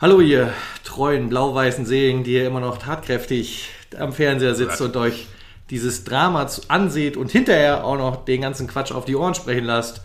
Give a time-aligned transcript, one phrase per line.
[0.00, 5.28] Hallo ihr treuen blau-weißen Seelen, die ihr immer noch tatkräftig am Fernseher sitzt und euch
[5.70, 10.02] dieses Drama anseht und hinterher auch noch den ganzen Quatsch auf die Ohren sprechen lasst.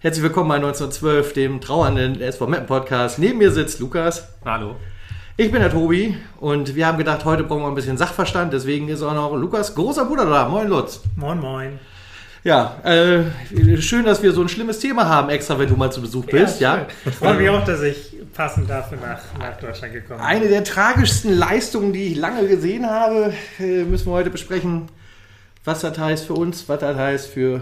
[0.00, 3.18] Herzlich willkommen bei 1912, dem trauernden SV Mappen Podcast.
[3.18, 4.28] Neben mir sitzt Lukas.
[4.44, 4.76] Hallo.
[5.38, 8.88] Ich bin der Tobi und wir haben gedacht, heute brauchen wir ein bisschen Sachverstand, deswegen
[8.88, 10.48] ist auch noch Lukas großer Bruder da.
[10.48, 11.00] Moin Lutz.
[11.16, 11.78] Moin, moin.
[12.42, 16.00] Ja, äh, schön, dass wir so ein schlimmes Thema haben, extra wenn du mal zu
[16.00, 16.86] Besuch bist, ja.
[17.04, 20.26] Ich freue mich auch, dass ich passend dafür nach, nach Deutschland gekommen bin.
[20.26, 24.88] Eine der tragischsten Leistungen, die ich lange gesehen habe, äh, müssen wir heute besprechen.
[25.64, 27.60] Was das heißt für uns, was das heißt für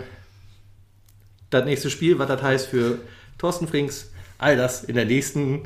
[1.51, 2.99] das nächste Spiel, was das heißt für
[3.39, 4.13] Thorsten Frings.
[4.39, 5.63] All das in der nächsten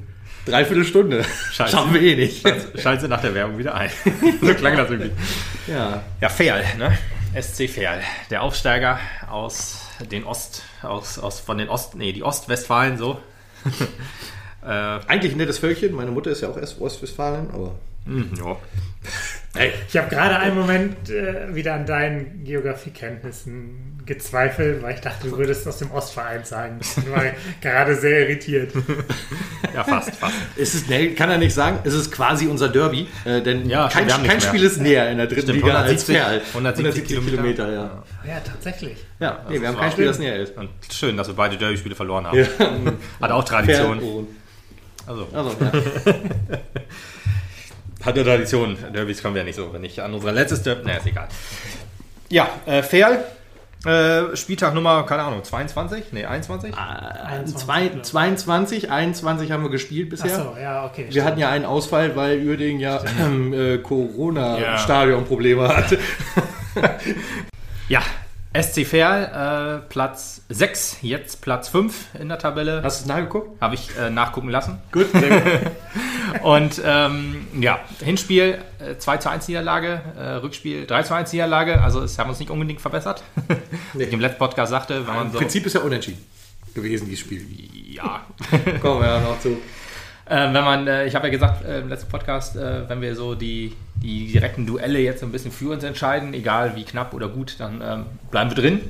[0.47, 1.25] Dreiviertelstunde.
[1.53, 1.73] Scheiße.
[1.73, 2.47] Schaffen wir eh nicht.
[2.81, 3.91] Schalten Sie nach der Werbung wieder ein.
[4.41, 5.13] so klang das irgendwie.
[5.67, 6.97] Ja, Ja, Ferl, ne?
[7.35, 8.03] SC Ferl.
[8.31, 8.99] Der Aufsteiger
[9.31, 13.19] aus den Ost, aus, aus von den Ost, nee, die Ostwestfalen so.
[14.63, 15.95] äh, eigentlich ein nettes Völkchen.
[15.95, 17.75] Meine Mutter ist ja auch Ostwestfalen, aber.
[18.07, 18.57] Hm, ja.
[19.89, 25.37] Ich habe gerade einen Moment äh, wieder an deinen Geografiekenntnissen gezweifelt, weil ich dachte, du
[25.37, 26.81] würdest aus dem Ostverein sagen.
[26.81, 27.23] Ich war
[27.61, 28.73] gerade sehr irritiert.
[29.75, 30.35] ja, fast, fast.
[30.57, 33.89] Es ist, nee, kann er nicht sagen, es ist quasi unser Derby, äh, denn Ja,
[33.89, 36.43] kein, kein Spiel ist näher in der dritten Stimmt, Liga als 170 Ferl.
[36.49, 37.73] 170 Kilometer.
[37.73, 38.03] ja.
[38.27, 38.97] Ja, tatsächlich.
[39.21, 40.57] Ja, nee, wir haben kein Spiel, das näher ist.
[40.57, 42.39] Und schön, dass wir beide Derby-Spiele verloren haben.
[42.39, 42.47] Ja.
[43.21, 43.99] Hat auch Tradition.
[45.07, 45.73] Also, Also, ja.
[48.05, 48.77] hat eine Tradition.
[48.95, 49.73] Derbys kommen wir ja nicht so.
[49.73, 50.85] Wenn ich an unser letztes Derby.
[50.87, 51.29] Naja, ist egal.
[52.29, 53.25] Ja, äh, Ferl.
[53.85, 56.13] Äh, Spieltag Nummer, keine Ahnung, 22?
[56.13, 56.73] Nee, 21?
[56.73, 60.39] Äh, zwei- 22, 21 haben wir gespielt bisher.
[60.39, 61.07] Achso, ja, okay.
[61.11, 63.79] Wir hatten ja einen Ausfall, weil Uerdingen ja äh, Ja.
[63.79, 65.99] Corona-Stadionprobleme hatte.
[67.89, 68.01] Ja,
[68.55, 72.83] SC Verl, äh, Platz 6, jetzt Platz 5 in der Tabelle.
[72.83, 73.61] Hast du es nachgeguckt?
[73.61, 74.79] Habe ich äh, nachgucken lassen.
[74.93, 75.71] Gut, sehr gut.
[76.43, 81.81] Und ähm, ja, Hinspiel äh, 2 zu 1 Niederlage, äh, Rückspiel 3 zu 1 Niederlage.
[81.81, 83.23] Also es haben uns nicht unbedingt verbessert.
[83.95, 85.39] Wie ich im letzten Podcast sagte, wenn man Im so.
[85.39, 86.25] Prinzip ist ja unentschieden
[86.75, 87.47] gewesen, dieses Spiel.
[87.91, 88.27] Ja.
[88.81, 89.59] Kommen wir ja noch zu.
[90.33, 93.15] Äh, wenn man, äh, ich habe ja gesagt äh, im letzten Podcast, äh, wenn wir
[93.15, 97.13] so die, die direkten Duelle jetzt so ein bisschen für uns entscheiden, egal wie knapp
[97.13, 98.81] oder gut, dann ähm, bleiben wir drin.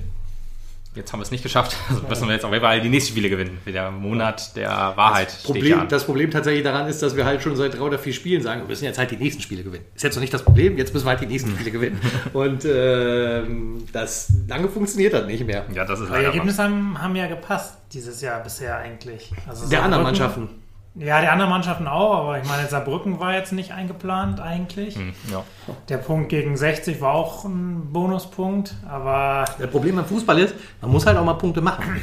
[0.94, 1.74] Jetzt haben wir es nicht geschafft.
[1.88, 3.58] Also müssen wir jetzt auf jeden Fall die nächsten Spiele gewinnen.
[3.64, 5.88] Wie der Monat der Wahrheit steht ja Problem, an.
[5.88, 8.60] das Problem tatsächlich daran ist, dass wir halt schon seit drei oder vier Spielen sagen,
[8.60, 9.86] wir müssen jetzt halt die nächsten Spiele gewinnen.
[9.96, 11.98] Ist jetzt noch nicht das Problem, jetzt müssen wir halt die nächsten Spiele gewinnen.
[12.34, 15.64] Und ähm, das lange funktioniert das nicht mehr.
[15.74, 19.32] Ja, das ist die Ergebnisse haben, haben ja gepasst dieses Jahr bisher eigentlich.
[19.48, 20.61] Also Der anderen Mannschaften.
[20.94, 24.96] Ja, der anderen Mannschaften auch, aber ich meine, Saarbrücken war jetzt nicht eingeplant eigentlich.
[24.96, 25.42] Hm, ja.
[25.88, 30.90] Der Punkt gegen 60 war auch ein Bonuspunkt, aber Das Problem beim Fußball ist, man
[30.90, 31.98] muss halt auch mal Punkte machen.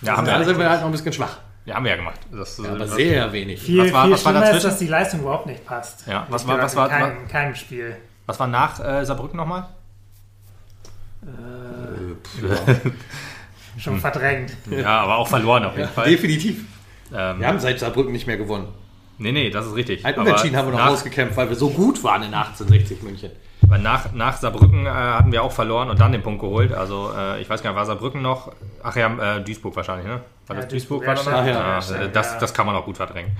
[0.00, 1.36] Ja, haben da wir, sind wir halt noch ein bisschen schwach.
[1.66, 2.20] ja, haben wir ja gemacht.
[2.32, 3.60] Das, Ja, aber das- sehr wenig.
[3.60, 6.06] viel, Was war- viel was war ist, dass die Leistung überhaupt nicht passt.
[6.06, 7.96] Ja, was war- was war- in keinem, keinem Spiel.
[8.24, 9.66] Was war nach äh, Saarbrücken nochmal?
[13.78, 14.52] Schon verdrängt.
[14.70, 16.08] Ja, aber auch verloren auf jeden Fall.
[16.08, 16.64] Definitiv.
[17.12, 18.68] Ähm, Wir haben seit Saarbrücken nicht mehr gewonnen.
[19.18, 20.04] nee, nee, das ist richtig.
[20.04, 23.30] Ein Unentschieden haben wir noch nach, rausgekämpft, weil wir so gut waren in 1860 München.
[23.62, 26.72] weil nach, nach Saarbrücken äh, hatten wir auch verloren und dann den Punkt geholt.
[26.72, 28.52] Also äh, ich weiß gar nicht, war Saarbrücken noch?
[28.82, 30.20] Ach ja, äh, Duisburg wahrscheinlich, ne?
[30.46, 31.04] War Ja, das Duisburg?
[31.04, 31.90] Duisburg, war ja, das.
[31.90, 32.38] Ja, Ja, das, ja.
[32.38, 33.32] das kann man auch gut verdrängen.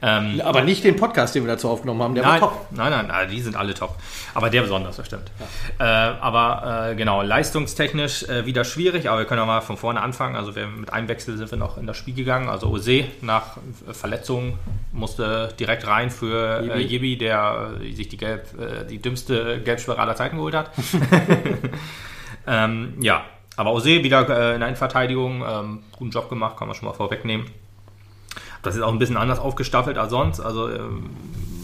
[0.00, 2.66] Aber nicht den Podcast, den wir dazu aufgenommen haben, der nein, war top.
[2.70, 3.96] nein, nein, nein, die sind alle top.
[4.32, 5.30] Aber der besonders, das stimmt.
[5.78, 10.00] Äh, aber äh, genau, leistungstechnisch äh, wieder schwierig, aber wir können ja mal von vorne
[10.00, 10.36] anfangen.
[10.36, 12.48] Also wir, mit einem Wechsel sind wir noch in das Spiel gegangen.
[12.48, 14.58] Also Ose nach äh, Verletzung
[14.92, 16.80] musste direkt rein für äh, Jibi.
[16.80, 18.46] Jibi, der äh, sich die, Gelb,
[18.88, 20.70] die dümmste Gelbsperre aller Zeiten geholt hat.
[22.46, 23.24] ähm, ja,
[23.56, 27.46] aber Ose wieder äh, in Innenverteidigung, ähm, guten Job gemacht, kann man schon mal vorwegnehmen.
[28.62, 30.40] Das ist auch ein bisschen anders aufgestaffelt als sonst.
[30.40, 31.10] Also, ähm,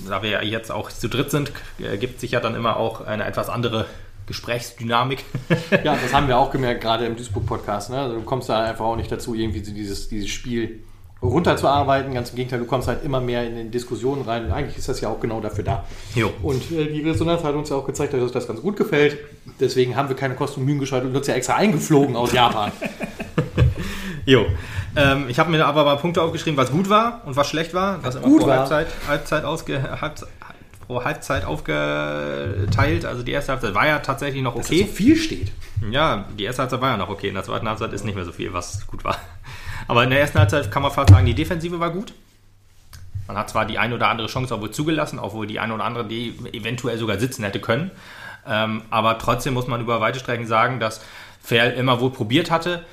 [0.08, 3.24] da wir ja jetzt auch zu dritt sind, ergibt sich ja dann immer auch eine
[3.24, 3.86] etwas andere
[4.26, 5.24] Gesprächsdynamik.
[5.84, 7.90] Ja, das haben wir auch gemerkt, gerade im Duisburg-Podcast.
[7.90, 7.98] Ne?
[8.00, 10.80] Also du kommst da einfach auch nicht dazu, irgendwie dieses, dieses Spiel
[11.22, 12.14] runterzuarbeiten.
[12.14, 14.46] Ganz im Gegenteil, du kommst halt immer mehr in den Diskussionen rein.
[14.46, 15.84] Und eigentlich ist das ja auch genau dafür da.
[16.14, 16.30] Jo.
[16.42, 19.18] Und äh, die Resonanz hat uns ja auch gezeigt, dass uns das ganz gut gefällt.
[19.60, 22.72] Deswegen haben wir keine Kosten und Mühen gescheut und uns ja extra eingeflogen aus Japan.
[24.26, 24.44] Jo.
[24.96, 27.98] Ähm, ich habe mir aber mal Punkte aufgeschrieben, was gut war und was schlecht war.
[28.02, 28.58] Das immer gut pro war.
[28.58, 30.28] Halbzeit, Halbzeit, ausge, Halbzeit,
[30.86, 33.04] pro Halbzeit aufgeteilt.
[33.04, 34.80] Also die erste Halbzeit war ja tatsächlich noch Dass okay.
[34.80, 35.52] das so viel steht.
[35.90, 37.28] Ja, die erste Halbzeit war ja noch okay.
[37.28, 39.16] In der zweiten Halbzeit ist nicht mehr so viel, was gut war.
[39.88, 42.12] Aber in der ersten Halbzeit kann man fast sagen, die Defensive war gut.
[43.26, 45.84] Man hat zwar die eine oder andere Chance auch wohl zugelassen, obwohl die eine oder
[45.84, 47.90] andere die eventuell sogar sitzen hätte können.
[48.46, 51.04] Ähm, aber trotzdem muss man über weite Strecken sagen, dass
[51.42, 52.84] Ferl immer wohl probiert hatte,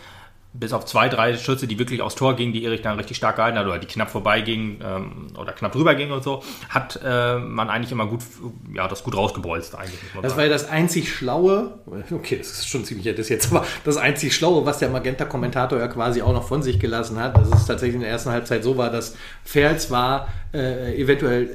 [0.54, 3.38] bis auf zwei, drei Schüsse, die wirklich aufs Tor gingen, die Erich dann richtig stark
[3.38, 7.38] gehalten hat oder die knapp vorbeigingen ähm, oder knapp drüber gingen und so, hat äh,
[7.40, 8.22] man eigentlich immer gut,
[8.74, 10.00] ja, das gut rausgebolzt eigentlich.
[10.22, 11.80] Das war ja das einzig Schlaue,
[12.12, 15.88] okay, das ist schon ziemlich das jetzt, aber das einzig Schlaue, was der Magenta-Kommentator ja
[15.88, 18.78] quasi auch noch von sich gelassen hat, dass es tatsächlich in der ersten Halbzeit so
[18.78, 21.50] war, dass Ferl zwar äh, eventuell äh,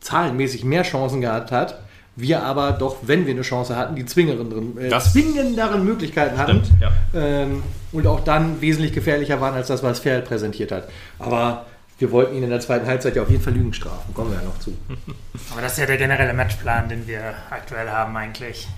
[0.00, 1.80] zahlenmäßig mehr Chancen gehabt hat,
[2.16, 6.64] wir aber doch, wenn wir eine Chance hatten, die zwingenderen, äh, Das- zwingenderen Möglichkeiten hatten
[6.64, 6.90] Stimmt, ja.
[7.14, 7.62] ähm,
[7.92, 10.88] und auch dann wesentlich gefährlicher waren als das, was Ferl präsentiert hat.
[11.18, 11.66] Aber
[11.98, 14.38] wir wollten ihn in der zweiten Halbzeit ja auf jeden Fall Lügen strafen, kommen wir
[14.38, 14.76] ja noch zu.
[15.52, 17.20] Aber das ist ja der generelle Matchplan, den wir
[17.50, 18.68] aktuell haben eigentlich.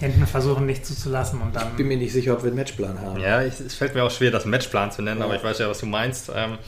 [0.00, 1.76] Hinten versuchen nicht zuzulassen und dann.
[1.76, 3.20] Bin mir nicht sicher, ob wir einen Matchplan haben.
[3.20, 5.68] Ja, ich, es fällt mir auch schwer, das Matchplan zu nennen, aber ich weiß ja,
[5.68, 6.30] was du meinst.
[6.34, 6.58] Ähm,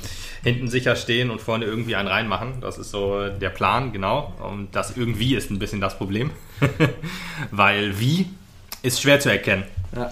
[0.43, 2.61] hinten sicher stehen und vorne irgendwie einen reinmachen.
[2.61, 4.32] Das ist so der Plan, genau.
[4.43, 6.31] Und das irgendwie ist ein bisschen das Problem.
[7.50, 8.28] Weil wie
[8.86, 9.64] ist schwer zu erkennen.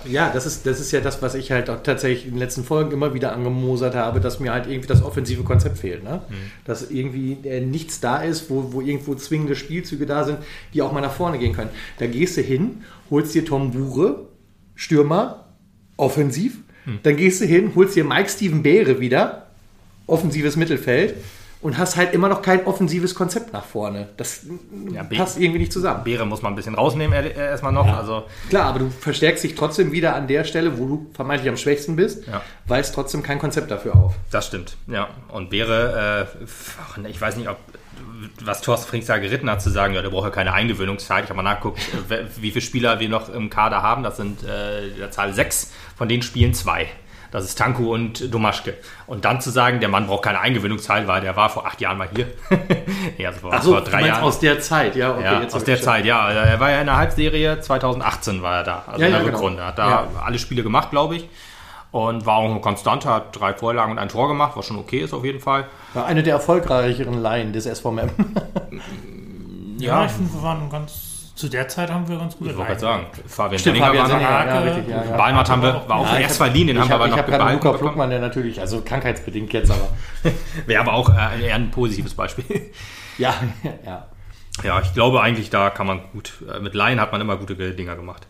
[0.07, 2.65] Ja, das, ist, das ist ja das, was ich halt auch tatsächlich in den letzten
[2.65, 6.03] Folgen immer wieder angemosert habe, dass mir halt irgendwie das offensive Konzept fehlt.
[6.03, 6.23] Ne?
[6.65, 10.39] Dass irgendwie äh, nichts da ist, wo, wo irgendwo zwingende Spielzüge da sind,
[10.73, 11.71] die auch mal nach vorne gehen können.
[11.99, 14.29] Da gehst du hin, holst dir Tom Bure,
[14.75, 15.47] Stürmer,
[15.97, 16.59] offensiv.
[17.03, 19.47] Dann gehst du hin, holst dir Mike Steven Beere wieder,
[20.07, 21.15] offensives Mittelfeld.
[21.65, 24.09] Und hast halt immer noch kein offensives Konzept nach vorne.
[24.19, 24.43] Das
[24.93, 26.05] Ja, passt irgendwie nicht zusammen.
[26.05, 27.87] Beere muss man ein bisschen rausnehmen er- er- erstmal noch.
[27.87, 31.57] Also Klar, aber du verstärkst dich trotzdem wieder an der Stelle, wo du vermeintlich am
[31.57, 32.43] schwächsten bist, Ja.
[32.67, 34.15] weist trotzdem kein Konzept dafür auf.
[34.31, 35.09] Das stimmt, ja.
[35.29, 37.57] Und wäre, äh, ich weiß nicht, ob
[38.43, 41.25] was Thorsten Frings da geritten hat, zu sagen, ja, der braucht ja keine Eingewöhnungszeit.
[41.25, 41.81] Ich habe mal nachgeguckt,
[42.41, 44.03] wie viele Spieler wir noch im Kader haben.
[44.03, 46.89] Das sind äh, der Zahl sechs, von denen spielen zwei.
[47.35, 48.75] Das ist Tanku und Domaschke.
[49.09, 51.99] Und dann zu sagen, der Mann braucht keine Eingewöhnungszeit, weil der war vor acht Jahren
[51.99, 52.29] mal hier.
[53.19, 54.23] ja, also vor, Ach so, vor drei Jahren.
[54.23, 55.25] aus der Zeit, ja, okay.
[55.25, 56.31] ja, jetzt aus der Zeit, ja.
[56.31, 59.27] Er war ja in der Halbserie 2018 war er da, also Ja, in der ja,
[59.27, 59.37] genau.
[59.39, 59.67] Rückrunde.
[59.67, 60.09] Hat da Ja.
[60.25, 61.29] alle Spiele gemacht, glaube ich.
[61.91, 65.01] Und war auch eine Konstante, hat drei Vorlagen und ein Tor gemacht, was schon okay
[65.01, 65.67] ist auf jeden Fall.
[65.93, 68.33] War eine der erfolgreicheren Laien des SV Meppen.
[69.81, 71.14] ja, ich finde, wir waren ganz.
[71.35, 74.09] Zu der Zeit haben wir ganz gut Ich wollte gerade sagen, Fabian Stimmt, Senninger Fabian
[74.09, 74.29] war noch.
[74.29, 75.17] Senninger, ja, richtig, ja, ja.
[75.17, 77.11] Balmert haben wir, war auch Ja, ich erst verliehen, den ich haben wir aber Ich
[77.11, 77.79] noch habe gerade behalten Luca.
[77.79, 79.89] Fluckmann, der natürlich, also krankheitsbedingt jetzt, aber
[80.67, 82.45] Wäre aber auch äh, eher ein positives Beispiel.
[83.19, 83.35] ja,
[83.85, 84.07] ja.
[84.63, 87.57] ja, ich glaube eigentlich, da kann man gut, äh, mit Laien hat man immer gute
[87.57, 88.29] Dinger gemacht.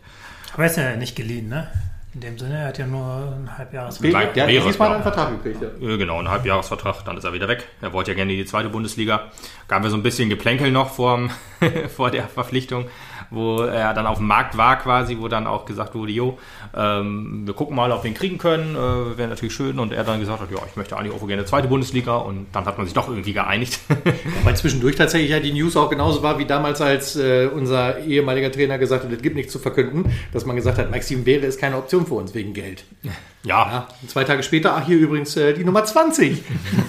[0.54, 1.68] Aber er ist ja nicht geliehen, ne?
[2.14, 3.98] In dem Sinne, er hat ja nur ein Halbjahres.
[3.98, 4.94] Der, hat diesmal ja.
[4.94, 5.60] einen Vertrag gekriegt.
[5.60, 5.88] Ja.
[5.88, 7.66] Äh, Genau, ein Halbjahresvertrag, dann ist er wieder weg.
[7.80, 9.32] Er wollte ja gerne in die zweite Bundesliga.
[9.66, 11.30] Gab wir so ein bisschen Geplänkel noch vorm,
[11.96, 12.86] vor der Verpflichtung,
[13.34, 16.38] wo er dann auf dem Markt war quasi, wo dann auch gesagt wurde, jo,
[16.76, 19.78] ähm, wir gucken mal, ob wir ihn kriegen können, äh, wäre natürlich schön.
[19.78, 22.16] Und er dann gesagt hat, ja, ich möchte eigentlich auch gerne zweite Bundesliga.
[22.16, 23.78] Und dann hat man sich doch irgendwie geeinigt.
[24.44, 28.50] Weil zwischendurch tatsächlich ja die News auch genauso war wie damals, als äh, unser ehemaliger
[28.50, 31.60] Trainer gesagt hat, es gibt nichts zu verkünden, dass man gesagt hat, Maxim Beere ist
[31.60, 32.84] keine Option für uns wegen Geld.
[33.02, 33.12] ja,
[33.44, 36.42] Ja, zwei Tage später, ach hier übrigens äh, die Nummer 20.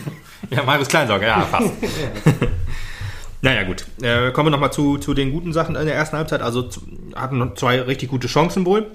[0.50, 1.72] ja, Marius Kleinsorge, ja, fast.
[3.46, 3.86] Naja, gut.
[4.02, 6.42] Äh, kommen wir nochmal zu, zu den guten Sachen in der ersten Halbzeit.
[6.42, 6.68] Also
[7.16, 8.88] hatten noch zwei richtig gute Chancen wohl.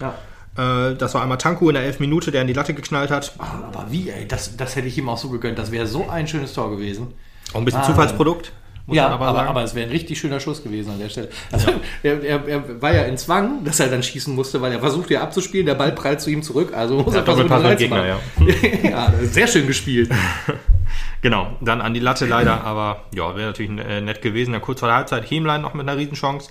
[0.00, 0.14] Ja.
[0.56, 3.34] Äh, das war einmal Tanku in der 11 Minute, der in die Latte geknallt hat.
[3.38, 5.58] Aber wie, ey, das, das hätte ich ihm auch so gegönnt.
[5.58, 7.08] Das wäre so ein schönes Tor gewesen.
[7.52, 7.84] Auch ein bisschen Ah.
[7.84, 8.50] Zufallsprodukt,
[8.90, 11.28] ja, aber, aber aber, es wäre ein richtig schöner Schuss gewesen an der Stelle.
[11.52, 11.72] Also,
[12.02, 15.12] er, er, er war ja in Zwang, dass er dann schießen musste, weil er versuchte
[15.12, 16.72] ja abzuspielen, der Ball prallt zu ihm zurück.
[16.74, 18.54] Also muss Ja, er versuchen, Gegner, machen.
[18.90, 20.10] ja, sehr schön gespielt.
[21.20, 24.52] Genau, dann an die Latte leider, aber ja, wäre natürlich äh, nett gewesen.
[24.52, 26.50] Dann kurz vor der Halbzeit Hemlein noch mit einer Riesenchance.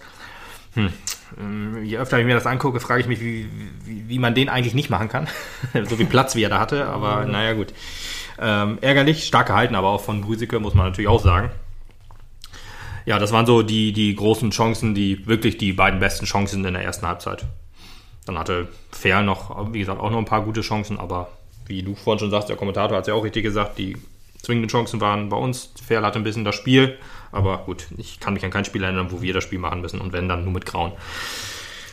[0.74, 0.92] Hm.
[1.40, 3.50] Ähm, Je öfter ich mir das angucke, frage ich mich, wie,
[3.86, 5.28] wie, wie man den eigentlich nicht machen kann.
[5.86, 7.74] so viel Platz, wie er da hatte, aber naja, gut.
[8.40, 11.50] Ähm, ärgerlich, stark gehalten, aber auch von Brüsicke, muss man natürlich auch sagen.
[13.06, 16.74] Ja, das waren so die, die großen Chancen, die wirklich die beiden besten Chancen in
[16.74, 17.46] der ersten Halbzeit.
[18.26, 21.30] Dann hatte Fair noch, wie gesagt, auch noch ein paar gute Chancen, aber
[21.68, 23.96] wie du vorhin schon sagst, der Kommentator hat es ja auch richtig gesagt, die
[24.48, 25.70] zwingenden Chancen waren bei uns.
[25.86, 26.98] Fair hatte ein bisschen das Spiel,
[27.32, 30.00] aber gut, ich kann mich an kein Spiel erinnern, wo wir das Spiel machen müssen
[30.00, 30.94] und wenn, dann nur mit Grauen.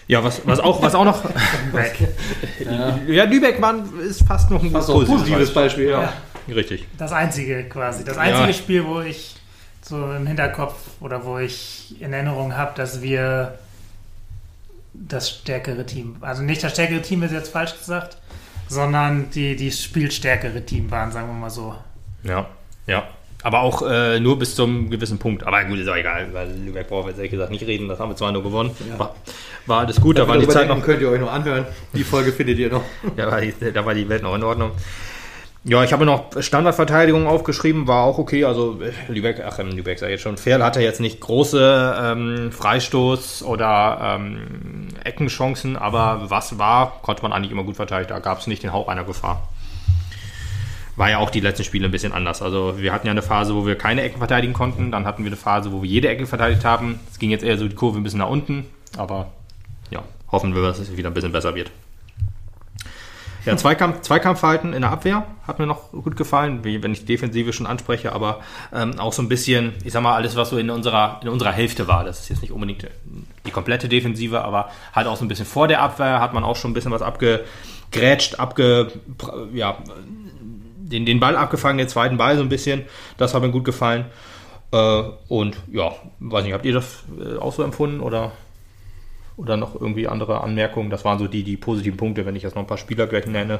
[0.06, 1.24] Ja, was, was, auch, was auch noch.
[3.08, 3.74] ja, Lübeck war,
[4.06, 6.12] ist fast noch ein auch ein positives Beispiel, ja.
[6.46, 6.86] Richtig.
[6.98, 8.04] Das einzige quasi.
[8.04, 8.52] Das einzige Ja.
[8.52, 9.34] Spiel, wo ich
[9.82, 13.58] so im Hinterkopf oder wo ich in Erinnerung habe, dass wir
[14.92, 18.18] das stärkere Team, also nicht das stärkere Team ist jetzt falsch gesagt,
[18.68, 21.74] sondern die, die spielstärkere Team waren, sagen wir mal so.
[22.24, 22.46] Ja,
[22.86, 23.04] ja.
[23.42, 25.46] Aber auch äh, nur bis zum gewissen Punkt.
[25.46, 27.88] Aber gut, ist auch egal, weil Lübeck brauchen wir jetzt ehrlich gesagt nicht reden.
[27.88, 28.70] Das haben wir zwar nur gewonnen.
[28.96, 29.14] War,
[29.66, 30.82] war alles gut, da war die Zeit noch.
[30.82, 31.66] könnt ihr euch noch anhören.
[31.92, 32.82] Die Folge findet ihr noch.
[33.16, 34.72] Da war, die, da war die Welt noch in Ordnung.
[35.66, 38.44] Ja, ich habe noch Standardverteidigung aufgeschrieben, war auch okay.
[38.44, 43.42] Also Lübeck, ach, ähm, Lübeck ich jetzt schon, Ferl hatte jetzt nicht große ähm, Freistoß-
[43.44, 48.10] oder ähm, Eckenchancen, aber was war, konnte man eigentlich immer gut verteidigen.
[48.10, 49.48] Da gab es nicht den Hauch einer Gefahr.
[50.96, 52.40] War ja auch die letzten Spiele ein bisschen anders.
[52.40, 54.92] Also wir hatten ja eine Phase, wo wir keine Ecken verteidigen konnten.
[54.92, 57.00] Dann hatten wir eine Phase, wo wir jede Ecke verteidigt haben.
[57.10, 58.66] Es ging jetzt eher so die Kurve ein bisschen nach unten.
[58.96, 59.32] Aber
[59.90, 61.70] ja, hoffen wir, dass es wieder ein bisschen besser wird.
[63.44, 67.66] Ja, Zweikampf, Zweikampfverhalten in der Abwehr hat mir noch gut gefallen, wenn ich Defensive schon
[67.66, 68.40] anspreche, aber
[68.72, 71.52] ähm, auch so ein bisschen, ich sag mal, alles, was so in unserer, in unserer
[71.52, 72.04] Hälfte war.
[72.04, 72.86] Das ist jetzt nicht unbedingt
[73.46, 76.56] die komplette Defensive, aber halt auch so ein bisschen vor der Abwehr hat man auch
[76.56, 78.92] schon ein bisschen was abgegrätscht, abge,
[79.52, 79.76] ja,
[80.88, 82.82] den, den Ball abgefangen, den zweiten Ball so ein bisschen.
[83.16, 84.06] Das hat mir gut gefallen.
[84.72, 88.32] Äh, und ja, weiß nicht, habt ihr das äh, auch so empfunden oder?
[89.36, 90.90] Oder noch irgendwie andere Anmerkungen?
[90.90, 93.26] Das waren so die, die positiven Punkte, wenn ich jetzt noch ein paar Spieler gleich
[93.26, 93.58] nenne.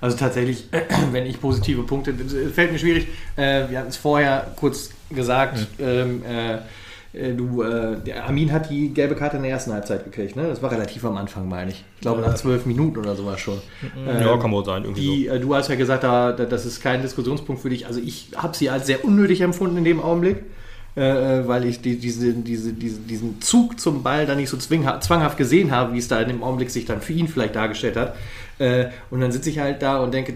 [0.00, 0.68] Also tatsächlich,
[1.10, 3.08] wenn ich positive Punkte, fällt mir schwierig.
[3.34, 5.58] Äh, wir hatten es vorher kurz gesagt.
[5.78, 5.84] Mhm.
[5.84, 6.58] Ähm, äh, äh,
[7.34, 10.44] du, äh, der Armin hat die gelbe Karte in der ersten Halbzeit gekriegt, ne?
[10.48, 11.84] Das war relativ am Anfang, meine ich.
[11.96, 13.60] Ich glaube, nach zwölf Minuten oder sowas schon.
[14.06, 14.84] Ja, ähm, kann wohl sein.
[14.84, 15.34] Irgendwie die, so.
[15.34, 17.86] äh, du hast ja gesagt, da, das ist kein Diskussionspunkt für dich.
[17.86, 20.44] Also ich habe sie als sehr unnötig empfunden in dem Augenblick.
[20.96, 24.56] Äh, äh, weil ich die, diese, diese, diese, diesen Zug zum Ball da nicht so
[24.56, 27.96] zwanghaft gesehen habe, wie es da in dem Augenblick sich dann für ihn vielleicht dargestellt
[27.96, 28.16] hat.
[28.58, 30.32] Äh, und dann sitze ich halt da und denke,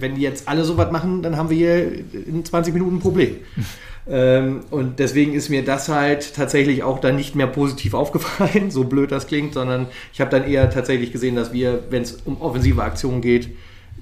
[0.00, 3.00] wenn die jetzt alle so was machen, dann haben wir hier in 20 Minuten ein
[3.00, 3.36] Problem.
[4.10, 8.84] ähm, und deswegen ist mir das halt tatsächlich auch dann nicht mehr positiv aufgefallen, so
[8.84, 12.40] blöd das klingt, sondern ich habe dann eher tatsächlich gesehen, dass wir, wenn es um
[12.40, 13.50] offensive Aktionen geht,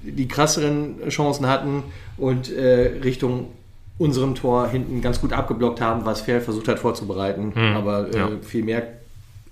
[0.03, 1.83] die krasseren Chancen hatten
[2.17, 3.47] und äh, Richtung
[3.97, 7.51] unserem Tor hinten ganz gut abgeblockt haben, was Fair versucht hat vorzubereiten.
[7.53, 8.29] Hm, Aber äh, ja.
[8.41, 8.87] viel mehr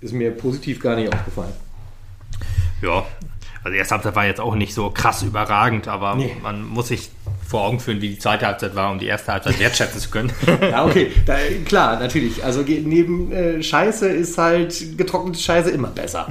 [0.00, 1.52] ist mir positiv gar nicht aufgefallen.
[2.80, 3.04] Ja,
[3.64, 6.36] also erste Halbzeit war jetzt auch nicht so krass überragend, aber nee.
[6.42, 7.10] man muss sich
[7.46, 10.32] vor Augen führen, wie die zweite Halbzeit war, um die erste Halbzeit wertschätzen zu können.
[10.60, 12.44] ja, okay, da, klar, natürlich.
[12.44, 16.28] Also neben äh, Scheiße ist halt getrocknete Scheiße immer besser.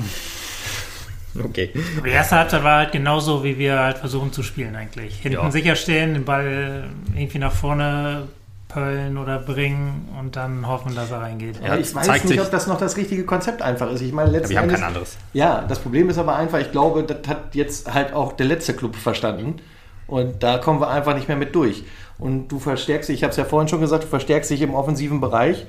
[1.43, 1.71] Okay.
[1.97, 5.17] Aber die erste Halbzeit war halt genauso, wie wir halt versuchen zu spielen eigentlich.
[5.17, 5.51] Hinten ja.
[5.51, 8.27] sicher stehen, den Ball irgendwie nach vorne
[8.75, 11.61] pöllen oder bringen und dann hoffen, dass er reingeht.
[11.63, 14.01] Ja, ich weiß nicht, ob das noch das richtige Konzept einfach ist.
[14.01, 15.17] Ich meine, letzten wir haben Endes, kein anderes.
[15.33, 18.73] Ja, das Problem ist aber einfach, ich glaube, das hat jetzt halt auch der letzte
[18.73, 19.61] Club verstanden.
[20.07, 21.83] Und da kommen wir einfach nicht mehr mit durch.
[22.17, 24.73] Und du verstärkst dich, ich habe es ja vorhin schon gesagt, du verstärkst dich im
[24.73, 25.65] offensiven Bereich,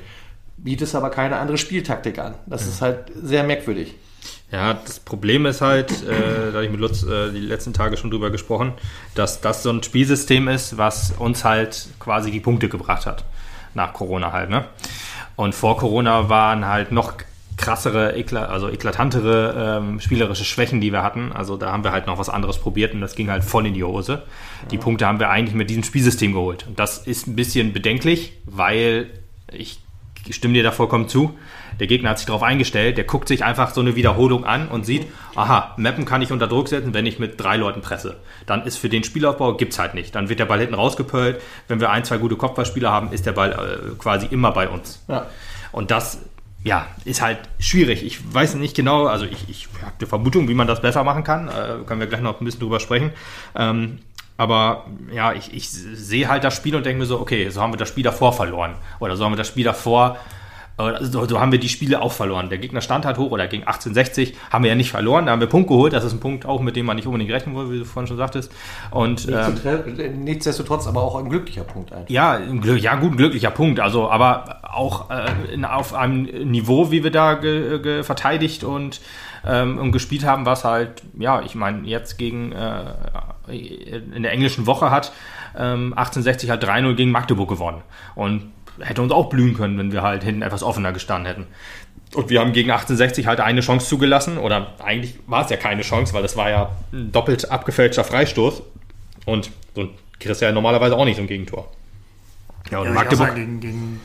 [0.56, 2.34] bietest aber keine andere Spieltaktik an.
[2.46, 2.68] Das mhm.
[2.70, 3.94] ist halt sehr merkwürdig.
[4.52, 7.96] Ja, das Problem ist halt, äh, da habe ich mit Lutz äh, die letzten Tage
[7.96, 8.72] schon drüber gesprochen,
[9.16, 13.24] dass das so ein Spielsystem ist, was uns halt quasi die Punkte gebracht hat.
[13.74, 14.64] Nach Corona halt, ne?
[15.34, 17.14] Und vor Corona waren halt noch
[17.56, 18.14] krassere,
[18.48, 21.32] also eklatantere ähm, spielerische Schwächen, die wir hatten.
[21.32, 23.74] Also da haben wir halt noch was anderes probiert und das ging halt voll in
[23.74, 24.22] die Hose.
[24.70, 26.66] Die Punkte haben wir eigentlich mit diesem Spielsystem geholt.
[26.66, 29.08] Und das ist ein bisschen bedenklich, weil
[29.50, 29.80] ich
[30.30, 31.34] stimme dir da vollkommen zu
[31.80, 34.86] der Gegner hat sich darauf eingestellt, der guckt sich einfach so eine Wiederholung an und
[34.86, 38.16] sieht, aha, Mappen kann ich unter Druck setzen, wenn ich mit drei Leuten presse.
[38.46, 40.14] Dann ist für den Spielaufbau, gibt's halt nicht.
[40.14, 41.40] Dann wird der Ball hinten rausgepölt.
[41.68, 45.04] Wenn wir ein, zwei gute Kopfballspieler haben, ist der Ball äh, quasi immer bei uns.
[45.08, 45.26] Ja.
[45.72, 46.20] Und das
[46.66, 48.04] ja, ist halt schwierig.
[48.04, 51.22] Ich weiß nicht genau, also ich, ich habe eine Vermutung, wie man das besser machen
[51.22, 51.46] kann.
[51.46, 53.12] Äh, können wir gleich noch ein bisschen drüber sprechen.
[53.54, 54.00] Ähm,
[54.36, 57.72] aber ja, ich, ich sehe halt das Spiel und denke mir so, okay, so haben
[57.72, 58.74] wir das Spiel davor verloren.
[58.98, 60.18] Oder so haben wir das Spiel davor
[61.00, 62.50] so, so haben wir die Spiele auch verloren.
[62.50, 65.24] Der Gegner stand halt hoch oder gegen 1860 haben wir ja nicht verloren.
[65.24, 65.94] Da haben wir Punkt geholt.
[65.94, 68.06] Das ist ein Punkt auch, mit dem man nicht unbedingt rechnen will, wie du vorhin
[68.06, 68.52] schon sagtest.
[68.90, 72.10] Und, ähm, Nichtsdestotrotz aber auch ein glücklicher Punkt eigentlich.
[72.10, 73.80] Ja, ein, ja gut, ein glücklicher Punkt.
[73.80, 79.00] Also, aber auch äh, in, auf einem Niveau, wie wir da ge, ge, verteidigt und,
[79.46, 82.92] ähm, und gespielt haben, was halt, ja, ich meine, jetzt gegen äh,
[83.48, 85.12] in der englischen Woche hat
[85.56, 87.80] ähm, 1860 halt 3-0 gegen Magdeburg gewonnen.
[88.14, 91.46] Und hätte uns auch blühen können, wenn wir halt hinten etwas offener gestanden hätten.
[92.14, 94.38] Und wir haben gegen 1860 halt eine Chance zugelassen.
[94.38, 98.62] Oder eigentlich war es ja keine Chance, weil das war ja ein doppelt abgefälschter Freistoß.
[99.26, 101.70] Und so kriegst du ja normalerweise auch nicht so ein Gegentor.
[102.70, 103.28] Ja, und ja, Magdeburg.
[103.28, 104.00] Sagen, gegen, gegen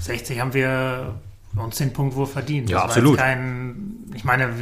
[0.00, 1.14] 60 haben wir
[1.56, 2.70] uns den Punkt wohl verdient.
[2.70, 3.18] Ja, das absolut.
[3.18, 4.52] Kein, ich meine,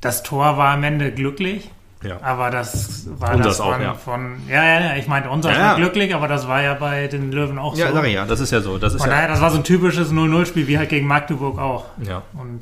[0.00, 1.70] das Tor war am Ende glücklich.
[2.02, 2.20] Ja.
[2.22, 3.94] Aber das war Unseres das von, auch, ja.
[3.94, 7.08] von, ja, ja, ja, ich meine, unser ja, ist glücklich, aber das war ja bei
[7.08, 7.80] den Löwen auch so.
[7.80, 8.78] Ja, sag ich ja, das ist ja so.
[8.78, 11.58] Das ist von ja daher, das war so ein typisches 0-0-Spiel, wie halt gegen Magdeburg
[11.58, 11.86] auch.
[12.06, 12.22] Ja.
[12.34, 12.60] Und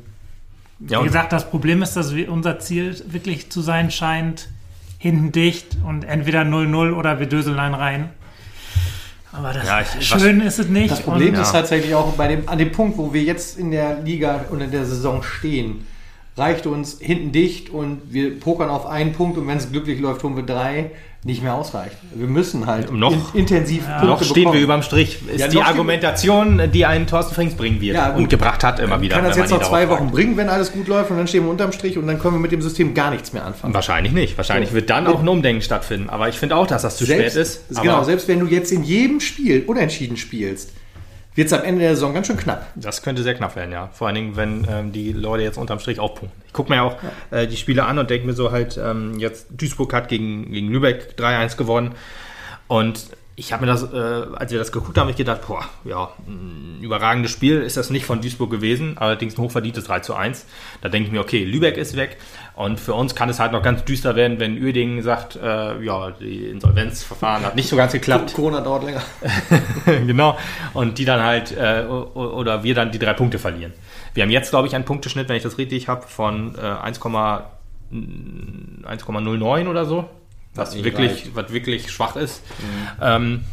[0.79, 4.49] wie ja, gesagt, das Problem ist, dass unser Ziel wirklich zu sein scheint,
[4.97, 8.09] hinten dicht und entweder 0-0 oder wir döseln einen rein.
[9.31, 10.91] Aber das ja, ich, schön was, ist es nicht.
[10.91, 13.69] Das Problem und, ist tatsächlich auch bei dem, an dem Punkt, wo wir jetzt in
[13.69, 15.85] der Liga und in der Saison stehen
[16.37, 20.23] reicht uns hinten dicht und wir pokern auf einen Punkt und wenn es glücklich läuft,
[20.23, 20.91] holen wir drei,
[21.23, 21.97] nicht mehr ausreicht.
[22.13, 24.63] Wir müssen halt Noch- in, intensiv Punkte Noch stehen wir bekommen.
[24.63, 25.17] überm Strich.
[25.27, 28.19] Ist Ja, die Argumentation, die einen Thorsten Frings bringen wird Ja, gut.
[28.19, 29.15] und gebracht hat immer wieder.
[29.15, 31.49] kann das jetzt noch zwei Wochen bringen, wenn alles gut läuft und dann stehen wir
[31.51, 33.73] unterm Strich und dann können wir mit dem System gar nichts mehr anfangen.
[33.73, 34.37] Wahrscheinlich nicht.
[34.37, 34.75] Wahrscheinlich So.
[34.75, 36.09] wird dann auch ein Umdenken stattfinden.
[36.09, 37.63] Aber ich finde auch, dass das zu spät ist.
[37.81, 40.71] Genau, selbst wenn du jetzt in jedem Spiel unentschieden spielst,
[41.37, 42.65] wird es am Ende der Saison ganz schön knapp.
[42.75, 43.89] Das könnte sehr knapp werden, ja.
[43.93, 46.41] Vor allen Dingen, wenn ähm, die Leute jetzt unterm Strich aufpunkten.
[46.47, 46.97] Ich gucke mir auch
[47.29, 50.69] äh, die Spiele an und denke mir so halt, ähm, jetzt Duisburg hat gegen, gegen
[50.69, 51.93] Lübeck 3-1 gewonnen.
[52.67, 55.63] Und ich habe mir das, äh, als wir das geguckt haben, hab ich gedacht, boah,
[55.83, 60.15] ja, ein überragendes Spiel ist das nicht von Duisburg gewesen, allerdings ein hochverdientes 3 zu
[60.15, 60.47] 1.
[60.81, 62.17] Da denke ich mir, okay, Lübeck ist weg
[62.55, 66.09] und für uns kann es halt noch ganz düster werden, wenn Uerdingen sagt, äh, ja,
[66.19, 68.33] die Insolvenzverfahren hat nicht so ganz geklappt.
[68.33, 69.03] Corona dauert länger.
[69.85, 70.35] genau.
[70.73, 73.73] Und die dann halt, äh, oder wir dann die drei Punkte verlieren.
[74.15, 76.99] Wir haben jetzt, glaube ich, einen Punkteschnitt, wenn ich das richtig habe, von äh, 1,
[76.99, 80.09] 1,09 oder so.
[80.55, 81.35] Was nicht wirklich, reicht.
[81.35, 82.41] was wirklich schwach ist.
[83.01, 83.43] Ähm,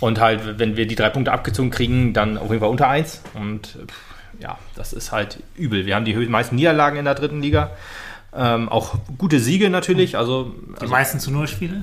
[0.00, 3.22] und halt, wenn wir die drei Punkte abgezogen kriegen, dann auf jeden Fall unter 1.
[3.34, 3.78] Und
[4.40, 5.86] ja, das ist halt übel.
[5.86, 7.70] Wir haben die meisten Niederlagen in der dritten Liga.
[8.34, 10.16] Ähm, auch gute Siege natürlich.
[10.16, 11.82] Also, Die also meisten zu Null Spiele.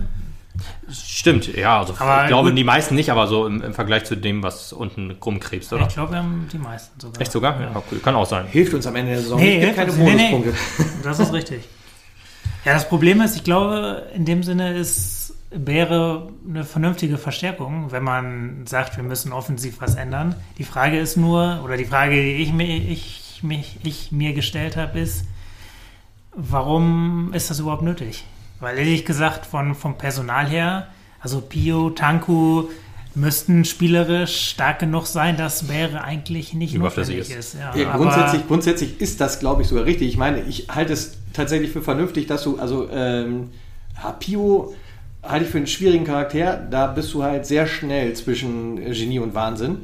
[0.92, 1.80] stimmt, ja.
[1.80, 2.58] Also Aber ich glaube, gut.
[2.58, 5.86] die meisten nicht, aber so im, im Vergleich zu dem, was unten rumkrebst, oder?
[5.88, 7.22] Ich glaube, wir haben die meisten sogar.
[7.22, 7.62] Echt sogar?
[7.62, 8.00] Ja, cool.
[8.00, 8.48] Kann auch sein.
[8.48, 9.40] Hilft uns am Ende der Saison.
[9.40, 10.32] Nee, gibt keine nee, nee.
[10.32, 10.54] Bonuspunkte.
[11.04, 11.64] Das ist richtig.
[12.66, 18.04] Ja, das Problem ist, ich glaube, in dem Sinne ist, wäre eine vernünftige Verstärkung, wenn
[18.04, 20.36] man sagt, wir müssen offensiv was ändern.
[20.58, 24.78] Die Frage ist nur, oder die Frage, die ich mir, ich, mich, ich mir gestellt
[24.78, 25.26] habe, ist,
[26.34, 28.26] warum ist das überhaupt nötig?
[28.60, 30.88] Weil ehrlich gesagt, von, vom Personal her,
[31.22, 32.68] also Pio, Tanku,
[33.20, 37.54] müssten spielerisch stark genug sein, das wäre eigentlich nicht Überflüssig notwendig ist.
[37.54, 37.60] ist.
[37.60, 40.08] Ja, Ja, grundsätzlich, grundsätzlich ist das, glaube ich, sogar richtig.
[40.08, 43.50] Ich meine, ich halte es tatsächlich für vernünftig, dass du, also ähm,
[44.02, 44.74] ja, Pio
[45.24, 46.58] halte ich für einen schwierigen Charakter.
[46.58, 49.80] Da bist du halt sehr schnell zwischen Genie und Wahnsinn.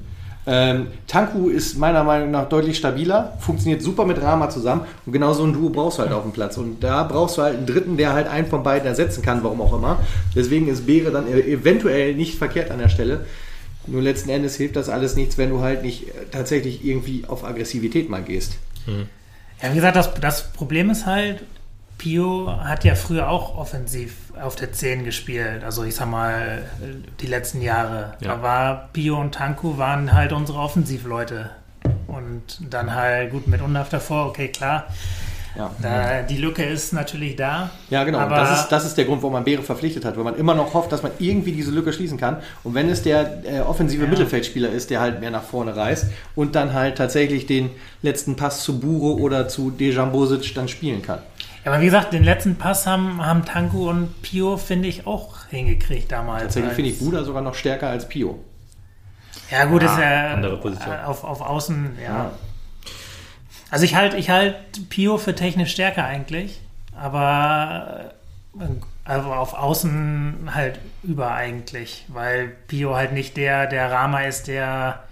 [0.48, 5.34] Ähm, Tanku ist meiner Meinung nach deutlich stabiler, funktioniert super mit Rama zusammen und genau
[5.34, 6.58] so ein Duo brauchst du halt auf dem Platz.
[6.58, 9.62] Und da brauchst du halt einen Dritten, der halt einen von beiden ersetzen kann, warum
[9.62, 10.00] auch immer.
[10.36, 13.26] Deswegen ist Beere dann e- eventuell nicht verkehrt an der Stelle.
[13.88, 17.44] Nur letzten Endes hilft das alles nichts, wenn du halt nicht äh, tatsächlich irgendwie auf
[17.44, 18.58] Aggressivität mal gehst.
[19.62, 21.44] Ja, wie gesagt, das, das Problem ist halt,
[21.98, 25.64] Pio hat ja früher auch offensiv auf der 10 gespielt.
[25.64, 26.64] Also ich sag mal,
[27.20, 28.14] die letzten Jahre.
[28.20, 28.36] Ja.
[28.36, 31.50] Da war Pio und Tanku waren halt unsere Offensivleute.
[32.08, 34.88] Und dann halt, gut, mit Undav davor, okay, klar.
[35.58, 35.72] Ja.
[35.82, 37.70] Da, die Lücke ist natürlich da.
[37.90, 38.20] Ja, genau.
[38.20, 40.54] Aber das, ist, das ist der Grund, warum man Beere verpflichtet hat, weil man immer
[40.54, 42.38] noch hofft, dass man irgendwie diese Lücke schließen kann.
[42.64, 44.10] Und wenn es der äh, offensive Ja.
[44.10, 47.70] Mittelfeldspieler ist, der halt mehr nach vorne reißt und dann halt tatsächlich den
[48.02, 51.20] letzten Pass zu Buro oder zu Dejan Bosic dann spielen kann.
[51.66, 55.48] Ja, aber wie gesagt, den letzten Pass haben, haben Tanku und Pio, finde ich, auch
[55.50, 56.44] hingekriegt damals.
[56.44, 58.40] Tatsächlich finde ich Buda sogar noch stärker als Pio.
[59.50, 60.96] Ja, gut, Ja, ist ja andere Position.
[61.00, 62.08] auf, auf Außen, ja.
[62.10, 62.32] Ja.
[63.72, 64.56] Also ich halte ich halt
[64.90, 66.62] Pio für technisch stärker eigentlich,
[66.96, 68.12] aber
[68.60, 68.64] äh,
[69.04, 75.04] also auf Außen halt über eigentlich, weil Pio halt nicht der, der Rama ist, der,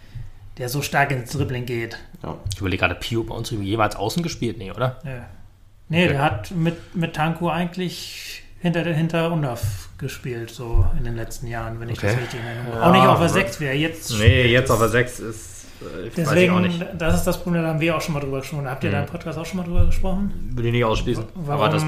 [0.60, 1.98] der so stark ins Dribbling geht.
[2.22, 2.38] Ja.
[2.54, 4.60] Ich überlege gerade, Pio bei uns jeweils außen gespielt?
[4.60, 4.98] Nee, oder?
[5.89, 11.15] Nee, nee der hat mit, mit Tanku eigentlich hinter, hinter Undav gespielt, so in den
[11.15, 12.22] letzten Jahren, wenn ich das Okay.
[12.22, 12.80] richtig erinnere.
[12.80, 14.89] Ja, auch nicht auf der aber- 6, wie er jetzt Nee, jetzt Das- auf der
[14.89, 15.50] 6 ist.
[15.82, 16.86] Äh, Deswegen, nicht.
[16.98, 18.69] das ist das Problem, da haben wir auch schon mal drüber gesprochen.
[18.69, 18.93] Habt ihr Mhm.
[18.93, 20.32] da im Podcast auch schon mal drüber gesprochen?
[20.54, 21.26] Würde ich nicht ausschließen.
[21.36, 21.84] Warum, das,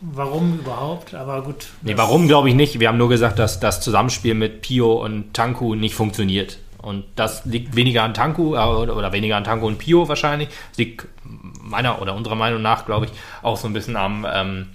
[0.00, 1.14] warum überhaupt?
[1.14, 1.68] Aber gut.
[1.82, 2.80] nee, das- warum glaube ich nicht.
[2.80, 6.58] Wir haben nur gesagt, dass das Zusammenspiel mit Pio und Tanku nicht funktioniert.
[6.84, 10.48] Und das liegt weniger an Tanku äh, oder, weniger an Tanku und Pio wahrscheinlich.
[10.48, 14.66] Das liegt meiner oder unserer Meinung nach, glaube ich, auch so ein bisschen am, ähm,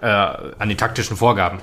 [0.00, 1.60] äh, an den taktischen Vorgaben.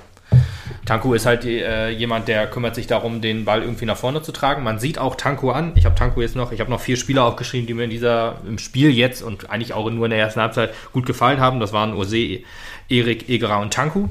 [0.86, 4.32] Tanku ist halt äh, jemand, der kümmert sich darum, den Ball irgendwie nach vorne zu
[4.32, 4.64] tragen.
[4.64, 5.74] Man sieht auch Tanku an.
[5.76, 8.38] Ich habe Tanku jetzt noch, ich habe noch vier Spieler aufgeschrieben, die mir in dieser
[8.48, 11.60] im Spiel jetzt und eigentlich auch nur in der ersten Halbzeit gut gefallen haben.
[11.60, 12.40] Das waren Ose,
[12.88, 14.08] Erik, Egerer und Tanku.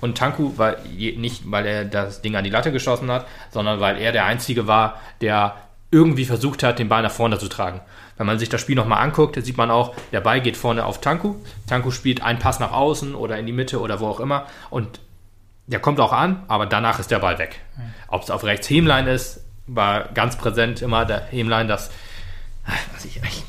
[0.00, 3.98] Und Tanku war nicht, weil er das Ding an die Latte geschossen hat, sondern weil
[3.98, 5.54] er der Einzige war, der
[5.90, 7.80] irgendwie versucht hat, den Ball nach vorne zu tragen.
[8.16, 11.00] Wenn man sich das Spiel nochmal anguckt, sieht man auch, der Ball geht vorne auf
[11.00, 11.36] Tanku.
[11.66, 14.46] Tanku spielt einen Pass nach außen oder in die Mitte oder wo auch immer.
[14.70, 15.00] Und
[15.66, 17.60] der kommt auch an, aber danach ist der Ball weg.
[18.08, 21.90] Ob es auf rechts Hemlein ist, war ganz präsent immer der Hemlein, das.
[22.92, 23.44] Was ich echt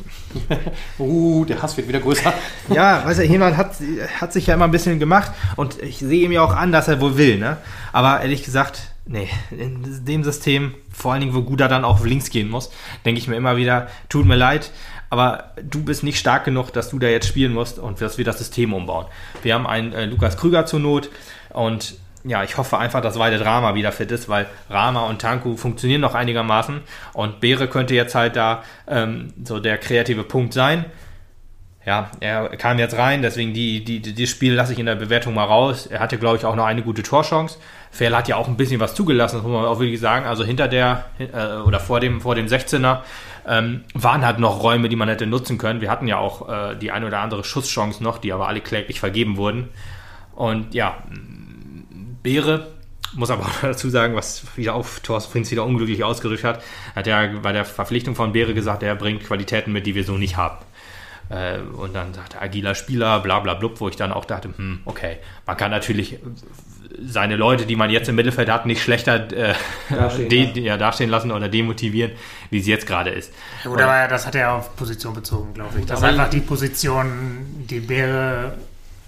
[0.99, 2.33] Uh, der Hass wird wieder größer.
[2.69, 3.75] ja, weißt du, Hehmann hat,
[4.19, 6.87] hat sich ja immer ein bisschen gemacht und ich sehe ihm ja auch an, dass
[6.87, 7.57] er wohl will, ne?
[7.91, 12.29] Aber ehrlich gesagt, nee, in dem System, vor allen Dingen, wo Guda dann auch links
[12.29, 12.71] gehen muss,
[13.05, 14.71] denke ich mir immer wieder, tut mir leid,
[15.09, 18.25] aber du bist nicht stark genug, dass du da jetzt spielen musst und dass wir
[18.25, 19.05] das System umbauen.
[19.43, 21.09] Wir haben einen äh, Lukas Krüger zur Not
[21.49, 21.95] und
[22.27, 26.01] ja, ich hoffe einfach, dass Weide Drama wieder fit ist, weil Rama und Tanku funktionieren
[26.01, 26.81] noch einigermaßen
[27.13, 30.85] und Beere könnte jetzt halt da ähm, so der kreative Punkt sein.
[31.85, 34.95] Ja, er kam jetzt rein, deswegen die, die, die, das Spiel lasse ich in der
[34.95, 35.87] Bewertung mal raus.
[35.87, 37.57] Er hatte, glaube ich, auch noch eine gute Torchance.
[37.91, 40.25] Ferl hat ja auch ein bisschen was zugelassen, das muss man auch wirklich sagen.
[40.25, 42.99] Also hinter der äh, oder vor dem, vor dem 16er
[43.47, 45.79] ähm, waren halt noch Räume, die man hätte nutzen können.
[45.79, 48.99] Wir hatten ja auch äh, die eine oder andere Schusschance noch, die aber alle kläglich
[48.99, 49.69] vergeben wurden.
[50.35, 50.97] Und ja,
[52.27, 52.67] Beere
[53.13, 56.61] muss aber auch dazu sagen, was wieder auf Thorsten Prinz wieder unglücklich ausgerückt hat,
[56.93, 60.17] hat er bei der Verpflichtung von Beere gesagt, er bringt Qualitäten mit, die wir so
[60.17, 60.57] nicht haben.
[61.29, 64.49] Äh, und dann sagt er, agiler Spieler, bla bla blub, wo ich dann auch dachte,
[64.55, 66.19] hm, okay, man kann natürlich
[67.05, 69.53] seine Leute, die man jetzt im Mittelfeld hat, nicht schlechter äh,
[69.89, 72.11] dastehen, de, ja, dastehen lassen oder demotivieren,
[72.49, 73.31] wie sie jetzt gerade ist.
[73.63, 75.85] Ja, gut, aber das hat er auf Position bezogen, glaube ich.
[75.85, 78.53] Das ist einfach die Position, die Beere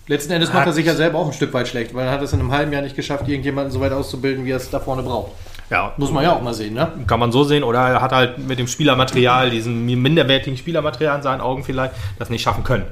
[0.10, 2.24] Letzten Endes macht er sich ja selber auch ein Stück weit schlecht, weil er hat
[2.24, 4.80] es in einem halben Jahr nicht geschafft, irgendjemanden so weit auszubilden, wie er es da
[4.80, 5.34] vorne braucht.
[5.70, 5.94] Ja.
[5.98, 6.92] Muss man ja auch mal sehen, ne?
[7.06, 7.64] Kann man so sehen.
[7.64, 12.32] Oder er hat halt mit dem Spielermaterial, diesem minderwertigen Spielermaterial in seinen Augen vielleicht, das
[12.32, 12.86] nicht schaffen können.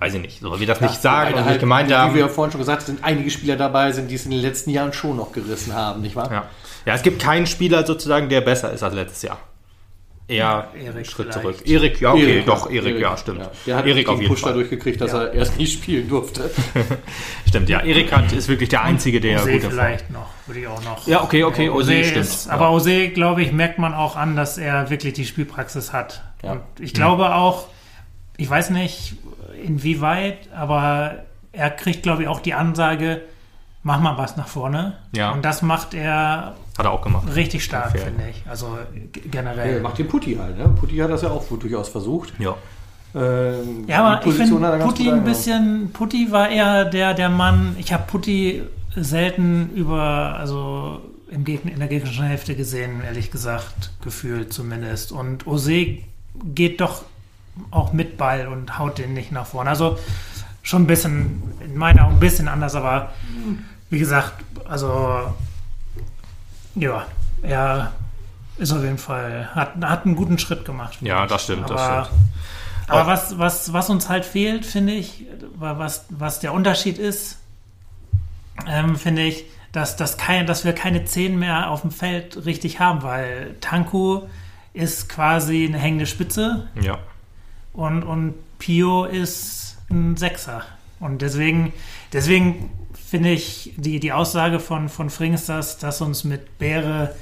[0.00, 0.40] Weiß ich nicht.
[0.40, 2.10] So wie das ja, nicht sagen und halt, nicht gemeint wie haben.
[2.10, 4.32] Wie wir ja vorhin schon gesagt haben, sind einige Spieler dabei sind, die es in
[4.32, 6.28] den letzten Jahren schon noch gerissen haben, nicht wahr?
[6.32, 6.42] Ja.
[6.86, 9.38] Ja, es gibt keinen Spieler sozusagen, der besser ist als letztes Jahr
[10.26, 11.58] eher Erik Schritt vielleicht.
[11.58, 11.68] zurück.
[11.68, 12.76] Erik, ja, okay, Erik, doch, ja.
[12.82, 13.40] Erik, ja, stimmt.
[13.40, 13.50] Ja.
[13.66, 14.52] Der hat Erik den auf jeden Push Fall.
[14.52, 15.24] dadurch gekriegt, dass Ja.
[15.24, 16.50] er erst nicht spielen durfte.
[17.48, 17.80] Stimmt, ja.
[17.80, 21.06] Erik hat, ist wirklich der Einzige, der Ose gut vielleicht noch, würde ich auch noch.
[21.06, 22.24] Ja, okay, okay, Ose, Ose stimmt.
[22.24, 26.22] ist, aber Ose, glaube ich, merkt man auch an, dass er wirklich die Spielpraxis hat.
[26.42, 27.68] Und ich glaube auch,
[28.36, 29.14] ich weiß nicht
[29.62, 33.22] inwieweit, aber er kriegt, glaube ich, auch die Ansage,
[33.82, 34.98] mach mal was nach vorne.
[35.14, 35.30] Ja.
[35.32, 37.24] Und das macht er Hat er auch gemacht.
[37.34, 38.42] richtig stark, finde ich.
[38.48, 39.80] Also Er generell.
[39.80, 40.68] macht den Putti halt, ne?
[40.68, 42.32] Putti hat das ja auch durchaus versucht.
[42.38, 42.56] Ja.
[43.14, 47.92] Ähm, Ja, aber ich finde, Putti ein bisschen, Putti war eher der, der Mann, ich
[47.92, 48.62] habe Putti
[48.96, 55.12] selten über, also im Gegner, in der gegnerischen Hälfte gesehen, ehrlich gesagt, gefühlt zumindest.
[55.12, 55.98] Und Ose
[56.54, 57.02] geht doch
[57.70, 59.70] auch mit Ball und haut den nicht nach vorne.
[59.70, 59.96] Also
[60.62, 63.12] schon ein bisschen, in meinen Augen ein bisschen anders, aber
[63.90, 64.32] wie gesagt,
[64.68, 65.32] also
[66.74, 67.06] ja,
[67.42, 67.92] er
[68.58, 70.98] ist auf jeden Fall, hat, hat einen guten Schritt gemacht.
[71.00, 72.20] Ja, das stimmt, das aber, stimmt.
[72.88, 75.24] Aber was, was, was uns halt fehlt, finde ich,
[75.56, 77.38] wa- was, was der Unterschied ist,
[78.68, 82.78] ähm, finde ich, dass, dass, kein, dass wir keine Zehn mehr auf dem Feld richtig
[82.80, 84.22] haben, weil Tanku
[84.72, 86.98] ist quasi eine hängende Spitze Ja.
[87.72, 90.62] und, und Pio ist ein Sechser.
[91.00, 91.72] Und deswegen,
[92.12, 92.70] deswegen
[93.14, 97.14] finde ich die, die Aussage von, von Frings, dass, dass uns mit Bäre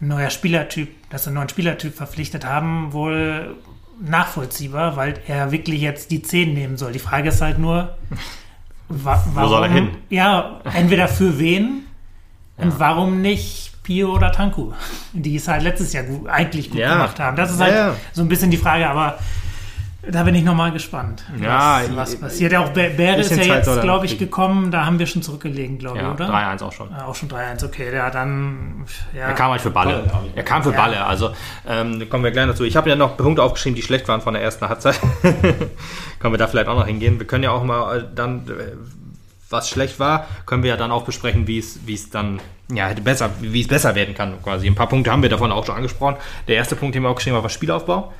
[0.00, 3.56] ein neuer Spielertyp, dass wir einen neuen Spielertyp verpflichtet haben, wohl
[4.00, 6.92] nachvollziehbar, weil er wirklich jetzt die 10 nehmen soll.
[6.92, 7.96] Die Frage ist halt nur,
[8.88, 9.88] wa warum, soll er hin?
[10.08, 11.84] Ja, entweder für wen
[12.56, 14.70] und warum nicht Pio oder Tanku,
[15.12, 16.92] die es halt letztes Jahr gut, eigentlich gut Ja.
[16.92, 17.36] gemacht haben.
[17.36, 17.96] Das ist Ja, halt ja.
[18.12, 19.18] so ein bisschen die Frage, aber
[20.08, 22.52] da bin ich nochmal gespannt, Ja, was, passiert.
[22.52, 24.70] Ja, auch Bä- Bäre ist ja jetzt, glaube ich, gekommen.
[24.70, 26.28] Da haben wir schon zurückgelegen, glaube ich, Ja, oder?
[26.28, 26.92] 3-1 auch schon.
[26.92, 27.94] Ah, auch schon 3-1, okay.
[27.94, 28.84] Ja, dann.
[29.14, 29.28] Ja.
[29.28, 30.04] Er kam halt für Balle.
[30.10, 30.76] Balle, Er kam für Ja.
[30.76, 31.04] Balle.
[31.04, 31.30] Also
[31.68, 32.64] ähm, da kommen wir gleich dazu.
[32.64, 34.98] Ich habe ja noch Punkte aufgeschrieben, die schlecht waren von der ersten Halbzeit.
[36.18, 37.18] können wir da vielleicht auch noch hingehen.
[37.18, 38.72] Wir können ja auch mal äh, dann, äh,
[39.48, 42.40] was schlecht war, können wir ja dann auch besprechen, wie es, wie es dann,
[42.72, 44.40] ja, hätte besser, wie es besser werden kann.
[44.42, 46.16] Quasi ein paar Punkte haben wir davon auch schon angesprochen.
[46.46, 48.12] Der erste Punkt, den wir aufgeschrieben haben, war Spielaufbau.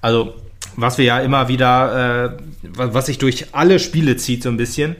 [0.00, 0.34] Also
[0.76, 2.30] was wir ja immer wieder, äh,
[2.62, 4.96] was sich durch alle Spiele zieht so ein bisschen.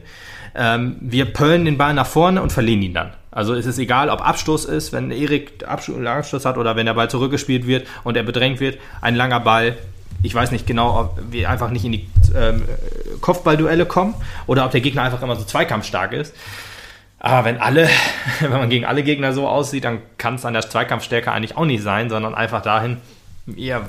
[0.55, 3.11] Ähm, wir pöllen den Ball nach vorne und verlieren ihn dann.
[3.31, 6.93] Also es ist egal, ob Abstoß ist, wenn Erik Abstoß, Abstoß hat oder wenn der
[6.93, 8.77] Ball zurückgespielt wird und er bedrängt wird.
[9.01, 9.77] Ein langer Ball.
[10.23, 12.63] Ich weiß nicht genau, ob wir einfach nicht in die ähm,
[13.19, 14.15] Kopfballduelle kommen
[14.47, 16.33] oder ob der Gegner einfach immer so zweikampfstark ist.
[17.19, 17.89] Aber wenn alle,
[18.39, 21.65] wenn man gegen alle Gegner so aussieht, dann kann es an der Zweikampfstärke eigentlich auch
[21.65, 22.97] nicht sein, sondern einfach dahin,
[23.47, 23.81] ja,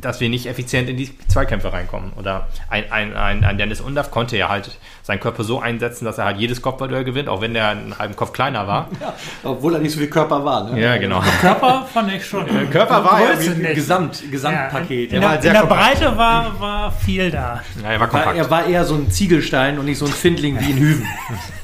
[0.00, 2.12] dass wir nicht effizient in die Zweikämpfe reinkommen.
[2.16, 6.18] Oder ein, ein, ein, ein Dennis Undaff konnte ja halt seinen Körper so einsetzen, dass
[6.18, 8.88] er halt jedes Kopfballduell gewinnt, auch wenn der einen halben Kopf kleiner war.
[9.00, 10.64] Ja, obwohl er nicht so viel Körper war.
[10.64, 10.80] Ne?
[10.80, 11.20] Ja, genau.
[11.40, 12.46] Körper fand ich schon.
[12.70, 13.72] Körper war ja.
[13.74, 15.12] Gesamt, Ja, Gesamtpaket.
[15.12, 15.98] in, der, halt in sehr der kompakt.
[16.00, 17.62] Breite war, war viel da.
[17.82, 18.36] Ja, er war kompakt.
[18.36, 21.06] er war eher so ein Ziegelstein und nicht so ein Findling wie in Hüven.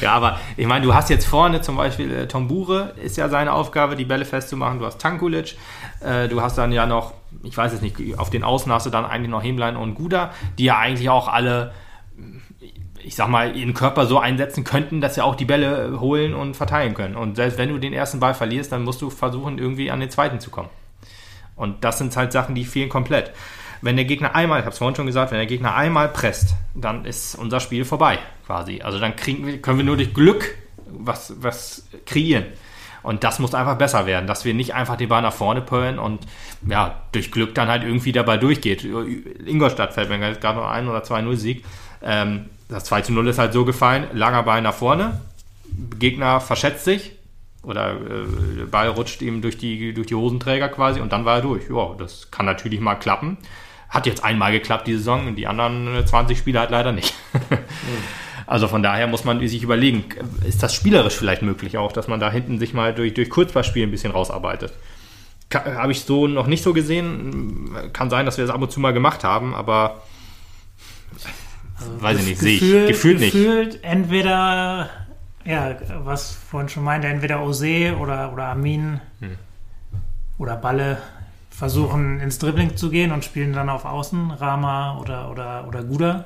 [0.00, 3.28] Ja, aber ich meine, du hast jetzt vorne zum Beispiel äh, Tom Bure, ist ja
[3.28, 4.78] seine Aufgabe, die Bälle festzumachen.
[4.78, 5.56] Du hast Tankulic,
[6.00, 8.90] äh, du hast dann ja noch, ich weiß es nicht, auf den Außen hast du
[8.90, 11.72] dann eigentlich noch Hemlein und Guda, die ja eigentlich auch alle,
[13.02, 16.56] ich sag mal, ihren Körper so einsetzen könnten, dass sie auch die Bälle holen und
[16.56, 17.16] verteilen können.
[17.16, 20.10] Und selbst wenn du den ersten Ball verlierst, dann musst du versuchen, irgendwie an den
[20.10, 20.70] zweiten zu kommen.
[21.54, 23.32] Und das sind halt Sachen, die fehlen komplett.
[23.82, 26.54] Wenn der Gegner einmal, ich habe es vorhin schon gesagt, wenn der Gegner einmal presst,
[26.74, 28.80] dann ist unser Spiel vorbei quasi.
[28.82, 30.56] Also dann kriegen können wir nur durch Glück
[30.86, 32.46] was, was kreieren.
[33.06, 36.00] Und das muss einfach besser werden, dass wir nicht einfach den Ball nach vorne pöllen
[36.00, 36.26] und
[36.68, 38.84] ja, durch Glück dann halt irgendwie dabei durchgeht.
[39.46, 41.64] Ingolstadt fällt mir gerade noch ein oder 2-0 Sieg.
[42.02, 45.20] Ähm, das 2 0 ist halt so gefallen, langer Ball nach vorne,
[46.00, 47.12] Gegner verschätzt sich
[47.62, 51.36] oder äh, der Ball rutscht ihm durch die, durch die Hosenträger quasi und dann war
[51.36, 51.70] er durch.
[51.70, 53.38] Ja, das kann natürlich mal klappen.
[53.88, 57.14] Hat jetzt einmal geklappt die Saison, und die anderen 20 Spiele halt leider nicht.
[58.46, 60.04] Also von daher muss man sich überlegen,
[60.46, 63.82] ist das spielerisch vielleicht möglich auch, dass man da hinten sich mal durch, durch Kurzballspiel
[63.82, 64.72] ein bisschen rausarbeitet.
[65.52, 67.70] Habe ich so noch nicht so gesehen.
[67.92, 70.02] Kann sein, dass wir das ab und zu mal gemacht haben, aber
[71.78, 73.32] also weiß ich nicht, sehe ich gefühlt nicht.
[73.32, 74.90] Gefühlt entweder,
[75.44, 79.36] ja, was vorhin schon meinte, entweder Ose oder, oder Amin hm.
[80.38, 80.98] oder Balle
[81.50, 86.24] versuchen ins Dribbling zu gehen und spielen dann auf Außen, Rama oder, oder, oder Guda.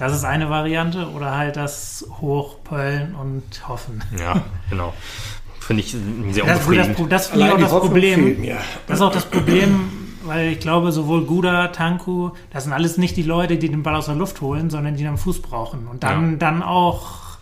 [0.00, 4.02] Das ist eine Variante oder halt das Hochpöllen und Hoffen.
[4.18, 4.94] Ja, genau.
[5.60, 7.12] Finde ich sehr das, unbefriedigend.
[7.12, 8.36] Das, das, das, das, das Problem.
[8.86, 9.90] Das ist auch das Problem,
[10.24, 13.94] weil ich glaube, sowohl Guda, Tanku, das sind alles nicht die Leute, die den Ball
[13.94, 16.36] aus der Luft holen, sondern die den Fuß brauchen und dann, ja.
[16.38, 17.36] dann auch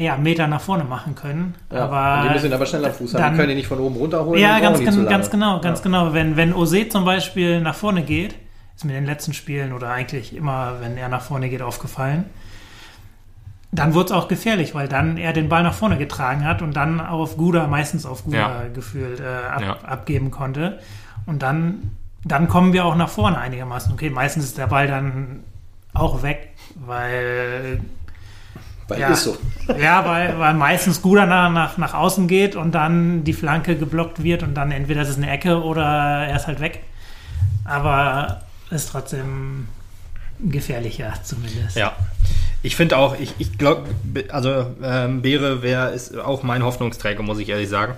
[0.00, 1.54] ja, Meter nach vorne machen können.
[1.70, 3.20] Ja, aber die müssen aber schneller Fuß haben.
[3.20, 4.40] Dann, die können die nicht von oben runterholen.
[4.40, 5.82] Ja, ganz, ganz, ganz genau, ganz ja.
[5.82, 6.14] genau.
[6.14, 8.36] Wenn, wenn Ose zum Beispiel nach vorne geht,
[8.76, 12.24] ist mir in den letzten Spielen oder eigentlich immer, wenn er nach vorne geht, aufgefallen.
[13.72, 16.74] Dann wurde es auch gefährlich, weil dann er den Ball nach vorne getragen hat und
[16.76, 18.68] dann auf Guda, meistens auf Guda ja.
[18.72, 19.72] gefühlt, äh, ab, ja.
[19.80, 20.78] abgeben konnte.
[21.26, 23.92] Und dann, dann kommen wir auch nach vorne einigermaßen.
[23.92, 25.40] Okay, meistens ist der Ball dann
[25.92, 27.80] auch weg, weil
[28.88, 29.36] weil ja, ist so.
[29.78, 34.22] ja, weil, weil meistens Guda nach, nach, nach außen geht und dann die Flanke geblockt
[34.22, 36.82] wird und dann entweder ist es eine Ecke oder er ist halt weg.
[37.64, 38.42] Aber
[38.74, 39.68] ist trotzdem
[40.40, 41.76] gefährlicher zumindest.
[41.76, 41.96] Ja.
[42.62, 43.88] Ich finde auch, ich, ich glaube,
[44.30, 47.96] also ähm, Beere wäre ist auch mein Hoffnungsträger, muss ich ehrlich sagen.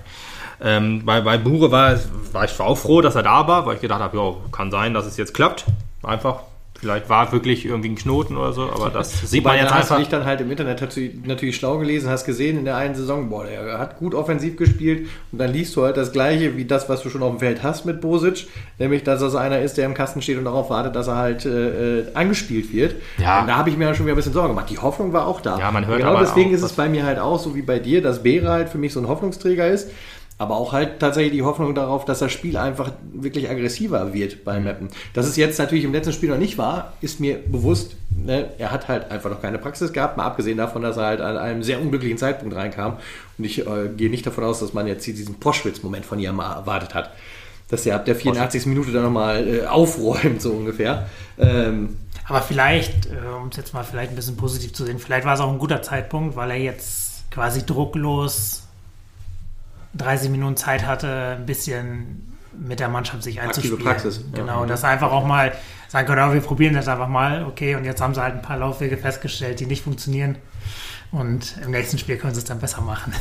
[0.60, 1.98] Ähm, bei, bei Bure war,
[2.32, 4.94] war ich auch froh, dass er da war, weil ich gedacht habe, ja, kann sein,
[4.94, 5.64] dass es jetzt klappt.
[6.02, 6.40] Einfach
[6.78, 9.78] Vielleicht war wirklich irgendwie ein Knoten oder so, aber das sieht man jetzt einfach.
[9.78, 10.80] Hast du dich dann halt im Internet
[11.24, 15.08] natürlich schlau gelesen, hast gesehen in der einen Saison, boah, der hat gut offensiv gespielt
[15.32, 17.62] und dann liest du halt das Gleiche wie das, was du schon auf dem Feld
[17.62, 18.46] hast mit Bosic,
[18.78, 21.16] nämlich, dass er so einer ist, der im Kasten steht und darauf wartet, dass er
[21.16, 22.96] halt äh, äh angespielt wird.
[23.18, 23.40] Ja.
[23.40, 24.68] Und da habe ich mir schon wieder ein bisschen Sorgen gemacht.
[24.70, 25.58] Die Hoffnung war auch da.
[25.58, 27.78] Ja, man hört genau deswegen auch, ist es bei mir halt auch so wie bei
[27.78, 29.90] dir, dass Beere halt für mich so ein Hoffnungsträger ist
[30.38, 34.64] aber auch halt tatsächlich die Hoffnung darauf, dass das Spiel einfach wirklich aggressiver wird beim
[34.64, 34.88] Mappen.
[35.14, 37.96] Dass es jetzt natürlich im letzten Spiel noch nicht war, ist mir bewusst.
[38.14, 38.50] Ne?
[38.58, 41.38] Er hat halt einfach noch keine Praxis gehabt, mal abgesehen davon, dass er halt an
[41.38, 42.98] einem sehr unglücklichen Zeitpunkt reinkam.
[43.38, 46.94] Und ich äh, gehe nicht davon aus, dass man jetzt diesen Poschwitz-Moment von ihm erwartet
[46.94, 47.12] hat.
[47.68, 48.66] Dass er ab der 84.
[48.66, 51.08] Minute dann nochmal äh, aufräumt, so ungefähr.
[51.38, 51.96] Ähm,
[52.28, 55.34] aber vielleicht, äh, um es jetzt mal vielleicht ein bisschen positiv zu sehen, vielleicht war
[55.34, 58.65] es auch ein guter Zeitpunkt, weil er jetzt quasi drucklos
[59.96, 63.76] 30 Minuten Zeit hatte, ein bisschen mit der Mannschaft sich einzuspielen.
[63.76, 64.24] Aktive Praxis.
[64.32, 64.66] Genau, ja.
[64.66, 65.52] dass einfach auch mal
[65.88, 68.42] sagen können, oh, wir probieren das einfach mal, okay, und jetzt haben sie halt ein
[68.42, 70.36] paar Laufwege festgestellt, die nicht funktionieren.
[71.12, 73.12] Und im nächsten Spiel können sie es dann besser machen.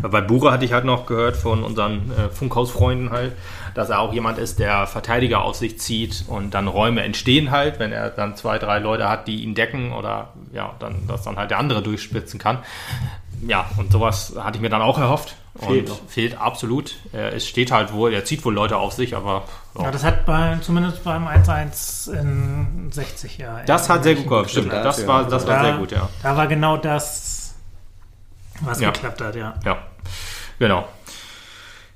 [0.00, 3.32] Ja, bei Bura hatte ich halt noch gehört von unseren äh, Funkhausfreunden halt,
[3.74, 7.80] dass er auch jemand ist, der Verteidiger auf sich zieht und dann Räume entstehen halt,
[7.80, 11.36] wenn er dann zwei, drei Leute hat, die ihn decken oder ja, dann, dass dann
[11.36, 12.58] halt der andere durchspitzen kann.
[13.46, 15.36] Ja, und sowas hatte ich mir dann auch erhofft.
[15.58, 15.90] Fehlt.
[15.90, 16.96] Und fehlt absolut.
[17.12, 19.44] Es steht halt wohl, er zieht wohl Leute auf sich, aber.
[19.76, 23.64] Ja, ja das hat bei, zumindest beim 1-1 in 60 Jahren.
[23.66, 24.72] Das hat sehr gut geholfen, stimmt.
[24.72, 26.08] Das, war, das war sehr gut, ja.
[26.22, 27.54] Da war genau das,
[28.60, 28.90] was ja.
[28.90, 29.54] geklappt hat, ja.
[29.64, 29.78] Ja,
[30.58, 30.86] genau.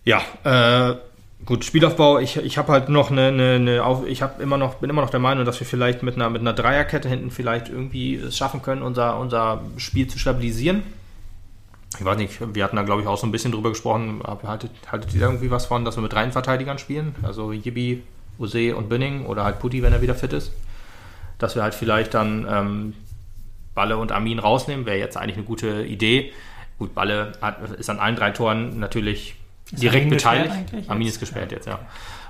[0.05, 0.97] Ja, äh,
[1.45, 4.89] gut, Spielaufbau, ich, ich habe halt noch eine, eine, eine ich habe immer noch, bin
[4.89, 8.15] immer noch der Meinung, dass wir vielleicht mit einer, mit einer Dreierkette hinten vielleicht irgendwie
[8.15, 10.83] es schaffen können, unser, unser Spiel zu stabilisieren
[11.99, 14.71] ich weiß nicht, wir hatten da glaube ich auch so ein bisschen drüber gesprochen, haltet,
[14.91, 17.15] haltet ihr irgendwie was von, dass wir mit drei Verteidigern spielen?
[17.23, 18.03] Also Yibi,
[18.39, 20.53] Ose und Binning oder halt Putti, wenn er wieder fit ist.
[21.39, 22.95] Dass wir halt vielleicht dann ähm,
[23.75, 26.33] Balle und Armin rausnehmen, wäre jetzt eigentlich eine gute Idee.
[26.79, 29.35] Gut, Balle hat, ist an allen drei Toren natürlich
[29.73, 30.55] ist direkt beteiligt.
[30.89, 31.57] Armin ist gesperrt ja.
[31.57, 31.81] jetzt, ja.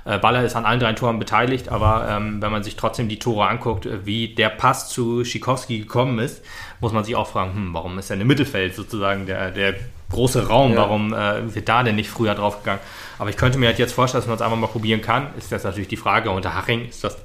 [0.03, 3.19] Äh, Baller ist an allen drei Toren beteiligt, aber ähm, wenn man sich trotzdem die
[3.19, 6.43] Tore anguckt, wie der Pass zu Schikowski gekommen ist,
[6.81, 9.75] muss man sich auch fragen, hm, warum ist er im Mittelfeld sozusagen der, der
[10.09, 10.77] große Raum, ja.
[10.77, 12.81] warum äh, wird da denn nicht früher draufgegangen?
[13.19, 15.27] Aber ich könnte mir halt jetzt vorstellen, dass man es einfach mal probieren kann.
[15.37, 17.17] Ist das natürlich die Frage, unter Haching ist das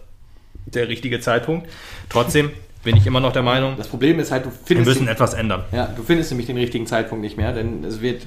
[0.66, 1.68] der richtige Zeitpunkt.
[2.08, 2.50] Trotzdem
[2.84, 5.34] bin ich immer noch der Meinung, das Problem ist halt, du findest wir müssen etwas
[5.34, 5.64] ändern.
[5.72, 8.22] Ja, du findest nämlich den richtigen Zeitpunkt nicht mehr, denn es wird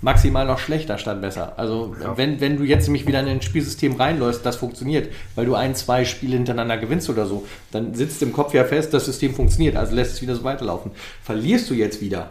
[0.00, 1.54] maximal noch schlechter statt besser.
[1.56, 5.54] Also wenn, wenn du jetzt nämlich wieder in ein Spielsystem reinläufst, das funktioniert, weil du
[5.54, 9.34] ein, zwei Spiele hintereinander gewinnst oder so, dann sitzt im Kopf ja fest, das System
[9.34, 10.92] funktioniert, also lässt es wieder so weiterlaufen.
[11.22, 12.30] Verlierst du jetzt wieder,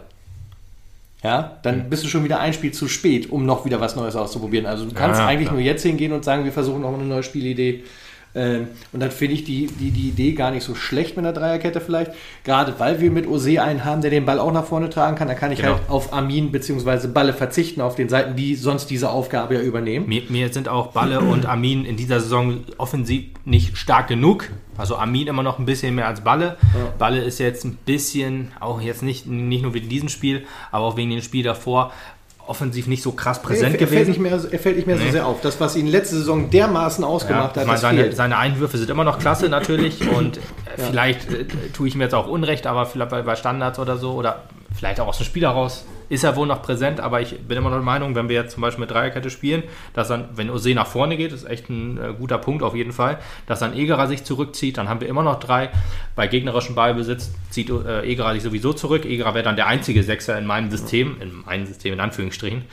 [1.22, 4.14] ja, dann bist du schon wieder ein Spiel zu spät, um noch wieder was Neues
[4.14, 4.66] auszuprobieren.
[4.66, 5.54] Also du kannst Ja, eigentlich klar.
[5.58, 7.82] nur jetzt hingehen und sagen, wir versuchen noch eine neue Spielidee.
[8.34, 11.32] Ähm, Und dann finde ich die, die, die Idee gar nicht so schlecht mit einer
[11.32, 12.12] Dreierkette vielleicht.
[12.44, 15.28] Gerade weil wir mit Ose einen haben, der den Ball auch nach vorne tragen kann.
[15.28, 15.72] Da kann ich Genau.
[15.74, 17.08] halt auf Armin bzw.
[17.08, 20.06] Balle verzichten auf den Seiten, die sonst diese Aufgabe ja übernehmen.
[20.08, 24.50] Mir, mir sind auch Balle und Armin in dieser Saison offensiv nicht stark genug.
[24.76, 26.56] Also Armin immer noch ein bisschen mehr als Balle.
[26.98, 30.96] Balle ist jetzt ein bisschen, auch jetzt nicht, nicht nur wegen diesem Spiel, aber auch
[30.96, 31.92] wegen dem Spiel davor,
[32.48, 34.42] offensiv nicht so krass präsent er, er fällt nicht gewesen.
[34.42, 35.10] mehr, er fällt nicht mehr so Nee.
[35.10, 35.40] sehr auf.
[35.40, 38.90] Das, was ihn letzte Saison dermaßen Ja, ausgemacht ich hat, meine, seine, seine Einwürfe sind
[38.90, 40.40] immer noch klasse natürlich und äh,
[40.76, 44.12] vielleicht äh, tue ich mir jetzt auch Unrecht, aber vielleicht bei, bei Standards oder so
[44.12, 44.44] oder
[44.76, 47.70] vielleicht auch aus dem Spiel heraus ist er wohl noch präsent, aber ich bin immer
[47.70, 50.74] noch der Meinung, wenn wir jetzt zum Beispiel mit Dreierkette spielen, dass dann, wenn Ose
[50.74, 54.06] nach vorne geht, ist echt ein äh, guter Punkt auf jeden Fall, dass dann Egerer
[54.06, 55.70] sich zurückzieht, dann haben wir immer noch drei.
[56.16, 59.04] Bei gegnerischem Ballbesitz zieht äh, Egerer sich sowieso zurück.
[59.04, 62.64] Egerer wäre dann der einzige Sechser in meinem System, in meinem System in Anführungsstrichen.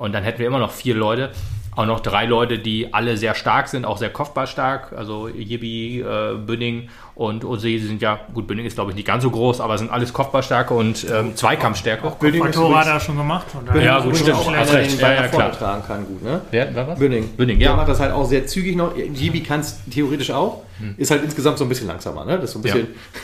[0.00, 1.30] Und dann hätten wir immer noch vier Leute,
[1.76, 4.94] auch noch drei Leute, die alle sehr stark sind, auch sehr kopfballstark.
[4.96, 9.22] Also Jibi, äh, Bünding und Ose sind ja, gut, Bünding ist glaube ich nicht ganz
[9.22, 12.12] so groß, aber sind alles kopfballstarke und ähm, Zweikampfstärke.
[12.18, 13.46] Bünding ist Tore hat er schon gemacht.
[13.66, 14.38] Bünding Ja, gut, stimmt.
[14.38, 15.00] Auch Hast der recht.
[15.00, 15.52] Ja, ja, klar.
[15.52, 16.40] tragen kann, gut, ne?
[16.50, 16.98] Wer, wer was?
[16.98, 17.28] Bünding.
[17.36, 17.76] Bünding, Der ja.
[17.76, 18.94] macht das halt auch sehr zügig noch.
[18.94, 20.62] Gibi kann es theoretisch auch.
[20.96, 22.36] Ist halt insgesamt so ein bisschen langsamer, ne?
[22.36, 22.80] Das ist so ein bisschen.
[22.80, 23.20] Ja,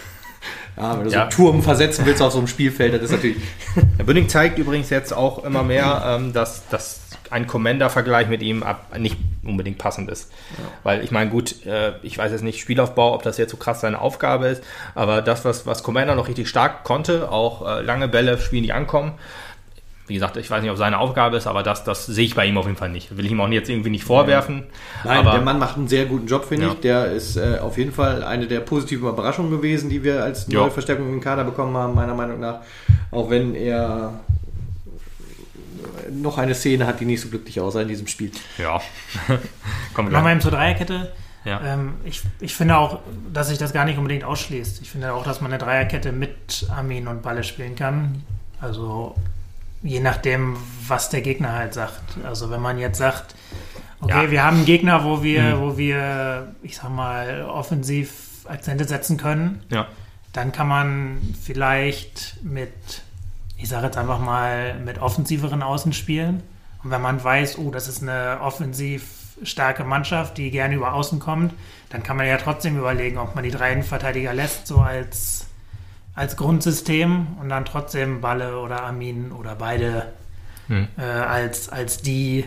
[0.76, 1.22] wenn du so Ja.
[1.22, 3.38] einen Turm versetzen willst auf so einem Spielfeld, das ist natürlich.
[3.98, 8.62] Der Bünding zeigt übrigens jetzt auch immer mehr, ähm, dass, dass ein Commander-Vergleich mit ihm
[8.62, 10.30] ab, nicht unbedingt passend ist.
[10.84, 13.80] Weil ich meine, gut, äh, ich weiß jetzt nicht Spielaufbau, ob das jetzt so krass
[13.80, 14.62] seine Aufgabe ist,
[14.94, 18.72] aber das, was, was Commander noch richtig stark konnte, auch äh, lange Bälle spielen, die
[18.72, 19.12] ankommen.
[20.08, 22.46] Wie gesagt, ich weiß nicht, ob seine Aufgabe ist, aber das, das sehe ich bei
[22.46, 23.16] ihm auf jeden Fall nicht.
[23.16, 24.64] Will ich ihm auch jetzt irgendwie nicht vorwerfen.
[25.04, 26.72] Nein, aber der Mann macht einen sehr guten Job, finde Ja.
[26.72, 26.78] ich.
[26.80, 30.60] Der ist äh, auf jeden Fall eine der positiven Überraschungen gewesen, die wir als Ja.
[30.60, 32.60] neue Verstärkung im Kader bekommen haben, meiner Meinung nach.
[33.10, 34.20] Auch wenn er
[36.12, 38.30] noch eine Szene hat, die nicht so glücklich aussah in diesem Spiel.
[38.58, 38.80] ja.
[39.94, 40.32] Kommen wir Nochmal gleich.
[40.32, 41.12] eben zur Dreierkette.
[41.44, 41.60] Ja.
[41.64, 43.00] Ähm, ich, ich finde auch,
[43.32, 44.82] dass sich das gar nicht unbedingt ausschließt.
[44.82, 48.22] Ich finde auch, dass man eine Dreierkette mit Armin und Balle spielen kann.
[48.60, 49.14] Also
[49.86, 50.56] je nachdem,
[50.88, 52.02] was der Gegner halt sagt.
[52.24, 53.34] Also wenn man jetzt sagt,
[54.00, 54.30] okay, Ja.
[54.30, 55.60] wir haben einen Gegner, wo wir, Mhm.
[55.60, 59.86] wo wir, ich sag mal, offensiv Akzente setzen können, Ja.
[60.32, 62.72] dann kann man vielleicht mit,
[63.56, 66.42] ich sage jetzt einfach mal, mit offensiveren Außen spielen.
[66.84, 69.04] Und wenn man weiß, oh, das ist eine offensiv
[69.42, 71.52] starke Mannschaft, die gerne über Außen kommt,
[71.90, 75.45] dann kann man ja trotzdem überlegen, ob man die drei Innenverteidiger lässt, so als,
[76.16, 80.12] als Grundsystem und dann trotzdem Balle oder Armin oder beide
[80.68, 80.88] Hm.
[80.98, 82.44] äh, als, als die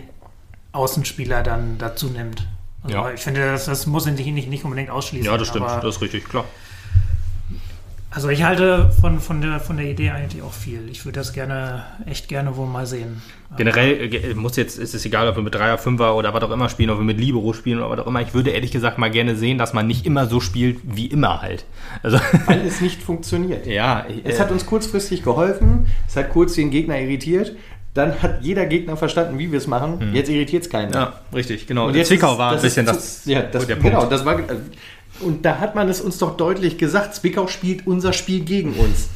[0.74, 2.46] Außenspieler dann dazu nimmt.
[2.84, 3.12] Also Ja.
[3.12, 5.26] ich finde, das, das muss ich nicht, nicht unbedingt ausschließen.
[5.32, 5.68] ja, das stimmt.
[5.68, 6.44] Das ist richtig, klar.
[8.12, 10.89] Also ich halte von, von, der, von der Idee eigentlich auch viel.
[10.89, 13.22] Ich würde das gerne, echt gerne wohl mal sehen.
[13.58, 16.52] Generell äh, muss jetzt, ist es egal, ob wir mit Dreier, Fünfer oder was auch
[16.52, 18.22] immer spielen, ob wir mit Libero spielen oder was auch immer.
[18.22, 21.41] Ich würde ehrlich gesagt mal gerne sehen, dass man nicht immer so spielt wie immer
[21.41, 21.65] halt.
[22.04, 23.65] Also, Weil es nicht funktioniert.
[23.67, 24.06] ja.
[24.10, 27.56] ich- Es äh, hat uns kurzfristig geholfen, es hat kurz den Gegner irritiert,
[27.95, 30.12] dann hat jeder Gegner verstanden, wie wir es machen.
[30.13, 30.89] Jetzt irritiert es keinen.
[30.89, 30.93] Hm.
[30.93, 31.88] ja, richtig, genau.
[31.88, 34.13] Und Der jetzt Zwickau war ein bisschen ist das, zu- Ja, das, der genau, Punkt.
[34.13, 34.39] das war.
[35.22, 39.10] Und da hat man es uns doch deutlich gesagt, Zwickau spielt unser Spiel gegen uns.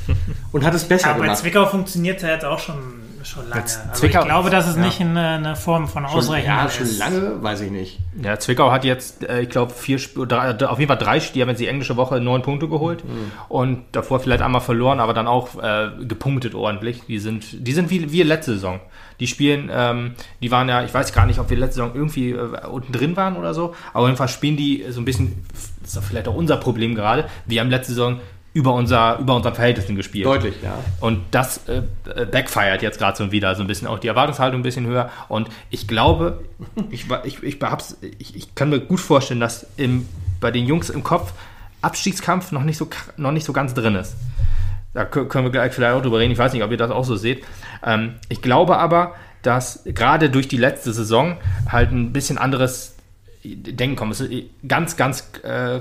[0.52, 1.40] Und hat es besser Aber bei gemacht.
[1.40, 2.76] Zwickau funktioniert es ja jetzt auch schon,
[3.24, 3.62] schon lange.
[3.64, 4.84] Also Zwickau- ich glaube, das ist ja.
[4.84, 7.00] nicht eine, eine Form von Schon, Ausrechnung ja, schon ist.
[7.00, 8.00] lange, weiß ich nicht.
[8.22, 11.50] Ja, Zwickau hat jetzt, äh, ich glaube, vier, drei, auf jeden Fall drei, die haben
[11.50, 13.04] jetzt die englische Woche neun Punkte geholt
[13.50, 17.04] und davor vielleicht einmal verloren, aber dann auch äh, gepunktet ordentlich.
[17.08, 18.80] Die sind, die sind wie wir letzte Saison.
[19.20, 22.32] Die spielen, ähm, die waren ja, ich weiß gar nicht, ob wir letzte Saison irgendwie
[22.32, 25.46] äh, unten drin waren oder so, aber auf jeden Fall spielen die so ein bisschen,
[25.52, 27.26] das ist doch vielleicht auch unser Problem gerade.
[27.46, 28.20] Wir haben letzte Saison
[28.54, 30.26] über unser, über unseren Verhältnissen gespielt.
[30.26, 30.78] Deutlich, ja.
[31.00, 31.82] Und das äh,
[32.16, 35.10] äh, backfired jetzt gerade so wieder, so ein bisschen auch die Erwartungshaltung ein bisschen höher.
[35.28, 36.44] Und ich glaube,
[36.92, 37.58] ich, ich, ich,
[38.20, 40.08] ich, ich kann mir gut vorstellen, dass im,
[40.40, 41.34] bei den Jungs im Kopf
[41.82, 44.16] Abstiegskampf noch nicht so, noch nicht so ganz drin ist.
[44.94, 46.32] Da kö- können wir gleich vielleicht auch drüber reden.
[46.32, 47.44] Ich weiß nicht, ob ihr das auch so seht.
[47.84, 51.38] Ähm, ich glaube aber, dass gerade durch die letzte Saison
[51.70, 52.93] halt ein bisschen anderes
[53.46, 54.14] Denken kommt.
[54.14, 54.32] Es ist
[54.68, 55.80] ganz, ganz äh,